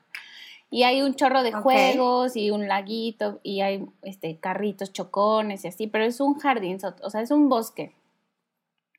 Y 0.69 0.83
hay 0.83 1.01
un 1.01 1.15
chorro 1.15 1.41
de 1.41 1.51
juegos 1.51 2.35
y 2.35 2.51
un 2.51 2.67
laguito 2.67 3.39
y 3.41 3.61
hay 3.61 3.87
este, 4.03 4.37
carritos, 4.37 4.93
chocones 4.93 5.65
y 5.65 5.69
así, 5.69 5.87
pero 5.87 6.03
es 6.03 6.19
un 6.19 6.35
jardín, 6.35 6.77
o 7.01 7.09
sea, 7.09 7.21
es 7.21 7.31
un 7.31 7.49
bosque. 7.49 7.95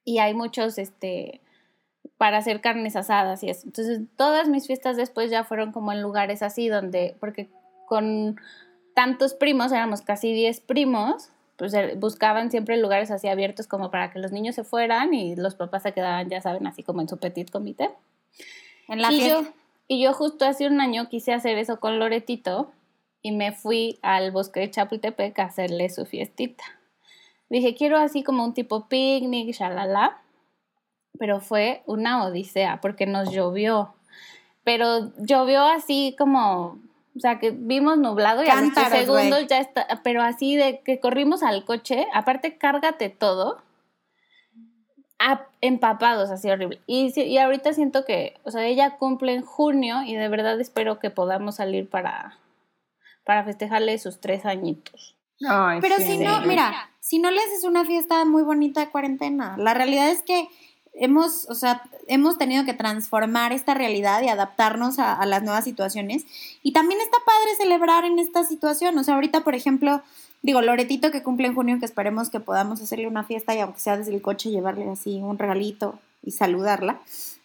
Y 0.05 0.19
hay 0.19 0.35
muchos, 0.35 0.79
este, 0.79 1.41
para 2.17 2.39
hacer 2.39 2.61
carnes 2.61 2.97
asadas 2.97 3.43
y 3.45 3.51
eso. 3.51 3.67
Entonces, 3.67 4.01
todas 4.17 4.49
mis 4.49 4.67
fiestas 4.67 4.97
después 4.97 5.31
ya 5.31 5.45
fueron 5.45 5.73
como 5.73 5.93
en 5.93 6.03
lugares 6.03 6.43
así, 6.43 6.69
donde, 6.69 7.17
porque 7.21 7.49
con 7.87 8.41
tantos 8.95 9.35
primos, 9.35 9.73
éramos 9.73 10.01
casi 10.03 10.33
10 10.33 10.61
primos, 10.61 11.31
pues 11.61 11.75
buscaban 11.99 12.51
siempre 12.51 12.79
lugares 12.79 13.11
así 13.11 13.29
abiertos 13.29 13.67
como 13.67 13.91
para 13.91 14.11
que 14.11 14.19
los 14.19 14.33
niños 14.33 14.55
se 14.55 14.65
fueran 14.65 15.13
y 15.13 15.37
los 15.37 15.57
papás 15.57 15.83
se 15.83 15.93
quedaban, 15.93 16.31
ya 16.31 16.41
saben, 16.41 16.67
así 16.67 16.83
como 16.83 17.03
en 17.03 17.09
su 17.09 17.19
petit 17.19 17.51
comité. 17.51 17.91
En 18.89 19.03
la 19.03 19.13
y, 19.13 19.29
yo, 19.29 19.43
y 19.87 20.03
yo 20.03 20.15
justo 20.15 20.47
hace 20.47 20.67
un 20.67 20.81
año 20.81 21.11
quise 21.11 21.35
hacer 21.35 21.59
eso 21.59 21.79
con 21.79 21.99
Loretito 21.99 22.73
y 23.21 23.33
me 23.33 23.53
fui 23.53 23.99
al 24.01 24.31
bosque 24.31 24.61
de 24.61 24.71
Chapultepec 24.71 25.39
a 25.39 25.45
hacerle 25.45 25.91
su 25.91 26.07
fiestita. 26.07 26.65
Dije, 27.51 27.75
quiero 27.75 27.99
así 27.99 28.23
como 28.23 28.43
un 28.43 28.55
tipo 28.55 28.89
picnic, 28.89 29.55
shalala. 29.55 30.23
Pero 31.19 31.41
fue 31.41 31.83
una 31.85 32.25
odisea 32.25 32.81
porque 32.81 33.05
nos 33.05 33.31
llovió. 33.31 33.93
Pero 34.65 35.13
llovió 35.19 35.65
así 35.65 36.15
como, 36.17 36.79
o 37.21 37.23
sea, 37.23 37.39
que 37.39 37.51
vimos 37.51 37.99
nublado 37.99 38.43
y 38.43 38.49
a 38.49 38.55
los 38.63 38.73
segundos 38.89 39.47
ya 39.47 39.59
está, 39.59 39.87
pero 40.03 40.23
así 40.23 40.57
de 40.57 40.81
que 40.81 41.01
corrimos 41.01 41.43
al 41.43 41.67
coche, 41.67 42.07
aparte 42.15 42.57
cárgate 42.57 43.11
todo, 43.11 43.61
a- 45.19 45.47
empapados, 45.61 46.31
así 46.31 46.49
horrible. 46.51 46.81
Y 46.87 47.37
ahorita 47.37 47.75
siento 47.75 48.07
que, 48.07 48.35
o 48.45 48.51
sea, 48.51 48.65
ella 48.65 48.97
cumple 48.97 49.35
en 49.35 49.43
junio 49.43 50.03
y 50.03 50.15
de 50.15 50.29
verdad 50.29 50.59
espero 50.61 50.99
que 50.99 51.11
podamos 51.11 51.57
salir 51.57 51.91
para, 51.91 52.39
para 53.25 53.45
festejarle 53.45 53.99
sus 53.99 54.19
tres 54.21 54.47
añitos. 54.47 55.19
Ay, 55.47 55.79
Pero 55.83 55.97
sí. 55.97 56.05
si 56.05 56.19
no, 56.19 56.41
mira, 56.43 56.91
si 57.01 57.19
no 57.19 57.31
le 57.31 57.39
haces 57.41 57.65
una 57.65 57.85
fiesta 57.85 58.25
muy 58.25 58.43
bonita 58.45 58.81
de 58.81 58.91
cuarentena, 58.91 59.57
la 59.59 59.75
realidad 59.75 60.09
es 60.09 60.23
que 60.23 60.49
hemos, 60.95 61.49
o 61.49 61.55
sea, 61.55 61.83
hemos 62.07 62.39
tenido 62.39 62.65
que 62.65 62.75
transformar 62.75 63.53
esta 63.53 63.75
realidad 63.75 64.23
y 64.23 64.29
adaptarnos 64.29 64.99
a, 64.99 65.15
a 65.15 65.27
las 65.27 65.43
nuevas 65.43 65.65
situaciones. 65.65 66.27
Y 66.63 66.73
también 66.73 67.01
está 67.01 67.17
padre 67.25 67.57
celebrar 67.57 68.05
en 68.05 68.19
esta 68.19 68.45
situación. 68.45 68.97
O 68.99 69.05
sea, 69.05 69.15
ahorita, 69.15 69.43
por 69.45 69.55
ejemplo, 69.55 70.03
digo, 70.43 70.61
Loretito 70.63 71.11
que 71.11 71.23
cumple 71.23 71.49
en 71.49 71.55
junio, 71.55 71.79
que 71.79 71.87
esperemos 71.87 72.31
que 72.31 72.41
podamos 72.41 72.81
hacerle 72.81 73.07
una 73.07 73.25
fiesta 73.25 73.55
y 73.55 73.61
aunque 73.61 73.81
sea 73.81 73.97
desde 73.97 74.15
el 74.15 74.23
coche, 74.23 74.51
llevarle 74.51 74.89
así 74.89 75.17
un 75.17 75.39
regalito 75.39 75.99
y 76.23 76.33
saludarla. 76.33 77.01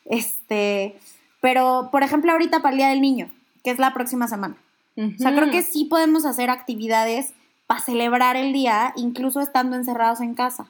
Este, 0.06 0.98
pero, 1.42 1.90
por 1.92 2.04
ejemplo, 2.04 2.32
ahorita 2.32 2.62
para 2.62 2.72
el 2.72 2.78
Día 2.78 2.90
del 2.90 3.02
Niño, 3.02 3.30
que 3.64 3.72
es 3.72 3.80
la 3.80 3.94
próxima 3.94 4.28
semana. 4.28 4.58
O 4.98 5.18
sea, 5.18 5.36
creo 5.36 5.52
que 5.52 5.62
sí 5.62 5.86
podemos 5.86 6.26
hacer 6.26 6.50
actividades 6.50 7.34
para 7.68 7.82
celebrar 7.82 8.38
el 8.38 8.54
día, 8.54 8.94
incluso 8.96 9.42
estando 9.42 9.76
encerrados 9.76 10.22
en 10.22 10.36
casa. 10.36 10.68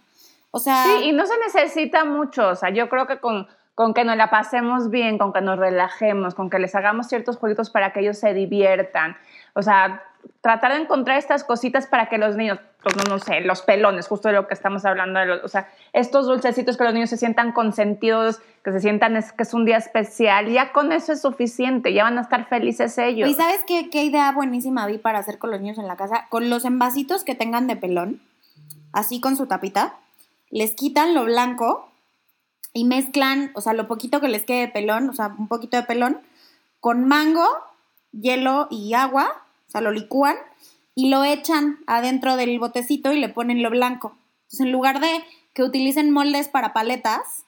O 0.55 0.59
sea, 0.59 0.85
Sí, 0.85 1.09
y 1.09 1.11
no 1.11 1.25
se 1.25 1.33
necesita 1.39 2.05
mucho, 2.05 2.47
o 2.47 2.55
sea, 2.55 2.69
yo 2.69 2.87
creo 2.87 3.07
que 3.07 3.19
con, 3.19 3.45
con 3.75 3.93
que 3.93 4.05
nos 4.05 4.15
la 4.15 4.29
pasemos 4.29 4.89
bien, 4.89 5.17
con 5.17 5.33
que 5.33 5.41
nos 5.41 5.59
relajemos, 5.59 6.33
con 6.33 6.49
que 6.49 6.59
les 6.59 6.73
hagamos 6.75 7.07
ciertos 7.09 7.35
jueguitos 7.35 7.69
para 7.69 7.91
que 7.91 7.99
ellos 7.99 8.17
se 8.17 8.33
diviertan, 8.33 9.17
o 9.53 9.61
sea, 9.61 10.01
tratar 10.39 10.71
de 10.71 10.79
encontrar 10.83 11.17
estas 11.17 11.43
cositas 11.43 11.87
para 11.87 12.07
que 12.07 12.17
los 12.17 12.37
niños, 12.37 12.57
pues, 12.81 12.95
no, 12.95 13.03
no 13.03 13.19
sé, 13.19 13.41
los 13.41 13.63
pelones, 13.63 14.07
justo 14.07 14.29
de 14.29 14.33
lo 14.35 14.47
que 14.47 14.53
estamos 14.53 14.85
hablando, 14.85 15.19
de 15.19 15.25
los- 15.25 15.43
o 15.43 15.49
sea, 15.49 15.67
estos 15.91 16.25
dulcecitos 16.25 16.77
que 16.77 16.85
los 16.85 16.93
niños 16.93 17.09
se 17.09 17.17
sientan 17.17 17.51
consentidos, 17.51 18.39
que 18.63 18.71
se 18.71 18.79
sientan 18.79 19.17
es, 19.17 19.33
que 19.33 19.43
es 19.43 19.53
un 19.53 19.65
día 19.65 19.75
especial, 19.75 20.47
ya 20.47 20.71
con 20.71 20.93
eso 20.93 21.11
es 21.11 21.21
suficiente, 21.21 21.91
ya 21.91 22.03
van 22.05 22.17
a 22.17 22.21
estar 22.21 22.45
felices 22.47 22.97
ellos. 22.97 23.29
¿y 23.29 23.33
sabes 23.33 23.59
qué, 23.67 23.89
qué 23.89 24.05
idea 24.05 24.31
buenísima 24.31 24.87
vi 24.87 24.99
para 24.99 25.19
hacer 25.19 25.37
con 25.37 25.51
los 25.51 25.59
niños 25.59 25.79
en 25.79 25.87
la 25.89 25.97
casa? 25.97 26.27
Con 26.29 26.49
los 26.49 26.63
envasitos 26.63 27.25
que 27.25 27.35
tengan 27.35 27.67
de 27.67 27.75
pelón, 27.75 28.21
así 28.93 29.19
con 29.19 29.35
su 29.35 29.47
tapita, 29.47 29.95
les 30.49 30.71
quitan 30.75 31.13
lo 31.13 31.25
blanco 31.25 31.89
y 32.73 32.83
mezclan, 32.85 33.51
o 33.55 33.61
sea, 33.61 33.73
lo 33.73 33.87
poquito 33.87 34.19
que 34.21 34.27
les 34.27 34.45
quede 34.45 34.61
de 34.61 34.67
pelón, 34.67 35.09
o 35.09 35.13
sea, 35.13 35.27
un 35.37 35.47
poquito 35.47 35.77
de 35.77 35.83
pelón, 35.83 36.19
con 36.79 37.07
mango, 37.07 37.47
hielo 38.11 38.67
y 38.69 38.93
agua, 38.93 39.43
o 39.67 39.71
sea, 39.71 39.81
lo 39.81 39.91
licúan 39.91 40.35
y 40.93 41.09
lo 41.09 41.23
echan 41.23 41.79
adentro 41.87 42.35
del 42.37 42.59
botecito 42.59 43.11
y 43.11 43.19
le 43.19 43.29
ponen 43.29 43.63
lo 43.63 43.69
blanco. 43.69 44.15
Entonces, 44.43 44.59
en 44.61 44.71
lugar 44.71 44.99
de 44.99 45.23
que 45.53 45.63
utilicen 45.63 46.11
moldes 46.11 46.47
para 46.47 46.73
paletas, 46.73 47.45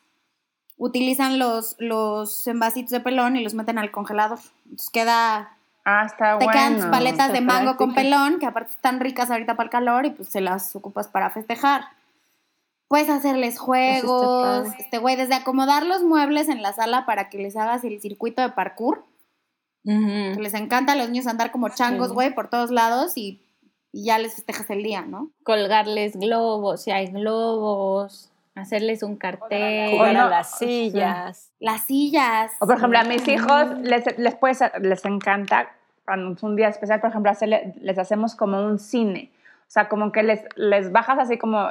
utilizan 0.78 1.40
los, 1.40 1.76
los 1.80 2.48
envasitos 2.48 2.92
de 2.92 3.00
pelón 3.00 3.36
y 3.36 3.44
los 3.44 3.54
meten 3.54 3.78
al 3.78 3.92
congelador. 3.92 4.40
Entonces 4.66 4.90
queda, 4.90 5.58
Ah, 5.90 6.04
está 6.06 6.38
te 6.38 6.44
bueno. 6.44 6.52
quedan 6.52 6.76
tus 6.76 6.86
paletas 6.88 7.28
está 7.28 7.34
de 7.34 7.40
mango 7.40 7.78
con 7.78 7.94
pelón, 7.94 8.40
que 8.40 8.46
aparte 8.46 8.72
están 8.72 9.00
ricas 9.00 9.32
ahorita 9.32 9.56
para 9.56 9.68
el 9.68 9.72
calor 9.72 10.06
y 10.06 10.10
pues 10.10 10.28
se 10.28 10.42
las 10.42 10.76
ocupas 10.76 11.08
para 11.08 11.30
festejar. 11.30 11.86
Puedes 12.88 13.10
hacerles 13.10 13.60
juegos, 13.60 14.68
este 14.80 14.98
güey, 14.98 15.16
desde 15.18 15.36
acomodar 15.36 15.86
los 15.86 16.04
muebles 16.04 16.48
en 16.48 16.62
la 16.62 16.72
sala 16.74 17.06
para 17.06 17.30
que 17.30 17.38
les 17.38 17.58
hagas 17.58 17.84
el 17.84 18.00
circuito 18.00 18.42
de 18.42 18.50
parkour, 18.50 19.04
que 19.84 20.38
les 20.40 20.54
encanta 20.54 20.94
a 20.94 20.96
los 20.96 21.10
niños 21.10 21.28
andar 21.28 21.52
como 21.52 21.70
changos, 21.70 22.10
Sí. 22.10 22.14
güey, 22.14 22.34
por 22.34 22.50
todos 22.50 22.72
lados 22.72 23.18
y, 23.18 23.42
y 23.92 24.06
ya 24.06 24.18
les 24.20 24.36
festejas 24.36 24.70
el 24.70 24.84
día, 24.84 25.02
¿no? 25.02 25.32
Colgarles 25.44 26.16
globos, 26.18 26.82
si 26.84 26.92
hay 26.92 27.08
globos, 27.08 28.32
hacerles 28.56 29.04
un 29.04 29.18
cartel. 29.18 29.92
Jugar 29.92 30.16
a 30.18 30.30
las 30.30 30.58
sillas. 30.58 31.52
Las 31.60 31.82
sillas. 31.84 32.52
O 32.60 32.68
por 32.68 32.78
ejemplo, 32.78 33.00
a 33.00 33.04
mis 33.04 33.28
hijos 33.28 33.80
les, 33.82 34.18
les, 34.18 34.36
puede 34.36 34.56
les 34.82 35.04
encanta, 35.06 35.70
cuando 36.06 36.34
es 36.36 36.44
un 36.44 36.56
día 36.56 36.70
especial, 36.70 37.02
por 37.02 37.10
ejemplo, 37.10 37.32
hacerle- 37.32 37.74
les 37.82 37.98
hacemos 38.00 38.36
como 38.36 38.62
un 38.66 38.80
cine. 38.80 39.32
O 39.62 39.70
sea, 39.70 39.90
como 39.90 40.12
que 40.14 40.24
les, 40.24 40.42
les 40.56 40.92
bajas 40.94 41.20
así 41.20 41.38
como 41.38 41.68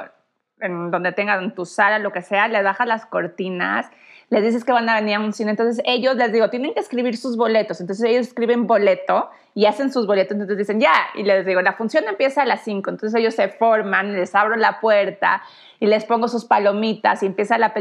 en 0.59 0.91
donde 0.91 1.11
tengan 1.11 1.53
tu 1.53 1.65
sala, 1.65 1.99
lo 1.99 2.11
que 2.11 2.21
sea, 2.21 2.47
les 2.47 2.63
bajas 2.63 2.87
las 2.87 3.05
cortinas, 3.05 3.89
les 4.29 4.43
dices 4.43 4.65
que 4.65 4.71
van 4.73 4.89
a 4.89 4.95
venir 4.99 5.15
a 5.15 5.19
un 5.19 5.31
cine. 5.31 5.51
Entonces 5.51 5.81
ellos, 5.85 6.15
les 6.15 6.33
digo, 6.33 6.49
tienen 6.49 6.73
que 6.73 6.79
escribir 6.81 7.15
sus 7.15 7.37
boletos. 7.37 7.79
Entonces 7.79 8.03
ellos 8.09 8.27
escriben 8.27 8.67
boleto 8.67 9.29
y 9.53 9.65
hacen 9.67 9.91
sus 9.93 10.05
boletos. 10.05 10.33
Entonces 10.33 10.57
dicen, 10.57 10.81
ya. 10.81 10.91
Y 11.15 11.23
les 11.23 11.45
digo, 11.45 11.61
la 11.61 11.73
función 11.73 12.03
empieza 12.09 12.41
a 12.41 12.45
las 12.45 12.61
5. 12.65 12.89
Entonces 12.89 13.17
ellos 13.17 13.35
se 13.35 13.47
forman, 13.47 14.13
les 14.13 14.35
abro 14.35 14.57
la 14.57 14.81
puerta 14.81 15.41
y 15.79 15.85
les 15.87 16.03
pongo 16.03 16.27
sus 16.27 16.43
palomitas 16.43 17.23
y 17.23 17.27
empieza 17.27 17.57
la, 17.57 17.71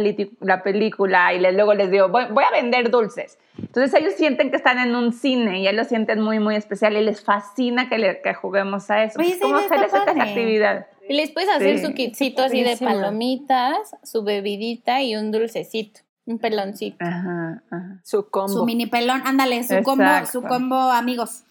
la 0.40 0.62
película 0.62 1.32
y 1.34 1.40
les, 1.40 1.54
luego 1.54 1.74
les 1.74 1.90
digo, 1.90 2.08
voy, 2.10 2.26
voy 2.30 2.44
a 2.44 2.50
vender 2.52 2.90
dulces. 2.90 3.38
Entonces 3.58 3.92
ellos 4.00 4.12
sienten 4.14 4.50
que 4.50 4.56
están 4.56 4.78
en 4.78 4.94
un 4.94 5.12
cine 5.12 5.58
y 5.60 5.66
ellos 5.66 5.74
lo 5.76 5.84
sienten 5.84 6.20
muy, 6.20 6.38
muy 6.38 6.54
especial 6.54 6.96
y 6.96 7.00
les 7.02 7.24
fascina 7.24 7.88
que, 7.88 7.98
le- 7.98 8.20
que 8.20 8.34
juguemos 8.34 8.88
a 8.90 9.02
eso. 9.02 9.18
Oye, 9.18 9.36
¿Cómo 9.40 9.56
idea 9.56 9.62
está 9.64 9.74
hacerles 9.76 9.94
esta 9.94 10.22
actividad? 10.22 10.86
Y 11.08 11.14
les 11.14 11.30
puedes 11.30 11.48
hacer 11.50 11.78
Sí. 11.78 11.86
su 11.86 11.94
kitcito 11.94 12.42
así 12.42 12.62
de 12.62 12.76
palomitas, 12.76 13.76
su 14.02 14.22
bebidita 14.22 15.02
y 15.02 15.16
un 15.16 15.30
dulcecito, 15.30 16.00
un 16.24 16.38
peloncito. 16.38 16.96
Ajá, 17.04 17.62
ajá. 17.70 18.00
Su 18.04 18.28
combo. 18.28 18.48
Su 18.52 18.64
mini 18.64 18.86
pelón, 18.86 19.22
ándale, 19.24 19.62
su 19.64 19.82
combo, 19.82 20.04
su 20.30 20.42
combo 20.42 20.76
amigos. 20.76 21.44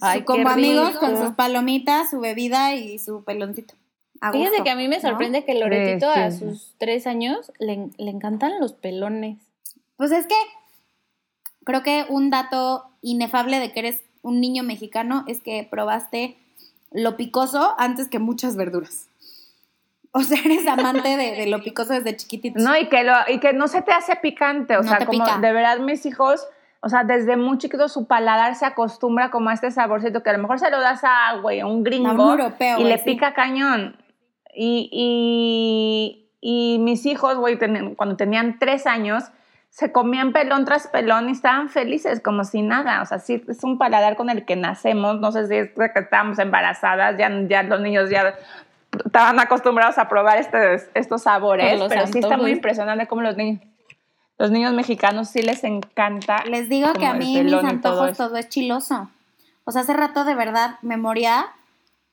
Ay, 0.00 0.20
su 0.20 0.24
combo 0.24 0.48
amigos 0.48 0.96
con 0.98 1.16
sus 1.16 1.34
palomitas, 1.34 2.10
su 2.10 2.20
bebida 2.20 2.74
y 2.74 2.98
su 2.98 3.24
peloncito. 3.24 3.74
A 4.20 4.30
Fíjate 4.32 4.62
que 4.62 4.70
a 4.70 4.76
mí 4.76 4.86
me 4.88 4.96
¿no? 4.96 5.02
sorprende 5.02 5.44
que 5.44 5.54
Loretito 5.54 6.12
Sí, 6.12 6.20
a 6.20 6.30
sus 6.30 6.74
tres 6.78 7.06
años 7.06 7.50
le, 7.58 7.90
le 7.98 8.10
encantan 8.10 8.60
los 8.60 8.72
pelones. 8.72 9.38
Pues 9.96 10.12
es 10.12 10.26
que 10.26 10.34
creo 11.64 11.82
que 11.82 12.06
un 12.08 12.30
dato 12.30 12.84
inefable 13.02 13.58
de 13.58 13.72
que 13.72 13.80
eres 13.80 14.02
un 14.22 14.40
niño 14.40 14.62
mexicano 14.62 15.24
es 15.26 15.40
que 15.40 15.66
probaste 15.68 16.36
lo 16.94 17.16
picoso 17.16 17.74
antes 17.78 18.08
que 18.08 18.18
muchas 18.18 18.56
verduras. 18.56 19.08
O 20.12 20.20
sea, 20.20 20.38
eres 20.44 20.66
amante 20.66 21.16
de, 21.16 21.32
de 21.32 21.46
lo 21.46 21.62
picoso 21.62 21.94
desde 21.94 22.14
chiquitito. 22.16 22.58
No, 22.60 22.76
y 22.76 22.88
que, 22.88 23.02
lo, 23.02 23.14
y 23.28 23.38
que 23.40 23.52
no 23.54 23.66
se 23.66 23.80
te 23.82 23.92
hace 23.92 24.14
picante, 24.16 24.76
o 24.76 24.82
No 24.82 24.88
sea, 24.88 24.98
te 24.98 25.06
como 25.06 25.24
pica. 25.24 25.38
de 25.38 25.52
verdad 25.52 25.78
mis 25.78 26.04
hijos, 26.04 26.46
o 26.80 26.88
sea, 26.90 27.02
desde 27.04 27.36
muy 27.36 27.56
chiquitos 27.58 27.92
su 27.92 28.06
paladar 28.06 28.54
se 28.54 28.66
acostumbra 28.66 29.30
como 29.30 29.48
a 29.48 29.54
este 29.54 29.70
saborcito 29.70 30.22
que 30.22 30.28
a 30.30 30.34
lo 30.34 30.40
mejor 30.40 30.58
se 30.58 30.70
lo 30.70 30.80
das 30.80 31.00
a, 31.02 31.36
güey, 31.40 31.62
un 31.62 31.82
gringo 31.82 32.08
A 32.10 32.12
un 32.12 32.20
europeo, 32.40 32.78
y 32.80 32.84
le 32.84 32.98
sí. 32.98 33.04
pica 33.04 33.32
cañón. 33.32 33.96
Y, 34.54 34.90
y, 34.92 36.28
y 36.42 36.78
mis 36.80 37.06
hijos, 37.06 37.36
güey, 37.38 37.58
cuando 37.96 38.16
tenían 38.16 38.58
tres 38.58 38.86
años, 38.86 39.24
se 39.72 39.90
comían 39.90 40.32
pelón 40.32 40.66
tras 40.66 40.86
pelón 40.88 41.30
y 41.30 41.32
estaban 41.32 41.70
felices 41.70 42.20
como 42.20 42.44
si 42.44 42.60
nada. 42.60 43.00
O 43.00 43.06
sea, 43.06 43.18
sí, 43.18 43.42
es 43.48 43.64
un 43.64 43.78
paladar 43.78 44.16
con 44.16 44.28
el 44.28 44.44
que 44.44 44.54
nacemos. 44.54 45.18
No 45.18 45.32
sé 45.32 45.48
si 45.48 45.54
es 45.56 45.70
que 45.70 45.98
estábamos 45.98 46.38
embarazadas, 46.38 47.16
ya, 47.16 47.30
ya 47.48 47.62
los 47.62 47.80
niños 47.80 48.10
ya 48.10 48.34
estaban 49.02 49.40
acostumbrados 49.40 49.96
a 49.96 50.10
probar 50.10 50.36
este- 50.36 50.74
estos 50.92 51.22
sabores, 51.22 51.80
pero 51.88 52.06
sí 52.06 52.18
está 52.18 52.36
muy 52.36 52.50
impresionante 52.50 53.06
cómo 53.06 53.22
los 53.22 53.34
niños, 53.38 53.62
los 54.36 54.50
niños 54.50 54.74
mexicanos 54.74 55.30
sí 55.30 55.40
les 55.40 55.64
encanta. 55.64 56.44
Les 56.44 56.68
digo 56.68 56.92
que 56.92 57.06
a 57.06 57.14
mí 57.14 57.42
mis 57.42 57.52
todo 57.52 57.66
antojos 57.66 58.16
todo 58.18 58.36
es 58.36 58.50
chiloso. 58.50 59.08
O 59.64 59.72
sea, 59.72 59.80
hace 59.82 59.94
rato 59.94 60.24
de 60.24 60.34
verdad 60.34 60.76
me 60.82 60.98
moría 60.98 61.46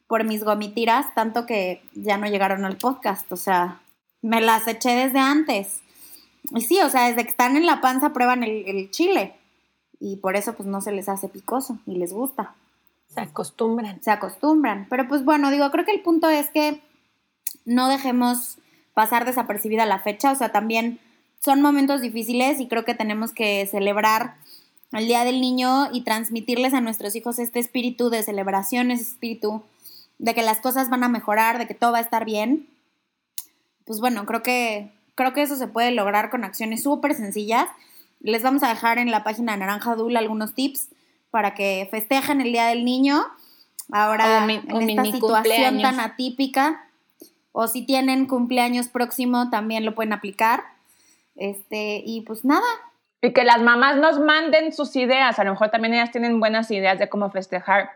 por 0.07 0.24
mis 0.24 0.45
gomitiras, 0.45 1.14
tanto 1.14 1.45
que 1.45 1.84
ya 1.93 2.16
no 2.16 2.28
llegaron 2.28 2.64
al 2.64 2.78
podcast. 2.78 3.30
O 3.34 3.36
sea, 3.36 3.80
me 4.22 4.39
las 4.39 4.66
eché 4.66 4.91
desde 4.95 5.20
antes. 5.20 5.82
Y 6.52 6.62
sí, 6.62 6.80
o 6.82 6.90
sea, 6.90 7.08
desde 7.08 7.24
que 7.24 7.30
están 7.30 7.58
en 7.58 7.66
la 7.66 7.82
panza 7.82 8.14
prueban 8.14 8.44
el, 8.44 8.66
el 8.68 8.92
chile. 8.92 9.36
Y 10.00 10.18
por 10.18 10.36
eso 10.36 10.54
pues 10.56 10.68
no 10.68 10.82
se 10.82 10.92
les 10.92 11.10
hace 11.10 11.28
picoso 11.28 11.78
y 11.86 11.96
les 11.96 12.14
gusta. 12.14 12.56
Se 13.14 13.22
acostumbran. 13.22 14.02
Se 14.02 14.12
acostumbran. 14.12 14.88
Pero 14.90 15.08
pues 15.08 15.26
bueno, 15.26 15.52
digo, 15.52 15.70
creo 15.72 15.86
que 15.86 15.92
el 15.92 16.02
punto 16.02 16.30
es 16.30 16.50
que 16.50 16.82
no 17.66 17.88
dejemos 17.88 18.58
pasar 18.94 19.26
desapercibida 19.26 19.86
la 19.86 20.00
fecha. 20.00 20.32
O 20.32 20.36
sea, 20.36 20.52
también 20.52 21.00
son 21.40 21.62
momentos 21.62 22.02
difíciles 22.02 22.60
y 22.60 22.68
creo 22.68 22.86
que 22.86 22.96
tenemos 22.96 23.32
que 23.32 23.66
celebrar 23.66 24.36
el 24.92 25.08
Día 25.08 25.24
del 25.24 25.40
Niño 25.40 25.90
y 25.94 26.02
transmitirles 26.02 26.74
a 26.74 26.82
nuestros 26.82 27.16
hijos 27.16 27.40
este 27.40 27.60
espíritu 27.60 28.10
de 28.10 28.24
celebración, 28.24 28.92
ese 28.92 29.04
espíritu 29.04 29.64
de 30.18 30.34
que 30.34 30.42
las 30.42 30.60
cosas 30.60 30.90
van 30.90 31.04
a 31.04 31.10
mejorar, 31.10 31.58
de 31.58 31.68
que 31.68 31.76
todo 31.76 31.94
va 31.94 32.00
a 32.00 32.02
estar 32.02 32.26
bien. 32.26 32.68
Pues 33.86 34.00
bueno, 34.00 34.26
creo 34.26 34.44
que, 34.44 34.92
creo 35.20 35.34
que 35.34 35.41
eso 35.41 35.55
se 35.57 35.67
puede 35.67 35.91
lograr 35.91 36.30
con 36.30 36.45
acciones 36.45 36.82
súper 36.84 37.13
sencillas. 37.13 37.67
Les 38.22 38.41
vamos 38.41 38.63
a 38.63 38.70
dejar 38.70 38.97
en 38.99 39.11
la 39.11 39.24
página 39.26 39.51
de 39.51 39.57
Naranja 39.59 39.95
Dul 39.95 40.15
algunos 40.15 40.53
tips 40.55 40.89
para 41.30 41.53
que 41.53 41.88
festejen 41.91 42.39
el 42.41 42.51
Día 42.53 42.67
del 42.67 42.86
Niño. 42.86 43.26
Ahora, 43.91 44.45
mi- 44.45 44.55
en 44.55 44.89
esta 44.89 45.03
situación 45.03 45.20
cumpleaños. 45.20 45.82
tan 45.82 45.99
atípica, 45.99 46.86
O 47.51 47.67
si 47.67 47.82
tienen 47.86 48.28
cumpleaños 48.28 48.88
próximo, 48.88 49.49
también 49.49 49.84
lo 49.84 49.93
pueden 49.95 50.13
aplicar. 50.13 50.63
Este, 51.36 52.01
y 52.05 52.22
pues 52.22 52.45
nada, 52.45 52.65
Y 53.22 53.34
que 53.34 53.43
las 53.43 53.61
mamás 53.61 53.97
nos 53.97 54.20
manden 54.20 54.72
sus 54.72 54.95
ideas. 54.95 55.38
A 55.39 55.43
lo 55.43 55.51
mejor 55.51 55.70
también 55.70 55.93
ellas 55.93 56.11
tienen 56.11 56.39
buenas 56.39 56.72
ideas 56.72 56.97
de 56.99 57.09
cómo 57.09 57.30
festejar 57.32 57.89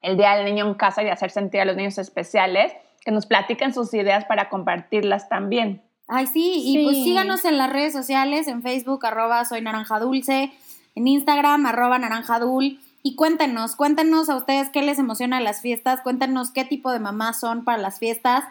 el 0.00 0.16
Día 0.16 0.36
del 0.36 0.44
Niño 0.44 0.66
en 0.66 0.74
casa 0.74 1.02
y 1.02 1.08
hacer 1.08 1.30
sentir 1.32 1.60
a 1.60 1.64
los 1.64 1.74
niños 1.76 1.98
especiales. 1.98 2.72
Que 3.04 3.10
nos 3.10 3.26
platiquen 3.26 3.72
sus 3.74 3.92
ideas 3.94 4.24
para 4.26 4.48
compartirlas 4.48 5.28
también. 5.28 5.82
Ay, 6.10 6.26
sí, 6.26 6.54
y 6.64 6.84
pues 6.84 6.96
Sí. 6.96 7.04
síganos 7.04 7.44
en 7.44 7.56
las 7.56 7.70
redes 7.70 7.92
sociales, 7.92 8.48
en 8.48 8.62
Facebook, 8.62 9.06
arroba 9.06 9.44
soy 9.44 9.62
naranja 9.62 9.98
dulce, 10.00 10.52
en 10.94 11.06
Instagram, 11.08 11.66
arroba 11.66 11.98
naranjadul, 11.98 12.80
y 13.02 13.14
cuéntenos, 13.14 13.76
cuéntenos 13.76 14.28
a 14.28 14.36
ustedes 14.36 14.68
qué 14.70 14.82
les 14.82 14.98
emociona 14.98 15.38
de 15.38 15.44
las 15.44 15.60
fiestas, 15.62 16.00
cuéntenos 16.02 16.50
qué 16.50 16.64
tipo 16.64 16.90
de 16.90 16.98
mamás 16.98 17.40
son 17.40 17.64
para 17.64 17.78
las 17.78 17.98
fiestas, 17.98 18.44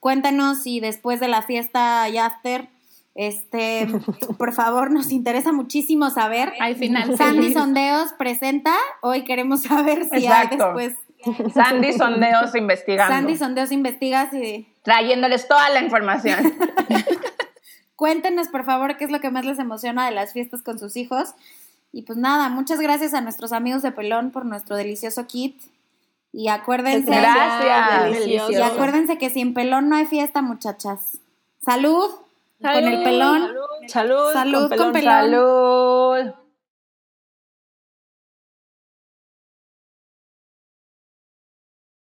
cuéntenos 0.00 0.62
si 0.62 0.80
después 0.80 1.20
de 1.20 1.28
la 1.28 1.42
fiesta 1.42 2.08
y 2.08 2.18
after, 2.18 2.68
este, 3.14 3.86
por 4.38 4.52
favor, 4.54 4.90
nos 4.90 5.12
interesa 5.12 5.52
muchísimo 5.52 6.10
saber. 6.10 6.52
Al 6.60 6.76
final. 6.76 7.16
Sandy. 7.16 7.52
Sondeos 7.52 8.12
presenta, 8.14 8.74
hoy 9.02 9.22
queremos 9.24 9.62
saber 9.62 10.08
si 10.08 10.24
Exacto. 10.24 10.64
hay 10.64 10.78
después. 10.80 10.94
Sandy 11.54 11.92
Sondeos 11.92 12.54
investigando. 12.54 13.14
Sandy 13.14 13.36
Sondeos 13.36 13.72
investiga 13.72 14.30
si... 14.30 14.68
trayéndoles 14.82 15.48
toda 15.48 15.68
la 15.70 15.80
información. 15.80 16.54
Cuéntenos, 17.96 18.48
por 18.48 18.64
favor, 18.64 18.96
qué 18.96 19.04
es 19.04 19.10
lo 19.10 19.20
que 19.20 19.30
más 19.30 19.44
les 19.44 19.58
emociona 19.58 20.06
de 20.06 20.12
las 20.12 20.32
fiestas 20.32 20.62
con 20.62 20.78
sus 20.78 20.96
hijos. 20.96 21.34
Y 21.92 22.02
pues 22.02 22.18
nada, 22.18 22.48
muchas 22.48 22.80
gracias 22.80 23.14
a 23.14 23.20
nuestros 23.20 23.52
amigos 23.52 23.82
de 23.82 23.92
Pelón 23.92 24.30
por 24.30 24.44
nuestro 24.44 24.76
delicioso 24.76 25.26
kit. 25.26 25.60
Y 26.32 26.48
acuérdense, 26.48 27.10
Gracias. 27.10 28.04
Delicioso. 28.04 28.52
y 28.52 28.56
acuérdense 28.56 29.18
que 29.18 29.28
sin 29.28 29.52
pelón 29.52 29.90
no 29.90 29.96
hay 29.96 30.06
fiesta, 30.06 30.40
muchas. 30.40 30.78
Salud, 31.62 32.10
con 32.60 32.70
el 32.70 33.02
pelón. 33.02 33.50
Salud, 33.86 34.32
Salud 34.32 34.68
con 34.70 34.92
pelón. 34.92 34.92
pelón. 34.92 36.24
Salud. 36.24 36.41